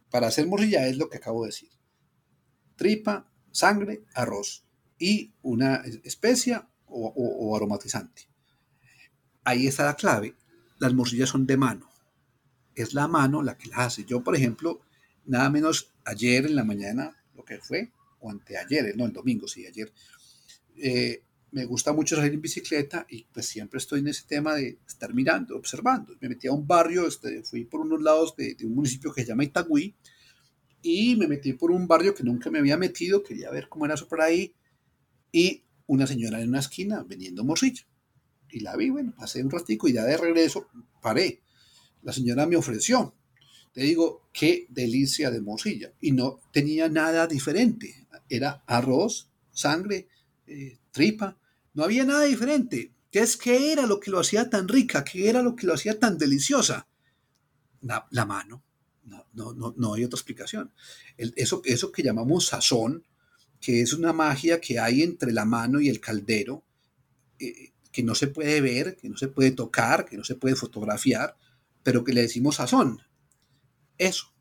Para 0.08 0.28
hacer 0.28 0.46
morcilla 0.46 0.86
es 0.86 0.96
lo 0.96 1.10
que 1.10 1.16
acabo 1.16 1.42
de 1.42 1.48
decir. 1.48 1.68
Tripa, 2.76 3.28
sangre, 3.50 4.04
arroz 4.14 4.64
y 4.98 5.32
una 5.42 5.82
especia 6.04 6.68
o, 6.86 7.56
aromatizante. 7.56 8.28
Ahí 9.42 9.66
está 9.66 9.84
la 9.84 9.96
clave. 9.96 10.36
Las 10.78 10.94
morcillas 10.94 11.30
son 11.30 11.44
de 11.44 11.56
mano. 11.56 11.90
Es 12.76 12.94
la 12.94 13.08
mano 13.08 13.42
la 13.42 13.58
que 13.58 13.68
las 13.68 13.80
hace. 13.80 14.04
Yo, 14.04 14.22
por 14.22 14.36
ejemplo, 14.36 14.80
nada 15.24 15.50
menos 15.50 15.92
ayer 16.04 16.46
en 16.46 16.54
la 16.54 16.62
mañana, 16.62 17.16
lo 17.34 17.44
que 17.44 17.58
fue, 17.58 17.92
o 18.26 18.30
anteayer, 18.30 18.96
no, 18.96 19.06
el 19.06 19.12
domingo, 19.12 19.46
sí, 19.48 19.66
ayer, 19.66 19.92
eh, 20.76 21.22
me 21.52 21.64
gusta 21.64 21.92
mucho 21.92 22.16
salir 22.16 22.34
en 22.34 22.42
bicicleta 22.42 23.06
y 23.08 23.24
pues 23.32 23.46
siempre 23.46 23.78
estoy 23.78 24.00
en 24.00 24.08
ese 24.08 24.24
tema 24.26 24.54
de 24.54 24.78
estar 24.86 25.14
mirando, 25.14 25.56
observando. 25.56 26.14
Me 26.20 26.28
metí 26.28 26.48
a 26.48 26.52
un 26.52 26.66
barrio, 26.66 27.06
este, 27.06 27.42
fui 27.44 27.64
por 27.64 27.80
unos 27.80 28.02
lados 28.02 28.36
de, 28.36 28.56
un 28.64 28.74
municipio 28.74 29.12
que 29.12 29.22
se 29.22 29.28
llama 29.28 29.44
Itagüí 29.44 29.94
y 30.82 31.16
me 31.16 31.26
metí 31.26 31.54
por 31.54 31.70
un 31.70 31.86
barrio 31.86 32.14
que 32.14 32.24
nunca 32.24 32.50
me 32.50 32.58
había 32.58 32.76
metido, 32.76 33.22
quería 33.22 33.50
ver 33.50 33.68
cómo 33.68 33.86
era 33.86 33.94
eso 33.94 34.08
por 34.08 34.20
ahí 34.20 34.54
y 35.32 35.64
una 35.86 36.06
señora 36.06 36.40
en 36.40 36.48
una 36.48 36.58
esquina 36.58 37.02
vendiendo 37.04 37.44
morcilla. 37.44 37.86
Y 38.50 38.60
la 38.60 38.76
vi, 38.76 38.90
bueno, 38.90 39.14
pasé 39.16 39.42
un 39.42 39.50
ratico 39.50 39.88
y 39.88 39.94
ya 39.94 40.04
de 40.04 40.16
regreso 40.16 40.68
paré. 41.00 41.42
La 42.02 42.12
señora 42.12 42.46
me 42.46 42.56
ofreció. 42.56 43.14
Te 43.76 43.82
digo, 43.82 44.22
qué 44.32 44.66
delicia 44.70 45.30
de 45.30 45.42
morcilla. 45.42 45.92
Y 46.00 46.12
no 46.12 46.40
tenía 46.50 46.88
nada 46.88 47.26
diferente. 47.26 48.06
Era 48.26 48.64
arroz, 48.66 49.28
sangre, 49.52 50.08
eh, 50.46 50.78
tripa. 50.90 51.36
No 51.74 51.84
había 51.84 52.06
nada 52.06 52.22
diferente. 52.22 52.94
¿Qué 53.10 53.18
es 53.18 53.36
que 53.36 53.72
era 53.72 53.86
lo 53.86 54.00
que 54.00 54.10
lo 54.10 54.18
hacía 54.18 54.48
tan 54.48 54.66
rica? 54.66 55.04
¿Qué 55.04 55.28
era 55.28 55.42
lo 55.42 55.54
que 55.54 55.66
lo 55.66 55.74
hacía 55.74 55.98
tan 55.98 56.16
deliciosa? 56.16 56.88
La, 57.82 58.24
mano. 58.24 58.64
No, 59.04 59.26
no, 59.34 59.52
no, 59.52 59.74
no, 59.76 59.92
hay 59.92 60.04
otra 60.04 60.16
explicación. 60.16 60.72
Eso, 61.18 61.60
eso 61.66 61.92
que 61.92 62.02
llamamos 62.02 62.46
sazón, 62.46 63.04
que 63.60 63.82
es 63.82 63.92
una 63.92 64.14
magia 64.14 64.58
que 64.58 64.78
hay 64.78 65.02
entre 65.02 65.32
la 65.32 65.44
mano 65.44 65.82
y 65.82 65.90
el 65.90 66.00
caldero, 66.00 66.64
eh, 67.38 67.72
que 67.92 68.02
no 68.02 68.14
se 68.14 68.28
puede 68.28 68.62
ver, 68.62 68.96
que 68.96 69.10
no 69.10 69.18
se 69.18 69.28
puede 69.28 69.50
tocar, 69.50 70.06
que 70.06 70.16
no 70.16 70.24
se 70.24 70.34
puede 70.34 70.56
fotografiar, 70.56 71.36
pero 71.82 72.04
que 72.04 72.14
le 72.14 72.22
decimos 72.22 72.56
sazón. 72.56 73.02
Eso 73.98 74.32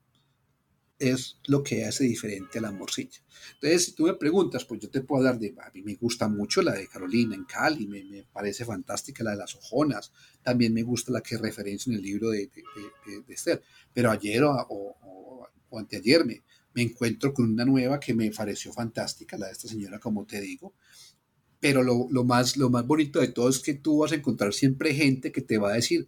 es 0.97 1.37
lo 1.47 1.61
que 1.61 1.85
hace 1.85 2.05
diferente 2.05 2.59
a 2.59 2.61
la 2.61 2.71
morcilla. 2.71 3.19
Entonces, 3.55 3.85
si 3.85 3.91
tú 3.93 4.03
me 4.03 4.13
preguntas, 4.13 4.63
pues 4.63 4.79
yo 4.79 4.89
te 4.89 5.01
puedo 5.01 5.19
hablar 5.19 5.39
de, 5.39 5.53
a 5.61 5.69
mí 5.71 5.81
me 5.81 5.95
gusta 5.95 6.27
mucho 6.29 6.61
la 6.61 6.73
de 6.73 6.87
Carolina 6.87 7.35
en 7.35 7.43
Cali, 7.43 7.85
me, 7.87 8.03
me 8.05 8.23
parece 8.23 8.63
fantástica 8.63 9.23
la 9.23 9.31
de 9.31 9.37
las 9.37 9.55
ojonas, 9.55 10.11
también 10.41 10.73
me 10.73 10.83
gusta 10.83 11.11
la 11.11 11.21
que 11.21 11.37
referencia 11.37 11.91
en 11.91 11.97
el 11.97 12.03
libro 12.03 12.29
de, 12.29 12.49
de, 12.49 13.33
Esther, 13.33 13.61
pero 13.93 14.09
ayer 14.09 14.43
o, 14.43 14.51
o, 14.51 15.47
o 15.69 15.79
anteayer 15.79 16.25
me, 16.25 16.43
me 16.75 16.83
encuentro 16.83 17.33
con 17.33 17.51
una 17.51 17.65
nueva 17.65 17.99
que 17.99 18.13
me 18.13 18.29
pareció 18.31 18.71
fantástica, 18.71 19.37
la 19.37 19.47
de 19.47 19.53
esta 19.53 19.67
señora, 19.67 19.99
como 19.99 20.25
te 20.25 20.41
digo. 20.41 20.73
Pero 21.59 21.81
lo, 21.81 22.07
lo, 22.11 22.25
más, 22.25 22.57
lo 22.57 22.69
más 22.69 22.85
bonito 22.85 23.21
de 23.21 23.29
todo 23.29 23.49
es 23.49 23.59
que 23.59 23.73
tú 23.73 23.99
vas 23.99 24.11
a 24.11 24.15
encontrar 24.15 24.53
siempre 24.53 24.93
gente 24.93 25.31
que 25.31 25.41
te 25.41 25.57
va 25.57 25.71
a 25.71 25.75
decir, 25.75 26.07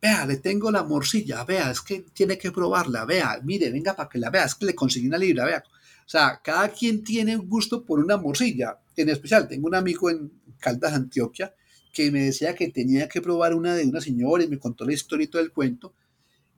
vea, 0.00 0.26
le 0.26 0.36
tengo 0.36 0.70
la 0.70 0.84
morcilla, 0.84 1.44
vea, 1.44 1.70
es 1.70 1.80
que 1.80 2.06
tiene 2.12 2.38
que 2.38 2.52
probarla, 2.52 3.04
vea, 3.04 3.40
mire, 3.42 3.70
venga 3.70 3.94
para 3.94 4.08
que 4.08 4.18
la 4.18 4.30
vea, 4.30 4.44
es 4.44 4.54
que 4.54 4.66
le 4.66 4.74
conseguí 4.74 5.06
una 5.06 5.18
libra, 5.18 5.44
vea. 5.44 5.62
O 5.68 6.08
sea, 6.08 6.40
cada 6.42 6.68
quien 6.68 7.02
tiene 7.02 7.36
un 7.36 7.48
gusto 7.48 7.84
por 7.84 7.98
una 7.98 8.16
morcilla. 8.16 8.78
En 8.96 9.08
especial, 9.08 9.48
tengo 9.48 9.66
un 9.66 9.74
amigo 9.74 10.08
en 10.08 10.30
Caldas, 10.58 10.92
Antioquia, 10.92 11.54
que 11.92 12.10
me 12.10 12.22
decía 12.22 12.54
que 12.54 12.68
tenía 12.68 13.08
que 13.08 13.20
probar 13.20 13.54
una 13.54 13.74
de 13.74 13.84
una 13.84 14.00
señora 14.00 14.44
y 14.44 14.48
me 14.48 14.58
contó 14.58 14.84
la 14.84 14.92
historia 14.92 15.24
y 15.24 15.28
todo 15.28 15.42
el 15.42 15.52
cuento. 15.52 15.94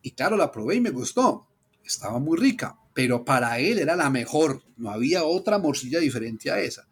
Y 0.02 0.10
claro, 0.10 0.36
la 0.36 0.52
probé 0.52 0.76
y 0.76 0.80
me 0.80 0.90
gustó. 0.90 1.48
Estaba 1.82 2.18
muy 2.18 2.38
rica 2.38 2.76
pero 2.98 3.24
para 3.24 3.60
él 3.60 3.78
era 3.78 3.94
la 3.94 4.10
mejor, 4.10 4.60
no 4.76 4.90
había 4.90 5.22
otra 5.22 5.56
morcilla 5.60 6.00
diferente 6.00 6.50
a 6.50 6.58
esa. 6.58 6.88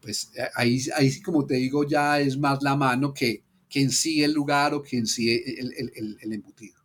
Pues 0.00 0.30
eh, 0.34 0.48
ahí, 0.54 0.80
ahí 0.96 1.20
como 1.20 1.44
te 1.44 1.56
digo, 1.56 1.86
ya 1.86 2.18
es 2.18 2.38
más 2.38 2.62
la 2.62 2.74
mano 2.76 3.12
que, 3.12 3.43
que 3.74 3.80
en 3.80 3.90
sí 3.90 4.22
el 4.22 4.32
lugar 4.32 4.72
o 4.72 4.84
que 4.84 4.96
en 4.96 5.08
sí 5.08 5.34
el, 5.34 5.72
el, 5.76 6.18
el, 6.22 6.32
embutido. 6.32 6.78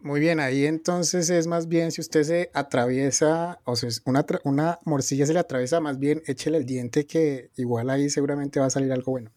Muy 0.00 0.20
bien, 0.20 0.40
ahí 0.40 0.64
entonces 0.64 1.28
es 1.28 1.46
más 1.46 1.68
bien 1.68 1.92
si 1.92 2.00
usted 2.00 2.22
se 2.22 2.50
atraviesa, 2.54 3.60
o 3.64 3.76
sea, 3.76 3.90
una, 4.06 4.24
una 4.44 4.78
morcilla 4.86 5.26
se 5.26 5.34
le 5.34 5.38
atraviesa, 5.38 5.80
más 5.80 5.98
bien 5.98 6.22
échele 6.24 6.56
el 6.56 6.64
diente 6.64 7.06
que 7.06 7.50
igual 7.58 7.90
ahí 7.90 8.08
seguramente 8.08 8.58
va 8.58 8.66
a 8.66 8.70
salir 8.70 8.90
algo 8.90 9.12
bueno. 9.12 9.34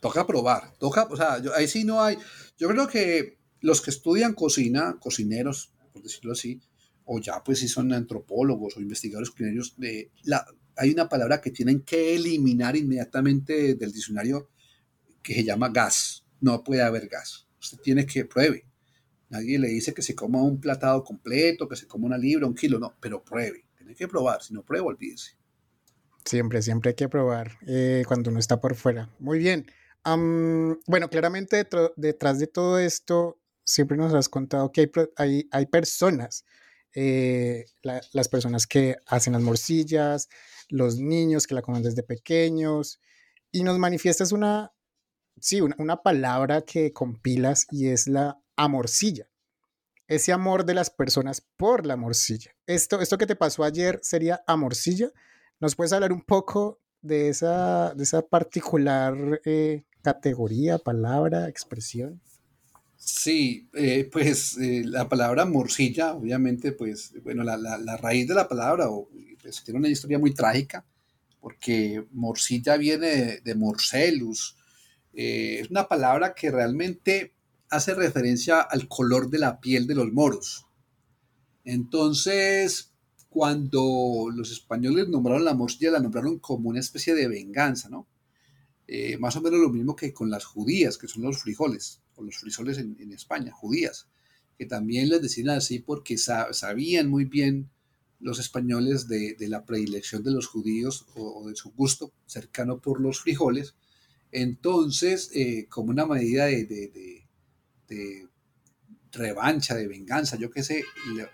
Toca 0.00 0.26
probar, 0.26 0.72
toca, 0.78 1.04
o 1.04 1.16
sea, 1.18 1.36
ahí 1.54 1.68
sí 1.68 1.84
no 1.84 2.00
hay, 2.00 2.16
yo 2.56 2.68
creo 2.68 2.88
que 2.88 3.36
los 3.60 3.82
que 3.82 3.90
estudian 3.90 4.32
cocina, 4.32 4.96
cocineros, 4.98 5.74
por 5.92 6.02
decirlo 6.02 6.32
así, 6.32 6.62
o 7.04 7.20
ya 7.20 7.44
pues 7.44 7.58
si 7.58 7.68
son 7.68 7.92
antropólogos 7.92 8.78
o 8.78 8.80
investigadores 8.80 9.30
culinarios, 9.30 9.74
de 9.76 10.10
la, 10.22 10.46
hay 10.78 10.92
una 10.92 11.10
palabra 11.10 11.42
que 11.42 11.50
tienen 11.50 11.82
que 11.82 12.14
eliminar 12.14 12.74
inmediatamente 12.74 13.74
del 13.74 13.92
diccionario 13.92 14.48
que 15.24 15.34
se 15.34 15.42
llama 15.42 15.70
gas. 15.70 16.24
No 16.40 16.62
puede 16.62 16.82
haber 16.82 17.08
gas. 17.08 17.48
Usted 17.60 17.78
tiene 17.78 18.06
que 18.06 18.24
pruebe. 18.24 18.68
Nadie 19.30 19.58
le 19.58 19.66
dice 19.66 19.92
que 19.92 20.02
se 20.02 20.14
coma 20.14 20.40
un 20.40 20.60
platado 20.60 21.02
completo, 21.02 21.66
que 21.66 21.74
se 21.74 21.88
coma 21.88 22.06
una 22.06 22.18
libra, 22.18 22.46
un 22.46 22.54
kilo, 22.54 22.78
no, 22.78 22.94
pero 23.00 23.24
pruebe. 23.24 23.66
Tiene 23.76 23.96
que 23.96 24.06
probar. 24.06 24.40
Si 24.40 24.54
no 24.54 24.62
prueba, 24.62 24.86
olvídese. 24.86 25.32
Siempre, 26.24 26.62
siempre 26.62 26.90
hay 26.90 26.94
que 26.94 27.08
probar 27.08 27.58
eh, 27.66 28.04
cuando 28.06 28.30
uno 28.30 28.38
está 28.38 28.60
por 28.60 28.76
fuera. 28.76 29.10
Muy 29.18 29.38
bien. 29.40 29.66
bueno, 30.04 31.10
claramente 31.10 31.66
detrás 31.96 32.38
de 32.38 32.46
todo 32.46 32.78
esto, 32.78 33.40
siempre 33.64 33.96
nos 33.96 34.14
has 34.14 34.28
contado 34.28 34.70
que 34.70 34.82
hay, 34.82 34.90
hay, 35.16 35.48
hay 35.50 35.66
personas 35.66 36.44
eh, 36.96 37.64
las 37.82 38.28
personas 38.28 38.68
que 38.68 38.96
hacen 39.06 39.32
las 39.32 39.42
morcillas, 39.42 40.28
los 40.68 40.96
niños 40.96 41.46
que 41.46 41.54
la 41.56 41.62
comen 41.62 41.82
desde 41.82 42.04
pequeños, 42.04 43.00
y 43.50 43.64
nos 43.64 43.78
manifiestas 43.78 44.30
una, 44.30 44.72
sí, 45.40 45.60
una, 45.60 46.02
palabra 46.02 46.62
que 46.62 46.92
compilas 46.92 47.66
y 47.70 47.88
es 47.88 48.06
la 48.06 48.38
amorcilla. 48.56 49.28
Ese 50.06 50.32
amor 50.32 50.64
de 50.64 50.74
las 50.74 50.90
personas 50.90 51.40
por 51.56 51.86
la 51.86 51.96
morcilla. 51.96 52.54
Esto, 52.66 53.00
esto 53.00 53.18
que 53.18 53.26
te 53.26 53.36
pasó 53.36 53.64
ayer 53.64 54.00
sería 54.02 54.42
amorcilla. 54.46 55.10
¿Nos 55.60 55.76
puedes 55.76 55.92
hablar 55.92 56.12
un 56.12 56.22
poco 56.22 56.80
de 57.00 57.28
esa, 57.28 57.94
de 57.94 58.02
esa 58.02 58.22
particular 58.22 59.40
eh, 59.44 59.84
categoría, 60.02 60.78
palabra, 60.78 61.48
expresión? 61.48 62.20
Sí, 63.04 63.68
eh, 63.74 64.08
pues 64.10 64.56
eh, 64.56 64.82
la 64.86 65.06
palabra 65.08 65.44
morcilla, 65.44 66.14
obviamente, 66.14 66.72
pues 66.72 67.12
bueno, 67.22 67.44
la, 67.44 67.96
raíz 67.98 68.26
de 68.26 68.34
la 68.34 68.48
palabra 68.48 68.88
pues, 69.42 69.62
tiene 69.62 69.78
una 69.78 69.88
historia 69.88 70.18
muy 70.18 70.32
trágica, 70.32 70.84
porque 71.38 72.02
morcilla 72.12 72.78
viene 72.78 73.40
de, 73.44 73.54
morcelus, 73.54 74.56
eh, 75.14 75.58
es 75.60 75.70
una 75.70 75.88
palabra 75.88 76.34
que 76.34 76.50
realmente 76.50 77.34
hace 77.70 77.94
referencia 77.94 78.60
al 78.60 78.88
color 78.88 79.30
de 79.30 79.38
la 79.38 79.60
piel 79.60 79.86
de 79.86 79.94
los 79.94 80.12
moros. 80.12 80.66
Entonces, 81.64 82.92
cuando 83.28 84.26
los 84.34 84.52
españoles 84.52 85.08
nombraron 85.08 85.44
la 85.44 85.54
morcilla, 85.54 85.92
la 85.92 86.00
nombraron 86.00 86.38
como 86.38 86.68
una 86.68 86.80
especie 86.80 87.14
de 87.14 87.28
venganza, 87.28 87.88
¿no? 87.88 88.06
más 89.18 89.34
o 89.34 89.40
menos 89.40 89.60
lo 89.60 89.70
mismo 89.70 89.96
que 89.96 90.12
con 90.12 90.30
las 90.30 90.44
judías, 90.44 90.98
que 90.98 91.08
son 91.08 91.22
los 91.22 91.40
frijoles 91.40 92.02
o 92.16 92.22
los 92.22 92.36
frisoles 92.36 92.78
en, 92.78 93.12
España, 93.12 93.52
judías, 93.52 94.06
que 94.58 94.66
también 94.66 95.08
les 95.08 95.22
decían 95.22 95.50
así 95.50 95.78
porque 95.78 96.16
sabían 96.18 97.08
muy 97.08 97.24
bien 97.24 97.70
los 98.20 98.38
españoles 98.38 99.08
de, 99.08 99.36
la 99.40 99.64
predilección 99.64 100.22
de 100.22 100.30
los 100.30 100.46
judíos 100.46 101.06
o, 101.14 101.48
de 101.48 101.56
su 101.56 101.72
gusto 101.72 102.12
cercano 102.26 102.80
por 102.80 103.00
los 103.00 103.20
frijoles. 103.20 103.74
Entonces, 104.34 105.30
eh, 105.32 105.68
como 105.68 105.90
una 105.90 106.06
medida 106.06 106.46
de, 106.46 107.28
revancha, 109.12 109.76
de 109.76 109.86
venganza, 109.86 110.36
yo 110.36 110.50
qué 110.50 110.64
sé, 110.64 110.82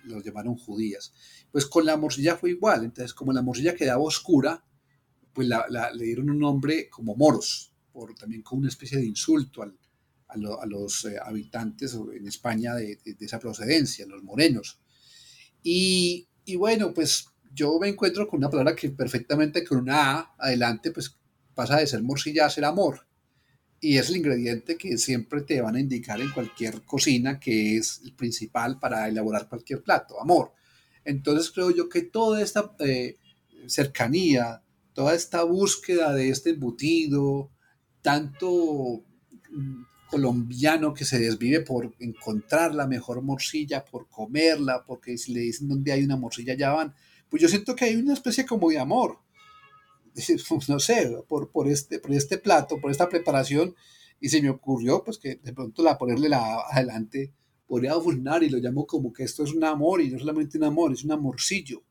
los 0.05 0.23
llamaron 0.23 0.55
judías. 0.57 1.15
Pues 1.51 1.65
con 1.65 1.87
la 1.87 1.97
morcilla 1.97 2.37
fue 2.37 2.51
igual. 2.51 2.85
Entonces, 2.85 3.15
como 3.15 3.33
la 3.33 3.41
morcilla 3.41 3.75
quedaba 3.75 4.03
oscura, 4.03 4.63
pues 5.33 5.49
le 5.49 6.05
dieron 6.05 6.29
un 6.29 6.39
nombre 6.39 6.91
como 6.91 7.17
moros, 7.17 7.73
por, 7.91 8.15
también 8.15 8.43
como 8.43 8.61
una 8.61 8.69
especie 8.69 8.99
de 8.99 9.07
insulto 9.07 9.63
al, 9.63 9.75
a, 10.29 10.67
los 10.67 11.07
eh, 11.07 11.17
habitantes 11.25 11.95
en 11.95 12.27
España 12.27 12.75
de, 12.75 12.99
esa 13.19 13.39
procedencia, 13.39 14.07
los 14.07 14.23
morenos. 14.23 14.79
Y, 15.63 16.29
Y 16.45 16.57
bueno, 16.57 16.93
pues 16.93 17.29
yo 17.51 17.79
me 17.81 17.89
encuentro 17.89 18.29
con 18.29 18.41
una 18.41 18.51
palabra 18.51 18.77
que 18.77 18.91
perfectamente 18.91 19.65
con 19.65 19.79
una 19.79 20.19
A 20.19 20.35
adelante, 20.39 20.91
pues 20.91 21.20
pasa 21.55 21.77
de 21.77 21.87
ser 21.87 22.03
morcilla 22.03 22.47
a 22.47 22.51
ser 22.51 22.65
amor. 22.65 23.07
Y 23.81 23.97
es 23.97 24.11
el 24.11 24.17
ingrediente 24.17 24.77
que 24.77 24.99
siempre 24.99 25.43
te 25.43 25.61
van 25.63 25.77
a 25.77 25.81
indicar 25.81 26.21
en 26.21 26.31
cualquier 26.31 26.83
cocina 26.83 27.41
que 27.41 27.77
es 27.77 28.01
el 28.05 28.13
principal 28.13 28.79
para 28.79 29.09
elaborar 29.09 29.49
cualquier 29.49 29.83
plato, 29.83 30.21
amor. 30.21 30.53
Entonces 31.05 31.51
creo 31.51 31.71
yo 31.71 31.89
que 31.89 32.03
toda 32.03 32.43
esta 32.43 32.75
eh, 32.81 33.17
cercanía, 33.67 34.63
toda 34.93 35.15
esta 35.15 35.45
búsqueda 35.45 36.13
de 36.13 36.29
este 36.29 36.51
embutido, 36.51 37.51
tanto 38.03 39.03
mm, 39.51 39.83
colombiano 40.11 40.93
que 40.93 41.05
se 41.05 41.19
desvive 41.19 41.61
por 41.61 41.95
encontrar 42.01 42.75
la 42.75 42.87
mejor 42.87 43.23
morcilla, 43.23 43.85
por 43.85 44.09
comerla, 44.09 44.85
porque 44.85 45.17
si 45.17 45.33
le 45.33 45.41
dicen 45.41 45.69
dónde 45.69 45.93
hay 45.93 46.03
una 46.05 46.17
morcilla 46.17 46.55
ya 46.55 46.73
van, 46.73 46.95
pues 47.29 47.41
yo 47.41 47.49
siento 47.49 47.77
que 47.77 47.85
hay 47.87 47.97
una 47.97 48.13
especie 48.13 48.45
como 48.45 48.69
de 48.71 48.79
amor, 48.79 49.21
no 50.69 50.79
sé, 50.79 51.11
por, 51.29 51.51
por, 51.51 51.69
este, 51.69 51.99
por 51.99 52.13
este 52.13 52.39
plato, 52.39 52.81
por 52.81 52.91
esta 52.91 53.09
preparación, 53.09 53.75
y 54.21 54.29
se 54.29 54.43
me 54.43 54.51
ocurrió 54.51 55.03
pues 55.03 55.19
que 55.19 55.37
de 55.37 55.53
pronto 55.53 55.83
la 55.83 55.97
ponerle 55.97 56.29
la 56.29 56.61
adelante 56.71 57.33
podría 57.67 57.95
funcionar 57.95 58.43
y 58.43 58.51
lo 58.51 58.59
llamo 58.59 58.87
como 58.87 59.13
que 59.13 59.23
esto 59.23 59.45
es 59.45 59.53
un 59.53 59.65
amor 59.65 60.01
y 60.01 60.11
no 60.11 60.19
solamente 60.19 60.59
un 60.59 60.65
amor, 60.65 60.93
es 60.93 61.05
un 61.05 61.13
amorcillo, 61.13 61.83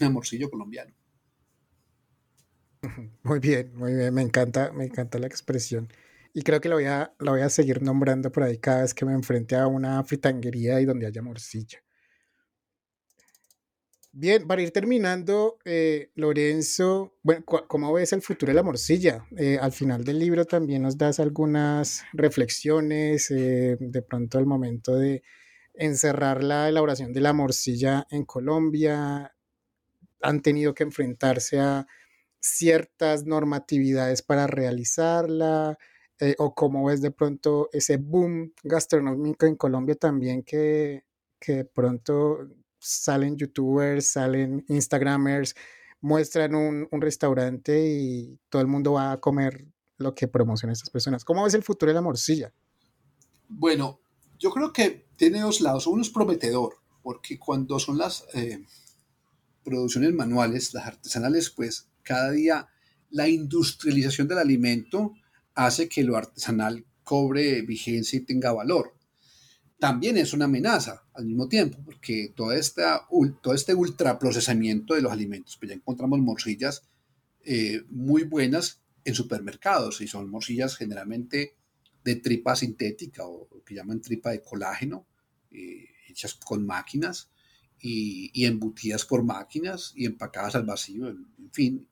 un 0.00 0.06
amorcillo 0.06 0.50
colombiano. 0.50 0.94
Muy 3.22 3.40
bien, 3.40 3.72
muy 3.74 3.94
bien, 3.94 4.14
me 4.14 4.22
encanta, 4.22 4.70
me 4.72 4.84
encanta 4.84 5.18
la 5.18 5.26
expresión. 5.26 5.88
Y 6.32 6.42
creo 6.42 6.60
que 6.60 6.68
lo 6.68 6.76
voy, 6.76 6.84
a, 6.84 7.14
lo 7.18 7.32
voy 7.32 7.40
a 7.40 7.48
seguir 7.48 7.82
nombrando 7.82 8.30
por 8.30 8.42
ahí 8.42 8.58
cada 8.58 8.82
vez 8.82 8.94
que 8.94 9.04
me 9.04 9.12
enfrente 9.12 9.56
a 9.56 9.66
una 9.66 10.04
fritanguería 10.04 10.80
y 10.80 10.84
donde 10.84 11.06
haya 11.06 11.22
morcilla. 11.22 11.82
Bien, 14.18 14.46
para 14.46 14.62
ir 14.62 14.70
terminando, 14.70 15.58
eh, 15.66 16.10
Lorenzo, 16.14 17.12
bueno, 17.22 17.44
¿cómo 17.44 17.92
ves 17.92 18.14
el 18.14 18.22
futuro 18.22 18.48
de 18.48 18.54
la 18.54 18.62
morcilla? 18.62 19.26
Eh, 19.36 19.58
al 19.60 19.72
final 19.72 20.04
del 20.04 20.18
libro 20.18 20.46
también 20.46 20.80
nos 20.80 20.96
das 20.96 21.20
algunas 21.20 22.02
reflexiones, 22.14 23.30
eh, 23.30 23.76
de 23.78 24.00
pronto 24.00 24.38
el 24.38 24.46
momento 24.46 24.96
de 24.96 25.22
encerrar 25.74 26.42
la 26.42 26.66
elaboración 26.66 27.12
de 27.12 27.20
la 27.20 27.34
morcilla 27.34 28.06
en 28.10 28.24
Colombia, 28.24 29.34
han 30.22 30.40
tenido 30.40 30.72
que 30.72 30.84
enfrentarse 30.84 31.60
a 31.60 31.86
ciertas 32.40 33.26
normatividades 33.26 34.22
para 34.22 34.46
realizarla, 34.46 35.76
o 36.38 36.54
cómo 36.54 36.86
ves 36.86 37.02
de 37.02 37.10
pronto 37.10 37.68
ese 37.70 37.98
boom 37.98 38.54
gastronómico 38.64 39.44
en 39.44 39.56
Colombia 39.56 39.94
también 39.96 40.42
que, 40.42 41.04
que 41.38 41.52
de 41.56 41.64
pronto 41.66 42.48
salen 42.86 43.36
youtubers, 43.36 44.06
salen 44.06 44.64
instagramers, 44.68 45.54
muestran 46.00 46.54
un, 46.54 46.88
restaurante 47.00 47.88
y 47.88 48.38
todo 48.48 48.62
el 48.62 48.68
mundo 48.68 48.92
va 48.92 49.12
a 49.12 49.20
comer 49.20 49.66
lo 49.98 50.14
que 50.14 50.28
promocionan 50.28 50.72
estas 50.72 50.90
personas. 50.90 51.24
¿Cómo 51.24 51.44
ves 51.44 51.54
el 51.54 51.62
futuro 51.62 51.90
de 51.90 51.94
la 51.94 52.02
morcilla? 52.02 52.52
Bueno, 53.48 54.00
yo 54.38 54.50
creo 54.50 54.72
que 54.72 55.06
tiene 55.16 55.40
dos 55.40 55.60
lados. 55.60 55.86
Uno 55.86 56.02
es 56.02 56.10
prometedor, 56.10 56.76
porque 57.02 57.38
cuando 57.38 57.78
son 57.78 57.98
las 57.98 58.26
eh, 58.34 58.64
producciones 59.64 60.12
manuales, 60.12 60.74
las 60.74 60.86
artesanales, 60.86 61.50
pues 61.50 61.88
cada 62.02 62.30
día 62.30 62.68
la 63.10 63.28
industrialización 63.28 64.28
del 64.28 64.38
alimento 64.38 65.14
hace 65.54 65.88
que 65.88 66.04
lo 66.04 66.16
artesanal 66.16 66.84
cobre 67.02 67.62
vigencia 67.62 68.18
y 68.18 68.24
tenga 68.24 68.52
valor 68.52 68.95
también 69.78 70.16
es 70.16 70.32
una 70.32 70.46
amenaza 70.46 71.04
al 71.14 71.26
mismo 71.26 71.48
tiempo, 71.48 71.78
porque 71.84 72.32
toda 72.34 72.56
esta, 72.56 73.06
todo 73.42 73.54
este 73.54 73.74
ultraprocesamiento 73.74 74.94
de 74.94 75.02
los 75.02 75.12
alimentos, 75.12 75.56
pues 75.58 75.70
ya 75.70 75.74
encontramos 75.74 76.18
morcillas 76.20 76.82
eh, 77.44 77.82
muy 77.90 78.24
buenas 78.24 78.80
en 79.04 79.14
supermercados 79.14 80.00
y 80.00 80.08
son 80.08 80.30
morcillas 80.30 80.76
generalmente 80.76 81.54
de 82.02 82.16
tripa 82.16 82.56
sintética 82.56 83.26
o 83.26 83.48
lo 83.52 83.64
que 83.64 83.74
llaman 83.74 84.00
tripa 84.00 84.30
de 84.30 84.42
colágeno, 84.42 85.06
eh, 85.50 85.86
hechas 86.08 86.34
con 86.34 86.64
máquinas 86.64 87.30
y, 87.78 88.30
y, 88.32 88.46
embutidas 88.46 89.04
por 89.04 89.22
máquinas 89.24 89.92
y 89.94 90.06
empacadas 90.06 90.54
al 90.54 90.64
vacío, 90.64 91.08
en 91.08 91.50
fin. 91.52 91.88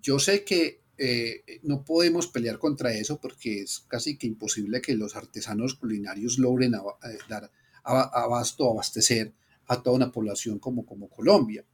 Yo 0.00 0.18
sé 0.18 0.44
que 0.44 0.81
eh, 1.04 1.58
no 1.64 1.84
podemos 1.84 2.28
pelear 2.28 2.60
contra 2.60 2.92
eso 2.92 3.20
porque 3.20 3.62
es 3.62 3.84
casi 3.88 4.16
que 4.16 4.28
imposible 4.28 4.80
que 4.80 4.94
los 4.94 5.16
artesanos 5.16 5.74
culinarios 5.74 6.38
logren 6.38 6.74
eh, 6.74 7.18
dar 7.28 7.50
abasto, 7.82 8.70
abastecer 8.70 9.34
a 9.66 9.82
toda 9.82 9.96
una 9.96 10.12
población 10.12 10.60
como, 10.60 10.86
Colombia. 10.86 11.64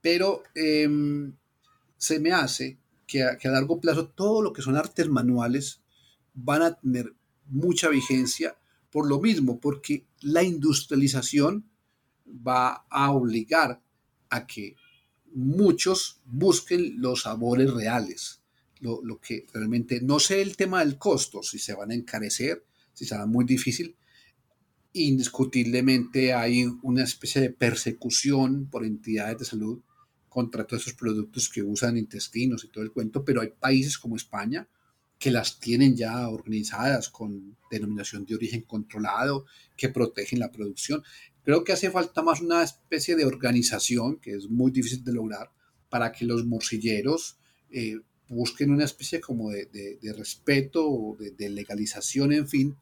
Pero 0.00 0.44
em, 0.54 1.34
se 1.96 2.20
me 2.20 2.30
hace 2.30 2.78
que 3.08 3.24
a 3.24 3.38
largo 3.50 3.80
plazo 3.80 4.06
todo 4.06 4.40
lo 4.40 4.52
que 4.52 4.62
son 4.62 4.76
artes 4.76 5.08
manuales 5.08 5.82
van 6.32 6.62
a 6.62 6.74
tener 6.78 7.12
mucha 7.46 7.88
vigencia 7.88 8.56
por 8.92 9.08
lo 9.08 9.20
mismo, 9.20 9.58
porque 9.58 10.06
la 10.20 10.44
industrialización 10.44 11.68
va 12.24 12.86
a 12.88 13.10
obligar 13.10 13.82
a 14.28 14.46
que 14.46 14.76
muchos 15.32 16.20
busquen 16.24 17.02
los 17.02 17.22
sabores 17.22 17.74
reales 17.74 18.39
lo, 18.80 19.20
que 19.20 19.46
realmente, 19.52 20.00
no 20.00 20.18
sé 20.18 20.42
el 20.42 20.56
tema 20.56 20.80
del 20.80 20.98
costo, 20.98 21.42
si 21.42 21.58
se 21.58 21.74
van 21.74 21.90
a 21.90 21.94
encarecer, 21.94 22.64
si 22.92 23.04
será 23.04 23.26
muy 23.26 23.44
difícil. 23.44 23.96
Indiscutiblemente 24.92 26.32
hay 26.32 26.66
una 26.82 27.04
especie 27.04 27.40
de 27.40 27.50
persecución 27.50 28.68
por 28.68 28.84
entidades 28.84 29.38
de 29.38 29.44
salud 29.44 29.80
contra 30.28 30.64
todos 30.64 30.82
esos 30.82 30.94
productos 30.94 31.48
que 31.48 31.62
usan 31.62 31.96
intestinos 31.96 32.64
y 32.64 32.68
todo 32.68 32.84
el 32.84 32.92
cuento, 32.92 33.24
pero 33.24 33.40
hay 33.40 33.50
países 33.50 33.98
como 33.98 34.16
España 34.16 34.68
que 35.18 35.30
las 35.30 35.60
tienen 35.60 35.94
ya 35.96 36.28
organizadas 36.28 37.10
con 37.10 37.58
denominación 37.70 38.24
de 38.24 38.36
origen 38.36 38.62
controlado, 38.62 39.44
que 39.76 39.90
protegen 39.90 40.38
la 40.38 40.50
producción. 40.50 41.02
Creo 41.44 41.62
que 41.62 41.72
hace 41.72 41.90
falta 41.90 42.22
más 42.22 42.40
una 42.40 42.62
especie 42.62 43.16
de 43.16 43.26
organización, 43.26 44.18
que 44.18 44.32
es 44.32 44.48
muy 44.48 44.70
difícil 44.70 45.04
de 45.04 45.12
lograr, 45.12 45.50
para 45.90 46.10
que 46.10 46.24
los 46.24 46.46
morcilleros 46.46 47.38
eh, 47.70 47.96
busquen 48.30 48.70
una 48.70 48.84
especie 48.84 49.20
como 49.20 49.50
de, 49.50 49.66
de, 50.00 50.12
respeto 50.12 51.16
de, 51.18 51.50
legalización, 51.50 52.32
en 52.32 52.46
fin, 52.48 52.76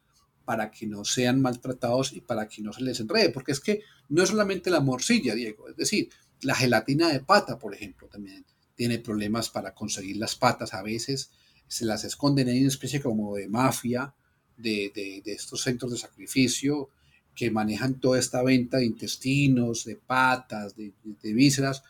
para 0.45 0.71
que 0.71 0.87
no 0.87 1.05
sean 1.05 1.41
maltratados 1.41 2.13
y 2.13 2.21
para 2.21 2.47
que 2.49 2.63
no 2.63 2.73
se 2.73 2.83
les 2.83 3.01
enrede, 3.01 3.31
porque 3.31 3.53
es 3.53 3.61
que 3.61 3.81
no 4.11 4.23
es 4.23 4.29
solamente 4.29 4.71
la 4.71 4.81
morcilla, 4.81 5.35
Diego, 5.35 5.69
es 5.69 5.77
decir, 5.77 6.11
la 6.43 6.55
gelatina 6.55 7.09
de 7.09 7.21
pata, 7.21 7.59
por 7.59 7.75
ejemplo, 7.75 8.09
también 8.09 8.45
tiene 8.75 8.99
problemas 8.99 9.49
para 9.49 9.75
conseguir 9.75 10.19
las 10.19 10.37
patas, 10.37 10.75
a 10.75 10.83
veces 10.83 11.31
se 11.67 11.87
las 11.87 12.05
esconden, 12.05 12.49
hay 12.49 12.61
una 12.61 12.69
especie 12.69 13.01
como 13.01 13.35
de 13.35 13.49
mafia 13.49 14.15
de, 14.59 14.93
de, 14.95 15.23
de 15.25 15.33
estos 15.33 15.63
centros 15.63 15.93
de 15.93 15.99
sacrificio 15.99 16.91
que 17.35 17.51
manejan 17.51 18.01
toda 18.01 18.19
esta 18.19 18.43
venta 18.43 18.79
de 18.79 18.85
intestinos, 18.85 19.87
de 19.87 19.97
patas, 19.97 20.77
de, 20.77 20.93
de 21.05 21.33
vísceras, 21.33 21.83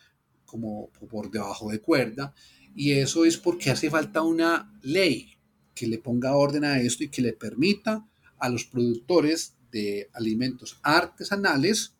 como 0.46 0.90
por 1.10 1.30
debajo 1.30 1.70
de 1.70 1.80
cuerda, 1.80 2.34
y 2.78 2.92
eso 2.92 3.24
es 3.24 3.36
porque 3.36 3.72
hace 3.72 3.90
falta 3.90 4.22
una 4.22 4.72
ley 4.82 5.36
que 5.74 5.88
le 5.88 5.98
ponga 5.98 6.36
orden 6.36 6.62
a 6.62 6.80
esto 6.80 7.02
y 7.02 7.08
que 7.08 7.22
le 7.22 7.32
permita 7.32 8.06
a 8.38 8.48
los 8.48 8.66
productores 8.66 9.54
de 9.72 10.08
alimentos 10.12 10.78
artesanales 10.84 11.96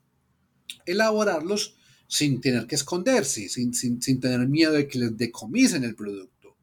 elaborarlos 0.85 1.75
sin 2.07 2.39
tener 2.39 2.65
que 2.65 2.75
esconderse, 2.75 3.49
sin, 3.49 3.73
sin, 3.73 4.21
tener 4.21 4.47
miedo 4.47 4.71
de 4.71 4.87
que 4.87 4.99
les 4.99 5.17
decomisen 5.17 5.83
el 5.83 5.95
producto. 5.95 6.55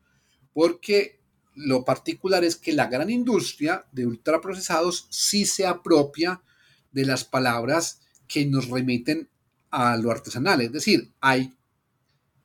Porque 0.55 1.21
lo 1.55 1.85
particular 1.85 2.43
es 2.43 2.57
que 2.57 2.73
la 2.73 2.87
gran 2.87 3.11
industria 3.11 3.85
de 3.93 4.07
ultraprocesados 4.07 5.09
sí 5.11 5.45
se 5.45 5.67
apropia 5.67 6.41
de 6.91 7.05
las 7.05 7.25
palabras 7.25 8.01
que 8.27 8.47
nos 8.47 8.71
remiten 8.71 9.29
a 9.71 9.95
lo 9.99 10.11
artesanal. 10.11 10.63
Es 10.63 10.73
decir, 10.73 11.13
hay 11.21 11.55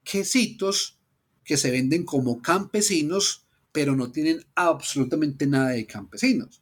quesitos 0.03 0.97
que 1.43 1.57
se 1.57 1.71
venden 1.71 2.05
como 2.05 2.41
campesinos, 2.41 3.45
pero 3.71 3.95
no 3.95 4.11
tienen 4.11 4.45
absolutamente 4.55 5.47
nada 5.47 5.69
de 5.69 5.85
campesinos. 5.85 6.61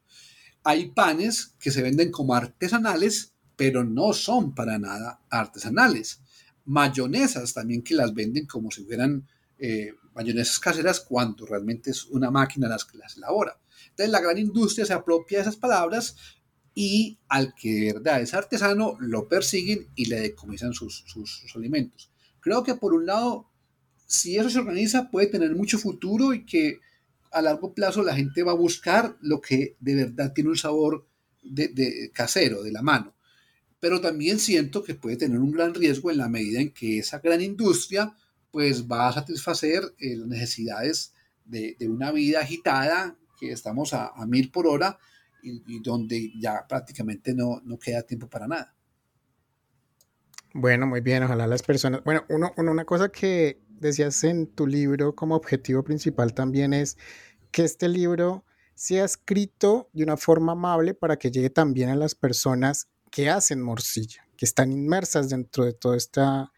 Hay 0.64 0.92
panes 0.92 1.56
que 1.60 1.72
se 1.72 1.82
venden 1.82 2.12
como 2.12 2.36
artesanales, 2.36 3.34
pero 3.56 3.84
no 3.84 4.14
son 4.14 4.54
para 4.54 4.78
nada 4.78 5.22
artesanales. 5.30 6.22
Mayonesas 6.66 7.54
también 7.54 7.82
que 7.82 7.96
las 7.96 8.14
venden 8.14 8.46
como 8.46 8.72
si 8.72 8.84
fueran 8.84 9.28
eh, 9.58 9.94
mayonesas 10.14 10.60
caseras 10.60 11.00
cuando 11.00 11.46
realmente 11.46 11.92
es 11.92 12.06
una 12.06 12.32
máquina 12.32 12.68
las 12.68 12.86
que 12.86 12.98
las 12.98 13.18
elabora. 13.18 13.60
Entonces 13.90 14.12
la 14.12 14.22
gran 14.22 14.38
industria 14.38 14.86
se 14.86 14.94
apropia 14.94 15.40
de 15.40 15.42
esas 15.44 15.56
palabras 15.56 16.16
y 16.76 17.20
al 17.28 17.54
que 17.56 17.74
de 17.74 17.94
verdad 17.94 18.22
es 18.22 18.34
artesano 18.34 18.96
lo 19.00 19.28
persiguen 19.28 19.90
y 19.96 20.06
le 20.06 20.20
decomisan 20.20 20.74
sus, 20.74 21.04
sus 21.08 21.56
alimentos. 21.56 22.12
Creo 22.40 22.64
que 22.64 22.76
por 22.76 22.94
un 22.94 23.06
lado 23.06 23.50
si 24.10 24.38
eso 24.38 24.50
se 24.50 24.58
organiza, 24.58 25.12
puede 25.12 25.28
tener 25.28 25.56
mucho 25.56 25.78
futuro 25.78 26.34
y 26.34 26.44
que 26.44 26.80
a 27.32 27.44
largo 27.44 27.76
plazo 27.76 28.02
la 28.02 28.16
gente 28.16 28.42
va 28.42 28.54
a 28.54 28.56
buscar 28.56 29.16
lo 29.22 29.40
que 29.40 29.78
de 29.80 29.94
verdad 29.94 30.34
tiene 30.34 30.50
un 30.50 30.58
sabor 30.58 31.08
de, 31.44 32.10
casero, 32.12 32.64
de 32.64 32.72
la 32.72 32.82
mano. 32.82 33.14
pero 33.80 34.02
también 34.02 34.40
siento 34.40 34.84
que 34.84 34.96
puede 34.96 35.16
tener 35.16 35.38
un 35.38 35.52
gran 35.52 35.76
riesgo 35.76 36.10
en 36.10 36.18
la 36.18 36.28
medida 36.28 36.60
en 36.60 36.72
que 36.72 36.98
esa 36.98 37.20
gran 37.20 37.40
industria 37.40 38.14
pues 38.52 38.88
va 38.88 39.08
a 39.08 39.14
satisfacer 39.14 39.84
eh, 40.00 40.18
las 40.18 40.28
necesidades 40.28 41.14
de, 41.46 41.78
una 41.82 42.12
vida 42.12 42.42
agitada, 42.42 43.16
que 43.40 43.52
estamos 43.52 43.94
a, 43.94 44.12
mil 44.26 44.52
por 44.52 44.66
hora 44.66 44.98
y, 45.44 45.82
donde 45.82 46.34
ya 46.40 46.66
prácticamente 46.68 47.36
no, 47.36 47.62
no 47.64 47.78
queda 47.78 48.02
tiempo 48.02 48.28
para 48.28 48.48
nada. 48.48 48.76
Bueno, 50.54 50.88
muy 50.88 51.02
bien, 51.02 51.24
ojalá 51.24 51.46
las 51.46 51.62
personas... 51.62 52.04
Bueno, 52.04 52.26
uno, 52.30 52.54
una 52.58 52.86
cosa 52.86 53.10
que 53.10 53.62
decías 53.80 54.24
en 54.24 54.48
tu 54.48 54.68
libro 54.68 55.16
como 55.16 55.36
objetivo 55.36 55.84
principal 55.84 56.34
también 56.34 56.74
es 56.74 56.98
que 57.52 57.64
este 57.64 57.88
libro 57.88 58.46
sea 58.76 59.04
escrito 59.04 59.90
de 59.94 60.04
una 60.04 60.18
forma 60.18 60.54
amable 60.54 60.94
para 60.94 61.18
que 61.18 61.32
llegue 61.32 61.50
también 61.50 61.90
a 61.90 61.96
las 61.96 62.16
personas 62.16 62.88
que 63.12 63.30
hacen 63.30 63.62
morcilla, 63.62 64.26
que 64.38 64.46
están 64.46 64.72
inmersas 64.72 65.30
dentro 65.30 65.66
de 65.66 65.74
todo, 65.74 65.96
esta, 65.96 66.52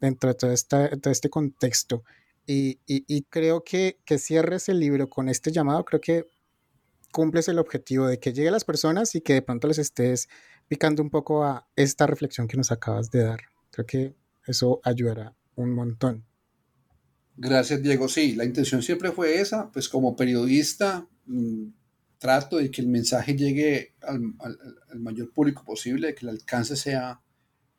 dentro 0.00 0.28
de 0.28 0.34
todo, 0.34 0.50
esta, 0.50 0.86
este 0.86 1.30
contexto. 1.30 2.04
Y, 2.46 2.80
y, 2.86 3.22
creo 3.30 3.64
que, 3.64 3.98
que 4.04 4.18
cierres 4.18 4.68
el 4.68 4.78
libro 4.78 5.08
con 5.08 5.30
este 5.30 5.50
llamado, 5.50 5.82
creo 5.86 6.00
que 6.02 6.26
cumples 7.10 7.48
el 7.48 7.58
objetivo 7.58 8.06
de 8.06 8.18
que 8.18 8.34
llegue 8.34 8.48
a 8.48 8.52
las 8.52 8.64
personas 8.64 9.14
y 9.14 9.22
que 9.22 9.32
de 9.32 9.40
pronto 9.40 9.66
les 9.66 9.78
estés 9.78 10.28
picando 10.68 11.02
un 11.02 11.08
poco 11.08 11.44
a 11.44 11.66
esta 11.76 12.06
reflexión 12.06 12.46
que 12.46 12.58
nos 12.58 12.70
acabas 12.70 13.10
de 13.10 13.22
dar. 13.22 13.40
Creo 13.70 13.86
que 13.86 14.14
eso 14.46 14.80
ayudará 14.84 15.34
un 15.54 15.72
montón. 15.72 16.26
Gracias, 17.36 17.82
Diego. 17.82 18.08
Sí, 18.08 18.34
la 18.34 18.44
intención 18.44 18.82
siempre 18.82 19.10
fue 19.10 19.40
esa, 19.40 19.70
pues 19.72 19.88
como 19.88 20.14
periodista 20.14 21.06
mm, 21.26 21.66
trato 22.18 22.58
de 22.58 22.70
que 22.70 22.80
el 22.80 22.88
mensaje 22.88 23.36
llegue 23.36 23.94
al, 24.02 24.34
mayor 24.98 25.32
público 25.32 25.64
posible, 25.64 26.08
de 26.08 26.14
que 26.14 26.26
el 26.26 26.30
alcance 26.30 26.76
sea 26.76 27.20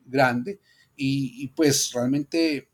grande 0.04 0.60
y, 0.94 1.48
pues 1.48 1.92
realmente 1.92 2.68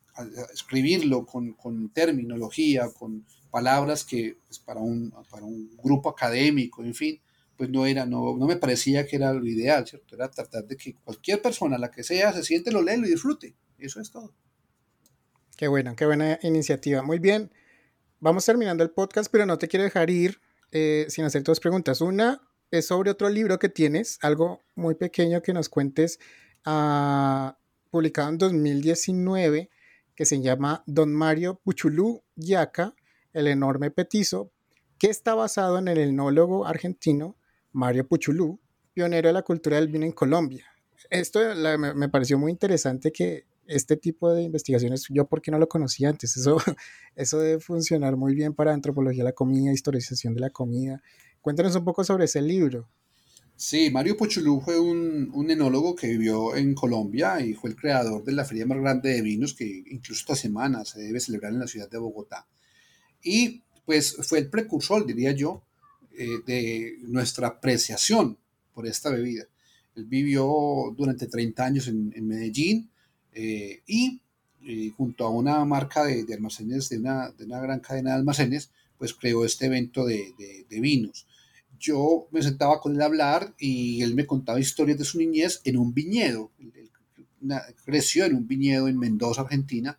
escribirlo 0.52 1.24
con, 1.24 1.90
terminología, 1.94 2.90
con 2.90 3.24
palabras 3.50 4.04
que 4.04 4.36
pues, 4.46 4.58
para, 4.58 4.80
un, 4.80 5.12
para 5.30 5.44
un 5.44 5.76
grupo 5.82 6.10
académico, 6.10 6.84
en 6.84 6.94
fin, 6.94 7.20
pues 7.56 7.70
no 7.70 7.86
era, 7.86 8.06
no, 8.06 8.36
no 8.36 8.46
me 8.46 8.56
parecía 8.56 9.06
que 9.06 9.16
era 9.16 9.32
lo 9.32 9.46
ideal, 9.46 9.86
¿cierto? 9.86 10.14
Era 10.14 10.30
tratar 10.30 10.66
de 10.66 10.76
que 10.76 10.94
cualquier 10.96 11.40
persona, 11.40 11.78
la 11.78 11.90
que 11.90 12.02
sea, 12.02 12.32
se 12.32 12.42
siente, 12.42 12.72
lo 12.72 12.82
lee, 12.82 12.98
y 12.98 13.08
disfrute. 13.08 13.54
Eso 13.78 14.00
es 14.00 14.10
todo. 14.10 14.34
Qué 15.56 15.68
buena, 15.68 15.94
qué 15.94 16.06
buena 16.06 16.38
iniciativa. 16.42 17.02
Muy 17.02 17.18
bien. 17.18 17.52
Vamos 18.20 18.44
terminando 18.46 18.82
el 18.82 18.90
podcast, 18.90 19.30
pero 19.30 19.46
no 19.46 19.58
te 19.58 19.68
quiero 19.68 19.84
dejar 19.84 20.10
ir 20.10 20.40
eh, 20.70 21.06
sin 21.08 21.24
hacer 21.24 21.42
dos 21.42 21.60
preguntas. 21.60 22.00
Una 22.00 22.40
es 22.70 22.86
sobre 22.86 23.10
otro 23.10 23.28
libro 23.28 23.58
que 23.58 23.68
tienes, 23.68 24.18
algo 24.22 24.60
muy 24.74 24.94
pequeño 24.94 25.42
que 25.42 25.52
nos 25.52 25.68
cuentes, 25.68 26.18
uh, 26.66 27.52
publicado 27.90 28.30
en 28.30 28.38
2019, 28.38 29.70
que 30.14 30.24
se 30.24 30.40
llama 30.40 30.82
Don 30.86 31.12
Mario 31.12 31.60
Puchulú 31.62 32.22
Yaca, 32.34 32.94
el 33.34 33.46
enorme 33.46 33.90
petizo, 33.90 34.50
que 34.98 35.08
está 35.08 35.34
basado 35.34 35.78
en 35.78 35.88
el 35.88 35.98
enólogo 35.98 36.66
argentino 36.66 37.36
Mario 37.72 38.06
Puchulú, 38.06 38.58
pionero 38.94 39.28
de 39.28 39.32
la 39.34 39.42
cultura 39.42 39.76
del 39.76 39.88
vino 39.88 40.06
en 40.06 40.12
Colombia. 40.12 40.66
Esto 41.10 41.40
me, 41.56 42.08
pareció 42.08 42.38
muy 42.38 42.52
interesante 42.52 43.12
que 43.12 43.44
este 43.66 43.96
tipo 43.96 44.32
de 44.32 44.42
investigaciones, 44.42 45.06
yo 45.08 45.26
porque 45.26 45.50
no 45.50 45.58
lo 45.58 45.68
conocía 45.68 46.08
antes, 46.08 46.36
eso, 46.36 46.56
eso 47.16 47.38
debe 47.38 47.60
funcionar 47.60 48.16
muy 48.16 48.34
bien 48.34 48.54
para 48.54 48.72
antropología 48.72 49.22
de 49.22 49.30
la 49.30 49.32
comida, 49.32 49.72
historización 49.72 50.34
de 50.34 50.40
la 50.40 50.50
comida. 50.50 51.02
Cuéntanos 51.40 51.74
un 51.76 51.84
poco 51.84 52.04
sobre 52.04 52.24
ese 52.24 52.42
libro. 52.42 52.88
Sí, 53.56 53.90
Mario 53.90 54.16
Puchulú 54.16 54.60
fue 54.60 54.80
un, 54.80 55.30
un, 55.32 55.50
enólogo 55.50 55.94
que 55.94 56.08
vivió 56.08 56.56
en 56.56 56.74
Colombia 56.74 57.40
y 57.40 57.54
fue 57.54 57.70
el 57.70 57.76
creador 57.76 58.24
de 58.24 58.32
la 58.32 58.44
feria 58.44 58.66
más 58.66 58.78
grande 58.78 59.10
de 59.10 59.22
vinos 59.22 59.54
que 59.54 59.84
incluso 59.86 60.20
esta 60.20 60.34
semana 60.34 60.84
se 60.84 61.00
debe 61.00 61.20
celebrar 61.20 61.52
en 61.52 61.60
la 61.60 61.68
ciudad 61.68 61.88
de 61.88 61.98
Bogotá. 61.98 62.46
Y 63.22 63.62
pues 63.84 64.16
fue 64.22 64.40
el 64.40 64.50
precursor, 64.50 65.06
diría 65.06 65.32
yo, 65.32 65.62
eh, 66.16 66.40
de 66.46 66.96
nuestra 67.02 67.48
apreciación 67.48 68.38
por 68.74 68.86
esta 68.86 69.10
bebida. 69.10 69.44
Él 69.94 70.06
vivió 70.06 70.46
durante 70.96 71.26
30 71.26 71.64
años 71.64 71.88
en, 71.88 72.26
Medellín 72.26 72.90
eh, 73.32 73.82
y 73.86 74.20
eh, 74.64 74.92
junto 74.96 75.26
a 75.26 75.30
una 75.30 75.64
marca 75.64 76.04
de, 76.04 76.26
almacenes, 76.32 76.88
de 76.88 76.98
una, 76.98 77.30
de 77.30 77.44
una, 77.44 77.60
gran 77.60 77.80
cadena 77.80 78.10
de 78.10 78.16
almacenes, 78.16 78.70
pues 78.98 79.14
creó 79.14 79.44
este 79.44 79.66
evento 79.66 80.04
de, 80.04 80.32
de, 80.68 80.80
vinos. 80.80 81.26
Yo 81.78 82.28
me 82.30 82.42
sentaba 82.42 82.80
con 82.80 82.94
él 82.94 83.02
a 83.02 83.06
hablar 83.06 83.54
y 83.58 84.02
él 84.02 84.14
me 84.14 84.26
contaba 84.26 84.60
historias 84.60 84.98
de 84.98 85.04
su 85.04 85.18
niñez 85.18 85.60
en 85.64 85.76
un 85.76 85.92
viñedo. 85.92 86.52
creció 87.84 88.24
en 88.24 88.36
un 88.36 88.46
viñedo 88.46 88.86
en 88.86 88.98
Mendoza, 88.98 89.40
Argentina, 89.40 89.98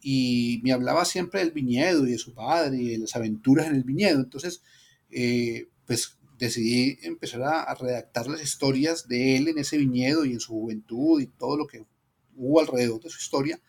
y 0.00 0.60
me 0.62 0.72
hablaba 0.72 1.04
siempre 1.04 1.40
del 1.40 1.52
viñedo 1.52 2.06
y 2.06 2.12
de 2.12 2.18
su 2.18 2.32
padre 2.32 2.78
y 2.78 2.88
de 2.90 2.98
las 2.98 3.14
aventuras 3.14 3.66
en 3.66 3.74
el 3.74 3.84
viñedo. 3.84 4.20
Entonces, 4.20 4.62
eh, 5.10 5.68
pues 5.86 6.16
decidí 6.38 6.98
empezar 7.02 7.42
a, 7.42 7.74
redactar 7.74 8.28
las 8.28 8.42
historias 8.42 9.08
de 9.08 9.36
él 9.36 9.48
en 9.48 9.58
ese 9.58 9.76
viñedo 9.76 10.24
y 10.24 10.32
en 10.32 10.40
su 10.40 10.52
juventud 10.52 11.20
y 11.20 11.26
todo 11.26 11.56
lo 11.56 11.66
que 11.66 11.84
hubo 12.38 12.60
alrededor 12.60 13.02
de 13.02 13.10
su 13.10 13.18
historia, 13.18 13.60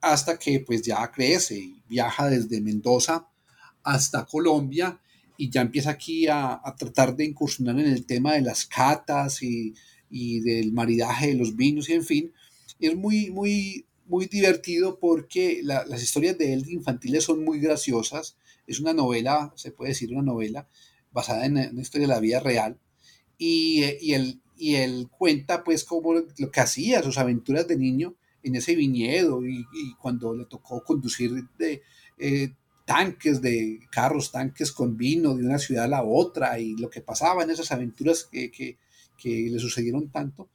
hasta 0.00 0.38
que 0.38 0.60
pues 0.60 0.82
ya 0.82 1.10
crece 1.10 1.58
y 1.58 1.82
viaja 1.88 2.28
desde 2.28 2.60
Mendoza 2.60 3.28
hasta 3.82 4.26
Colombia 4.26 5.00
y 5.36 5.50
ya 5.50 5.62
empieza 5.62 5.90
aquí 5.90 6.28
a, 6.28 6.60
tratar 6.78 7.16
de 7.16 7.24
incursionar 7.24 7.78
en 7.78 7.86
el 7.86 8.06
tema 8.06 8.34
de 8.34 8.42
las 8.42 8.66
catas 8.66 9.42
y, 9.42 9.74
y, 10.10 10.40
del 10.40 10.72
maridaje 10.72 11.28
de 11.28 11.34
los 11.34 11.56
vinos 11.56 11.88
y 11.88 11.94
en 11.94 12.04
fin. 12.04 12.32
Es 12.78 12.94
muy, 12.94 13.30
muy, 13.30 13.86
muy 14.06 14.26
divertido 14.26 14.98
porque 14.98 15.60
las 15.62 16.02
historias 16.02 16.38
de 16.38 16.52
él 16.52 16.64
infantiles 16.68 17.24
son 17.24 17.44
muy 17.44 17.58
graciosas 17.58 18.36
es 18.66 18.80
una 18.80 18.92
novela, 18.92 19.52
se 19.56 19.70
puede 19.70 19.90
decir 19.90 20.12
una 20.12 20.22
novela, 20.22 20.68
basada 21.12 21.46
en 21.46 21.56
una 21.56 21.82
historia 21.82 22.08
de 22.08 22.14
la 22.14 22.20
vida 22.20 22.40
real. 22.40 22.78
Y, 23.38 23.84
y, 24.00 24.14
él, 24.14 24.42
y 24.56 24.76
él 24.76 25.08
cuenta 25.10 25.64
pues 25.64 25.84
cómo 25.84 26.14
lo 26.14 26.50
que 26.50 26.60
hacía, 26.60 27.02
sus 27.02 27.18
aventuras 27.18 27.66
de 27.68 27.76
niño 27.76 28.14
en 28.42 28.54
ese 28.54 28.74
viñedo 28.74 29.44
y, 29.44 29.66
cuando 30.00 30.34
le 30.34 30.44
tocó 30.44 30.82
conducir 30.84 31.32
de, 31.58 31.82
eh, 32.18 32.54
tanques 32.84 33.42
de 33.42 33.80
carros, 33.90 34.30
tanques 34.30 34.70
con 34.72 34.96
vino 34.96 35.34
de 35.34 35.44
una 35.44 35.58
ciudad 35.58 35.84
a 35.84 35.88
la 35.88 36.04
otra 36.04 36.58
y 36.58 36.76
lo 36.76 36.88
que 36.88 37.00
pasaba 37.00 37.42
en 37.42 37.50
esas 37.50 37.72
aventuras 37.72 38.24
que, 38.24 38.50
que, 38.50 38.78
que 39.18 39.48
le 39.50 39.58
sucedieron 39.58 40.10
tanto. 40.10 40.48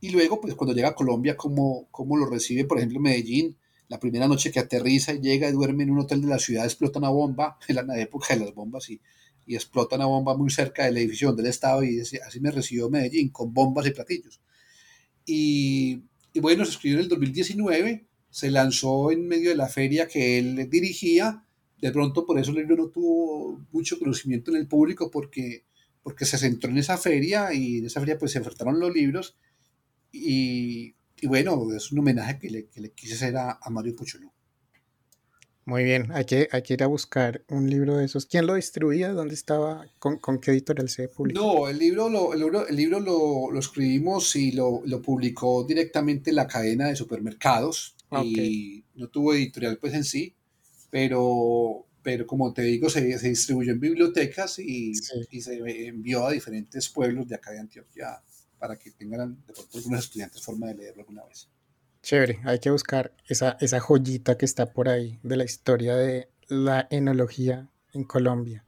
Y 0.00 0.10
luego, 0.10 0.40
pues 0.40 0.54
cuando 0.54 0.74
llega 0.74 0.88
a 0.88 0.94
Colombia, 0.94 1.36
cómo, 1.36 1.88
cómo 1.90 2.16
lo 2.16 2.26
recibe, 2.26 2.64
por 2.64 2.78
ejemplo, 2.78 3.00
Medellín, 3.00 3.56
la 3.88 3.98
primera 3.98 4.26
noche 4.28 4.50
que 4.50 4.60
aterriza 4.60 5.12
y 5.12 5.20
llega 5.20 5.48
y 5.48 5.52
duerme 5.52 5.84
en 5.84 5.90
un 5.90 6.00
hotel 6.00 6.20
de 6.22 6.28
la 6.28 6.38
ciudad, 6.38 6.64
explota 6.64 6.98
una 6.98 7.10
bomba, 7.10 7.58
en 7.68 7.86
la 7.86 8.00
época 8.00 8.34
de 8.34 8.40
las 8.40 8.54
bombas, 8.54 8.90
y, 8.90 9.00
y 9.46 9.54
explota 9.54 9.96
una 9.96 10.06
bomba 10.06 10.36
muy 10.36 10.50
cerca 10.50 10.84
del 10.84 10.96
edificio 10.96 11.28
donde 11.28 11.42
él 11.42 11.48
estaba 11.48 11.84
y 11.84 12.00
así 12.00 12.40
me 12.40 12.50
recibió 12.50 12.90
Medellín, 12.90 13.30
con 13.30 13.52
bombas 13.52 13.86
y 13.86 13.90
platillos. 13.90 14.40
Y, 15.26 16.02
y 16.32 16.40
bueno, 16.40 16.64
se 16.64 16.72
escribió 16.72 16.98
en 16.98 17.04
el 17.04 17.08
2019, 17.08 18.06
se 18.30 18.50
lanzó 18.50 19.10
en 19.10 19.26
medio 19.26 19.50
de 19.50 19.56
la 19.56 19.68
feria 19.68 20.08
que 20.08 20.38
él 20.38 20.68
dirigía, 20.68 21.44
de 21.80 21.92
pronto 21.92 22.26
por 22.26 22.38
eso 22.38 22.50
el 22.50 22.58
libro 22.58 22.76
no 22.76 22.88
tuvo 22.88 23.64
mucho 23.72 23.98
conocimiento 23.98 24.50
en 24.50 24.56
el 24.58 24.66
público 24.66 25.10
porque, 25.10 25.64
porque 26.02 26.24
se 26.24 26.38
centró 26.38 26.70
en 26.70 26.78
esa 26.78 26.96
feria 26.96 27.52
y 27.52 27.78
en 27.78 27.86
esa 27.86 28.00
feria 28.00 28.18
pues 28.18 28.32
se 28.32 28.40
ofertaron 28.40 28.80
los 28.80 28.92
libros 28.92 29.36
y 30.12 30.94
y 31.24 31.26
bueno, 31.26 31.72
es 31.74 31.90
un 31.90 32.00
homenaje 32.00 32.38
que 32.38 32.50
le, 32.50 32.66
que 32.66 32.82
le 32.82 32.92
quise 32.92 33.14
hacer 33.14 33.34
a, 33.38 33.58
Mario 33.70 33.96
Puchulú. 33.96 34.30
Muy 35.66 35.82
bien, 35.82 36.12
hay 36.12 36.26
que, 36.26 36.48
hay 36.52 36.62
que 36.62 36.74
ir 36.74 36.82
a 36.82 36.86
buscar 36.86 37.42
un 37.48 37.70
libro 37.70 37.96
de 37.96 38.04
esos. 38.04 38.26
¿Quién 38.26 38.46
lo 38.46 38.54
distribuía? 38.54 39.12
¿Dónde 39.12 39.34
estaba? 39.34 39.86
¿Con, 39.98 40.18
con 40.18 40.38
qué 40.38 40.50
editorial 40.50 40.90
se 40.90 41.08
publicó? 41.08 41.40
No, 41.40 41.68
el 41.68 41.78
libro 41.78 42.10
lo, 42.10 42.34
el 42.34 42.40
libro, 42.40 42.66
el 42.66 42.76
libro 42.76 43.00
lo, 43.00 43.50
lo, 43.50 43.58
escribimos 43.58 44.36
y 44.36 44.52
lo, 44.52 44.82
lo, 44.84 45.00
publicó 45.00 45.64
directamente 45.64 46.32
la 46.32 46.46
cadena 46.46 46.88
de 46.88 46.96
supermercados. 46.96 47.96
Y 48.22 48.84
no 48.94 49.08
tuvo 49.08 49.34
editorial 49.34 49.78
pues 49.78 49.92
en 49.94 50.04
sí, 50.04 50.36
pero, 50.88 51.84
pero 52.00 52.26
como 52.28 52.52
te 52.52 52.62
digo, 52.62 52.88
se, 52.88 53.18
se 53.18 53.28
distribuyó 53.30 53.72
en 53.72 53.80
bibliotecas 53.80 54.60
y, 54.60 54.92
y 55.30 55.40
se 55.40 55.88
envió 55.88 56.26
a 56.26 56.30
diferentes 56.30 56.88
pueblos 56.90 57.26
de 57.26 57.34
acá 57.34 57.50
de 57.50 57.58
Antioquia 57.58 58.22
para 58.56 58.78
que 58.78 58.92
tengan 58.92 59.42
de 59.46 59.52
pronto 59.52 59.78
algunos 59.78 60.04
estudiantes 60.04 60.42
forma 60.42 60.68
de 60.68 60.74
leerlo 60.74 61.02
alguna 61.02 61.24
vez. 61.24 61.48
Chévere, 62.04 62.38
hay 62.44 62.58
que 62.58 62.70
buscar 62.70 63.14
esa, 63.26 63.56
esa 63.62 63.80
joyita 63.80 64.36
que 64.36 64.44
está 64.44 64.74
por 64.74 64.90
ahí 64.90 65.18
de 65.22 65.38
la 65.38 65.44
historia 65.44 65.96
de 65.96 66.28
la 66.48 66.86
enología 66.90 67.70
en 67.94 68.04
Colombia. 68.04 68.66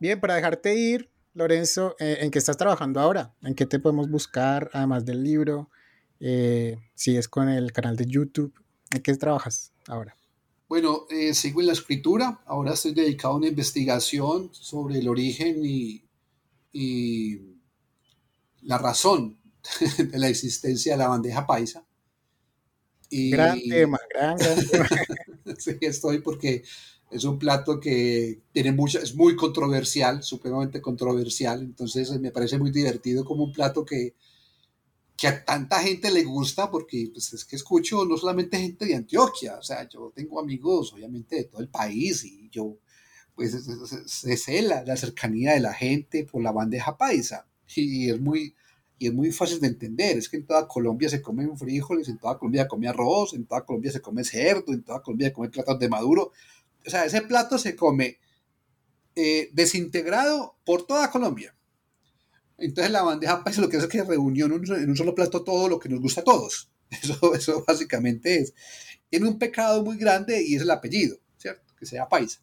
Bien, 0.00 0.20
para 0.20 0.34
dejarte 0.34 0.74
ir, 0.74 1.08
Lorenzo, 1.34 1.94
eh, 2.00 2.18
¿en 2.22 2.32
qué 2.32 2.40
estás 2.40 2.56
trabajando 2.56 2.98
ahora? 2.98 3.32
¿En 3.42 3.54
qué 3.54 3.64
te 3.64 3.78
podemos 3.78 4.10
buscar, 4.10 4.70
además 4.72 5.04
del 5.04 5.22
libro? 5.22 5.70
Eh, 6.18 6.76
si 6.96 7.16
es 7.16 7.28
con 7.28 7.48
el 7.48 7.70
canal 7.72 7.94
de 7.94 8.06
YouTube, 8.06 8.52
¿en 8.90 9.02
qué 9.02 9.14
trabajas 9.14 9.72
ahora? 9.86 10.16
Bueno, 10.68 11.06
eh, 11.10 11.32
sigo 11.32 11.60
en 11.60 11.68
la 11.68 11.74
escritura. 11.74 12.42
Ahora 12.44 12.72
estoy 12.72 12.92
dedicado 12.92 13.34
a 13.34 13.36
una 13.36 13.46
investigación 13.46 14.48
sobre 14.52 14.98
el 14.98 15.08
origen 15.08 15.64
y, 15.64 16.02
y 16.72 17.38
la 18.62 18.78
razón 18.78 19.38
de 19.96 20.18
la 20.18 20.26
existencia 20.26 20.94
de 20.94 20.98
la 20.98 21.06
bandeja 21.06 21.46
paisa. 21.46 21.83
Y, 23.14 23.30
gran 23.30 23.60
tema, 23.62 23.98
gran, 24.12 24.36
gran 24.36 24.66
tema. 24.66 24.88
sí, 25.58 25.76
estoy 25.80 26.18
porque 26.18 26.64
es 27.10 27.22
un 27.22 27.38
plato 27.38 27.78
que 27.78 28.40
tiene 28.52 28.72
mucha, 28.72 28.98
es 28.98 29.14
muy 29.14 29.36
controversial, 29.36 30.22
supremamente 30.24 30.80
controversial, 30.80 31.62
entonces 31.62 32.10
me 32.20 32.32
parece 32.32 32.58
muy 32.58 32.72
divertido 32.72 33.24
como 33.24 33.44
un 33.44 33.52
plato 33.52 33.84
que, 33.84 34.16
que 35.16 35.28
a 35.28 35.44
tanta 35.44 35.80
gente 35.80 36.10
le 36.10 36.24
gusta, 36.24 36.70
porque 36.72 37.10
pues, 37.12 37.32
es 37.32 37.44
que 37.44 37.54
escucho 37.54 38.04
no 38.04 38.16
solamente 38.16 38.58
gente 38.58 38.84
de 38.84 38.96
Antioquia, 38.96 39.58
o 39.58 39.62
sea, 39.62 39.88
yo 39.88 40.12
tengo 40.12 40.40
amigos 40.40 40.92
obviamente 40.92 41.36
de 41.36 41.44
todo 41.44 41.60
el 41.60 41.68
país 41.68 42.24
y 42.24 42.48
yo, 42.50 42.78
pues 43.36 43.52
se 44.06 44.36
sé 44.36 44.62
la, 44.62 44.82
la 44.82 44.96
cercanía 44.96 45.52
de 45.52 45.60
la 45.60 45.72
gente 45.72 46.24
por 46.24 46.42
la 46.42 46.50
bandeja 46.50 46.96
paisa 46.96 47.46
y 47.76 48.10
es 48.10 48.20
muy, 48.20 48.54
y 49.04 49.08
es 49.08 49.12
muy 49.12 49.30
fácil 49.32 49.60
de 49.60 49.66
entender, 49.66 50.16
es 50.16 50.30
que 50.30 50.38
en 50.38 50.46
toda 50.46 50.66
Colombia 50.66 51.10
se 51.10 51.20
comen 51.20 51.58
frijoles, 51.58 52.08
en 52.08 52.16
toda 52.16 52.38
Colombia 52.38 52.62
se 52.62 52.68
come 52.68 52.88
arroz, 52.88 53.34
en 53.34 53.44
toda 53.44 53.62
Colombia 53.62 53.92
se 53.92 54.00
come 54.00 54.24
cerdo, 54.24 54.72
en 54.72 54.82
toda 54.82 55.02
Colombia 55.02 55.28
se 55.28 55.34
come 55.34 55.50
platos 55.50 55.78
de 55.78 55.88
maduro, 55.90 56.32
o 56.86 56.90
sea, 56.90 57.04
ese 57.04 57.20
plato 57.20 57.58
se 57.58 57.76
come 57.76 58.16
eh, 59.14 59.50
desintegrado 59.52 60.56
por 60.64 60.86
toda 60.86 61.10
Colombia. 61.10 61.54
Entonces 62.56 62.90
la 62.90 63.02
bandeja 63.02 63.44
paisa 63.44 63.60
lo 63.60 63.68
que 63.68 63.76
hace 63.76 63.86
es 63.86 63.92
que 63.92 64.02
reunió 64.04 64.46
en 64.46 64.52
un, 64.52 64.96
solo 64.96 65.14
plato 65.14 65.44
todo 65.44 65.68
lo 65.68 65.78
que 65.78 65.90
nos 65.90 66.00
gusta 66.00 66.22
a 66.22 66.24
todos. 66.24 66.70
Eso, 66.90 67.34
eso 67.34 67.64
básicamente 67.66 68.38
es. 68.38 68.54
Tiene 69.10 69.28
un 69.28 69.38
pecado 69.38 69.84
muy 69.84 69.98
grande 69.98 70.42
y 70.46 70.54
es 70.54 70.62
el 70.62 70.70
apellido, 70.70 71.18
¿cierto? 71.36 71.74
Que 71.78 71.84
sea 71.84 72.08
paisa. 72.08 72.40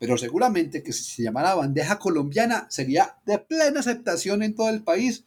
Pero 0.00 0.18
seguramente 0.18 0.82
que 0.82 0.92
si 0.92 1.04
se 1.04 1.22
llamara 1.22 1.54
bandeja 1.54 2.00
colombiana 2.00 2.66
sería 2.70 3.18
de 3.24 3.38
plena 3.38 3.80
aceptación 3.80 4.42
en 4.42 4.54
todo 4.56 4.70
el 4.70 4.82
país 4.82 5.24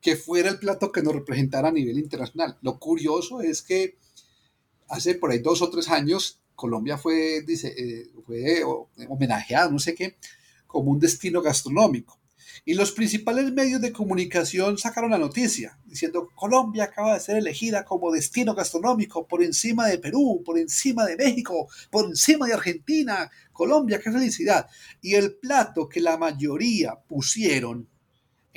que 0.00 0.16
fuera 0.16 0.50
el 0.50 0.58
plato 0.58 0.92
que 0.92 1.02
nos 1.02 1.14
representara 1.14 1.68
a 1.68 1.72
nivel 1.72 1.98
internacional. 1.98 2.56
Lo 2.62 2.78
curioso 2.78 3.40
es 3.40 3.62
que 3.62 3.98
hace 4.88 5.14
por 5.14 5.30
ahí 5.30 5.38
dos 5.38 5.62
o 5.62 5.70
tres 5.70 5.88
años 5.88 6.40
Colombia 6.54 6.98
fue, 6.98 7.42
dice, 7.42 7.72
eh, 7.76 8.10
fue 8.26 8.62
homenajeado, 9.08 9.70
no 9.70 9.78
sé 9.78 9.94
qué, 9.94 10.16
como 10.66 10.90
un 10.90 10.98
destino 10.98 11.40
gastronómico. 11.40 12.18
Y 12.64 12.74
los 12.74 12.90
principales 12.92 13.52
medios 13.52 13.80
de 13.80 13.92
comunicación 13.92 14.76
sacaron 14.76 15.12
la 15.12 15.18
noticia 15.18 15.78
diciendo 15.86 16.28
Colombia 16.34 16.84
acaba 16.84 17.14
de 17.14 17.20
ser 17.20 17.36
elegida 17.36 17.84
como 17.84 18.10
destino 18.10 18.54
gastronómico 18.54 19.26
por 19.26 19.42
encima 19.42 19.86
de 19.86 19.98
Perú, 19.98 20.42
por 20.44 20.58
encima 20.58 21.06
de 21.06 21.16
México, 21.16 21.68
por 21.90 22.06
encima 22.06 22.46
de 22.46 22.54
Argentina. 22.54 23.30
Colombia, 23.52 24.00
qué 24.00 24.10
felicidad. 24.10 24.68
Y 25.00 25.14
el 25.14 25.36
plato 25.36 25.88
que 25.88 26.00
la 26.00 26.16
mayoría 26.16 26.96
pusieron 27.06 27.88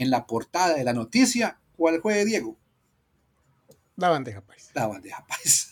en 0.02 0.10
la 0.10 0.26
portada 0.26 0.74
de 0.76 0.84
la 0.84 0.93
noticia, 0.93 1.60
¿cuál 1.78 2.02
fue, 2.02 2.26
Diego? 2.26 2.58
La 3.97 4.10
bandeja 4.10 4.41
paisa. 4.41 4.72
La 4.74 4.88
bandeja 4.88 5.24
paisa. 5.28 5.72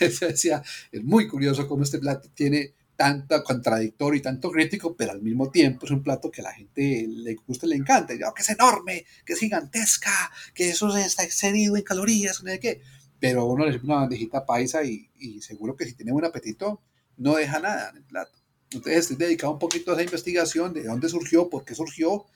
es 0.92 1.02
muy 1.02 1.26
curioso 1.28 1.66
cómo 1.66 1.84
este 1.84 1.98
plato 1.98 2.28
tiene 2.34 2.74
tanto 2.94 3.42
contradictorio 3.42 4.18
y 4.18 4.22
tanto 4.22 4.50
crítico, 4.50 4.94
pero 4.94 5.12
al 5.12 5.22
mismo 5.22 5.50
tiempo 5.50 5.86
es 5.86 5.92
un 5.92 6.02
plato 6.02 6.30
que 6.30 6.42
a 6.42 6.44
la 6.44 6.52
gente 6.52 7.06
le 7.08 7.36
gusta 7.46 7.64
y 7.64 7.70
le 7.70 7.76
encanta. 7.76 8.12
Y, 8.12 8.18
que 8.18 8.42
es 8.42 8.50
enorme, 8.50 9.06
que 9.24 9.32
es 9.32 9.38
gigantesca, 9.38 10.30
que 10.52 10.68
eso 10.68 10.94
está 10.94 11.24
excedido 11.24 11.74
en 11.74 11.84
calorías, 11.84 12.42
no 12.42 12.50
sé 12.50 12.60
qué. 12.60 12.82
Pero 13.18 13.46
uno 13.46 13.64
le 13.64 13.72
sirve 13.72 13.86
una 13.86 14.00
bandejita 14.00 14.44
paisa 14.44 14.84
y, 14.84 15.08
y, 15.16 15.40
seguro 15.40 15.74
que 15.74 15.86
si 15.86 15.94
tiene 15.94 16.12
buen 16.12 16.26
apetito, 16.26 16.82
no 17.16 17.36
deja 17.36 17.60
nada 17.60 17.88
en 17.88 17.96
el 17.96 18.04
plato. 18.04 18.45
Entonces 18.70 18.98
estoy 18.98 19.16
dedicado 19.16 19.52
un 19.52 19.58
poquito 19.58 19.90
a 19.90 19.94
esa 19.94 20.02
investigación 20.02 20.72
de 20.72 20.84
dónde 20.84 21.08
surgió, 21.08 21.48
por 21.48 21.64
qué 21.64 21.74
surgió, 21.74 22.26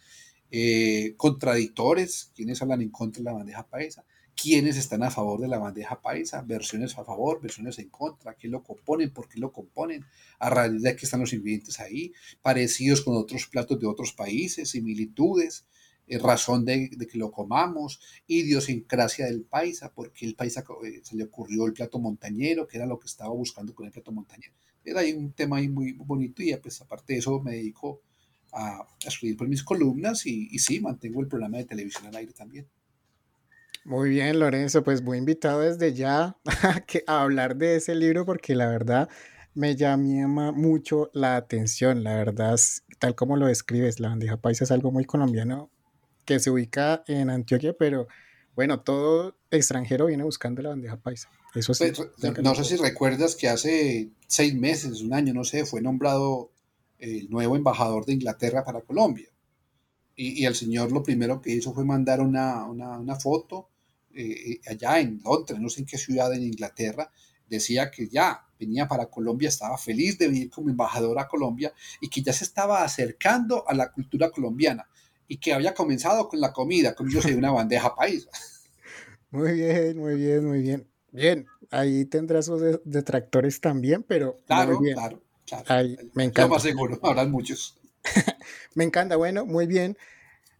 eh, 0.50 1.14
contradictores, 1.16 2.32
quienes 2.34 2.60
hablan 2.62 2.82
en 2.82 2.90
contra 2.90 3.20
de 3.20 3.24
la 3.24 3.32
bandeja 3.32 3.66
paisa, 3.66 4.04
quienes 4.40 4.76
están 4.76 5.02
a 5.02 5.10
favor 5.10 5.40
de 5.40 5.48
la 5.48 5.58
bandeja 5.58 6.00
paisa, 6.00 6.42
versiones 6.42 6.96
a 6.96 7.04
favor, 7.04 7.40
versiones 7.42 7.78
en 7.78 7.90
contra, 7.90 8.34
qué 8.34 8.48
lo 8.48 8.62
componen, 8.62 9.12
por 9.12 9.28
qué 9.28 9.38
lo 9.38 9.52
componen, 9.52 10.04
a 10.38 10.50
raíz 10.50 10.82
de 10.82 10.96
que 10.96 11.04
están 11.04 11.20
los 11.20 11.32
ingredientes 11.32 11.78
ahí, 11.78 12.12
parecidos 12.40 13.02
con 13.02 13.16
otros 13.16 13.46
platos 13.46 13.78
de 13.78 13.86
otros 13.86 14.12
países, 14.12 14.70
similitudes, 14.70 15.66
eh, 16.06 16.18
razón 16.18 16.64
de, 16.64 16.90
que 16.90 17.18
lo 17.18 17.30
comamos, 17.30 18.00
idiosincrasia 18.26 19.26
del 19.26 19.42
paisa, 19.42 19.92
porque 19.92 20.26
el 20.26 20.34
paisa 20.34 20.64
eh, 20.84 21.00
se 21.04 21.16
le 21.16 21.24
ocurrió 21.24 21.66
el 21.66 21.72
plato 21.72 21.98
montañero, 21.98 22.66
que 22.66 22.78
era 22.78 22.86
lo 22.86 22.98
que 22.98 23.06
estaba 23.06 23.30
buscando 23.30 23.74
con 23.74 23.86
el 23.86 23.92
plato 23.92 24.10
montañero. 24.10 24.54
Era 24.84 25.00
ahí 25.00 25.12
un 25.12 25.32
tema 25.32 25.58
ahí 25.58 25.68
muy 25.68 25.92
bonito 25.92 26.42
y 26.42 26.54
pues 26.56 26.80
aparte 26.80 27.12
de 27.12 27.18
eso 27.18 27.40
me 27.40 27.52
dedico 27.52 28.00
a, 28.52 28.86
escribir 29.06 29.36
por 29.36 29.48
mis 29.48 29.62
columnas 29.62 30.26
y, 30.26 30.48
y, 30.50 30.58
sí, 30.58 30.80
mantengo 30.80 31.20
el 31.20 31.28
programa 31.28 31.58
de 31.58 31.64
televisión 31.64 32.06
al 32.06 32.16
aire 32.16 32.32
también. 32.32 32.66
Muy 33.84 34.10
bien, 34.10 34.38
Lorenzo, 34.38 34.84
pues 34.84 35.02
voy 35.02 35.18
invitado 35.18 35.60
desde 35.60 35.94
ya 35.94 36.36
a, 36.62 36.80
que, 36.80 37.02
a 37.06 37.22
hablar 37.22 37.56
de 37.56 37.76
ese 37.76 37.94
libro 37.94 38.26
porque 38.26 38.54
la 38.54 38.68
verdad 38.68 39.08
me 39.54 39.74
llama 39.74 40.52
mucho 40.52 41.10
la 41.12 41.36
atención, 41.36 42.04
la 42.04 42.14
verdad, 42.14 42.58
tal 42.98 43.14
como 43.14 43.36
lo 43.36 43.46
describes, 43.46 43.98
la 43.98 44.08
bandeja 44.08 44.36
paisa 44.36 44.64
es 44.64 44.70
algo 44.70 44.92
muy 44.92 45.04
colombiano 45.04 45.70
que 46.24 46.38
se 46.38 46.50
ubica 46.50 47.02
en 47.06 47.30
Antioquia, 47.30 47.74
pero 47.76 48.06
bueno, 48.54 48.80
todo 48.80 49.36
extranjero 49.50 50.06
viene 50.06 50.22
buscando 50.22 50.62
la 50.62 50.68
bandeja 50.70 50.96
paisa. 50.96 51.28
Eso 51.54 51.74
sí. 51.74 51.92
Pues, 51.94 52.42
no 52.42 52.54
sé 52.54 52.64
si 52.64 52.76
recuerdas 52.76 53.34
que 53.34 53.48
hace 53.48 54.10
seis 54.26 54.54
meses, 54.54 55.00
un 55.02 55.12
año, 55.12 55.34
no 55.34 55.44
sé, 55.44 55.64
fue 55.64 55.80
nombrado 55.80 56.52
el 56.98 57.30
nuevo 57.30 57.56
embajador 57.56 58.04
de 58.04 58.12
Inglaterra 58.12 58.64
para 58.64 58.82
Colombia. 58.82 59.28
Y, 60.14 60.44
el 60.44 60.54
señor 60.54 60.92
lo 60.92 61.02
primero 61.02 61.40
que 61.40 61.50
hizo 61.50 61.72
fue 61.72 61.84
mandar 61.84 62.20
una, 62.20 62.64
una, 62.66 63.16
foto 63.16 63.70
eh, 64.14 64.60
allá 64.66 65.00
en 65.00 65.20
Londres, 65.24 65.58
no 65.58 65.70
sé 65.70 65.80
en 65.80 65.86
qué 65.86 65.96
ciudad 65.96 66.32
en 66.34 66.42
Inglaterra, 66.42 67.10
decía 67.48 67.90
que 67.90 68.06
ya 68.06 68.46
venía 68.58 68.86
para 68.86 69.06
Colombia, 69.06 69.48
estaba 69.48 69.78
feliz 69.78 70.18
de 70.18 70.28
venir 70.28 70.50
como 70.50 70.68
embajador 70.68 71.18
a 71.18 71.26
Colombia 71.26 71.72
y 72.00 72.08
que 72.08 72.22
ya 72.22 72.34
se 72.34 72.44
estaba 72.44 72.84
acercando 72.84 73.66
a 73.66 73.74
la 73.74 73.90
cultura 73.90 74.30
colombiana 74.30 74.86
y 75.26 75.38
que 75.38 75.54
había 75.54 75.72
comenzado 75.72 76.28
con 76.28 76.40
la 76.40 76.52
comida, 76.52 76.94
como 76.94 77.10
yo 77.10 77.22
soy 77.22 77.32
una 77.32 77.50
bandeja 77.50 77.94
paisa. 77.94 78.28
Muy 79.30 79.52
bien, 79.52 79.96
muy 79.96 80.16
bien, 80.16 80.44
muy 80.44 80.60
bien. 80.60 80.90
Bien, 81.12 81.46
ahí 81.70 82.04
tendrás 82.04 82.46
sus 82.46 82.62
detractores 82.84 83.60
también, 83.60 84.02
pero 84.02 84.36
claro, 84.46 84.78
claro 84.78 85.20
me 86.14 86.24
encanta. 86.24 86.48
más 86.48 86.62
seguro, 86.62 86.98
habrán 87.02 87.30
muchos. 87.30 87.78
me 88.74 88.84
encanta, 88.84 89.16
bueno, 89.16 89.46
muy 89.46 89.66
bien. 89.66 89.96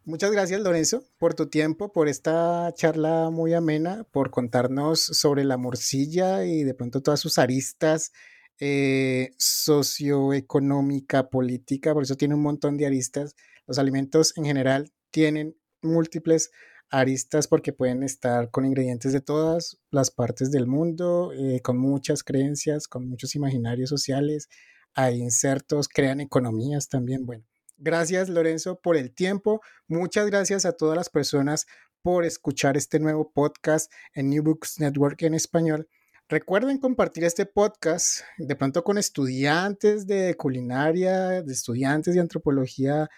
Muchas 0.04 0.30
gracias, 0.32 0.60
Lorenzo, 0.60 1.04
por 1.18 1.34
tu 1.34 1.48
tiempo, 1.48 1.92
por 1.92 2.08
esta 2.08 2.72
charla 2.74 3.30
muy 3.30 3.52
amena, 3.52 4.04
por 4.10 4.30
contarnos 4.30 5.00
sobre 5.00 5.44
la 5.44 5.56
morcilla 5.56 6.44
y 6.44 6.64
de 6.64 6.74
pronto 6.74 7.02
todas 7.02 7.20
sus 7.20 7.38
aristas 7.38 8.12
eh, 8.58 9.30
socioeconómica, 9.36 11.28
política, 11.28 11.92
por 11.92 12.02
eso 12.02 12.16
tiene 12.16 12.34
un 12.34 12.42
montón 12.42 12.76
de 12.76 12.86
aristas. 12.86 13.36
Los 13.66 13.78
alimentos 13.78 14.32
en 14.36 14.46
general 14.46 14.90
tienen 15.10 15.56
múltiples 15.82 16.50
aristas 16.90 17.46
porque 17.46 17.72
pueden 17.72 18.02
estar 18.02 18.50
con 18.50 18.64
ingredientes 18.64 19.12
de 19.12 19.20
todas 19.20 19.78
las 19.90 20.10
partes 20.10 20.50
del 20.50 20.66
mundo, 20.66 21.32
eh, 21.32 21.60
con 21.62 21.78
muchas 21.78 22.22
creencias, 22.24 22.88
con 22.88 23.08
muchos 23.08 23.34
imaginarios 23.34 23.88
sociales, 23.88 24.48
hay 24.94 25.20
insertos, 25.20 25.88
crean 25.88 26.20
economías 26.20 26.88
también. 26.88 27.24
Bueno, 27.24 27.44
gracias 27.78 28.28
Lorenzo 28.28 28.80
por 28.80 28.96
el 28.96 29.12
tiempo. 29.12 29.60
Muchas 29.86 30.26
gracias 30.26 30.64
a 30.64 30.72
todas 30.72 30.96
las 30.96 31.08
personas 31.08 31.66
por 32.02 32.24
escuchar 32.24 32.76
este 32.76 32.98
nuevo 32.98 33.30
podcast 33.32 33.92
en 34.14 34.30
New 34.30 34.42
Books 34.42 34.80
Network 34.80 35.22
en 35.22 35.34
español. 35.34 35.88
Recuerden 36.28 36.78
compartir 36.78 37.24
este 37.24 37.44
podcast 37.44 38.20
de 38.38 38.54
pronto 38.54 38.84
con 38.84 38.98
estudiantes 38.98 40.06
de 40.06 40.36
culinaria, 40.36 41.42
de 41.42 41.52
estudiantes 41.52 42.14
de 42.14 42.20
antropología 42.20 43.08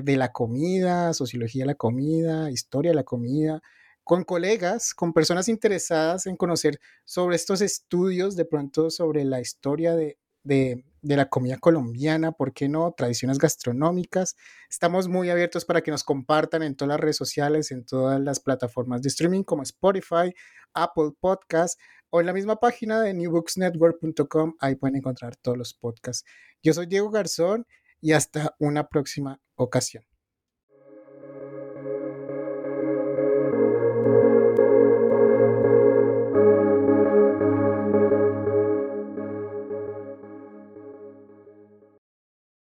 de 0.00 0.16
la 0.16 0.32
comida, 0.32 1.12
sociología 1.12 1.62
de 1.62 1.66
la 1.66 1.74
comida, 1.74 2.50
historia 2.50 2.92
de 2.92 2.96
la 2.96 3.04
comida, 3.04 3.62
con 4.04 4.24
colegas, 4.24 4.94
con 4.94 5.12
personas 5.12 5.48
interesadas 5.48 6.26
en 6.26 6.36
conocer 6.36 6.80
sobre 7.04 7.36
estos 7.36 7.60
estudios, 7.60 8.34
de 8.36 8.44
pronto 8.44 8.90
sobre 8.90 9.24
la 9.24 9.40
historia 9.40 9.94
de, 9.94 10.18
de, 10.44 10.84
la 11.02 11.28
comida 11.28 11.58
colombiana, 11.58 12.32
¿por 12.32 12.52
qué 12.52 12.68
no? 12.68 12.92
Tradiciones 12.92 13.38
gastronómicas. 13.38 14.36
Estamos 14.70 15.08
muy 15.08 15.30
abiertos 15.30 15.64
para 15.64 15.82
que 15.82 15.90
nos 15.90 16.04
compartan 16.04 16.62
en 16.62 16.74
todas 16.74 16.88
las 16.88 17.00
redes 17.00 17.16
sociales, 17.16 17.70
en 17.70 17.84
todas 17.84 18.20
las 18.20 18.40
plataformas 18.40 19.02
de 19.02 19.08
streaming 19.08 19.42
como 19.42 19.62
Spotify, 19.62 20.34
Apple 20.74 21.12
Podcasts 21.20 21.80
o 22.10 22.20
en 22.20 22.26
la 22.26 22.32
misma 22.32 22.56
página 22.56 23.00
de 23.00 23.14
newbooksnetwork.com. 23.14 24.56
Ahí 24.60 24.74
pueden 24.74 24.96
encontrar 24.96 25.36
todos 25.36 25.56
los 25.56 25.74
podcasts. 25.74 26.24
Yo 26.62 26.72
soy 26.72 26.86
Diego 26.86 27.10
Garzón 27.10 27.66
y 28.02 28.12
hasta 28.12 28.54
una 28.58 28.88
próxima 28.88 29.40
ocasión. 29.54 30.04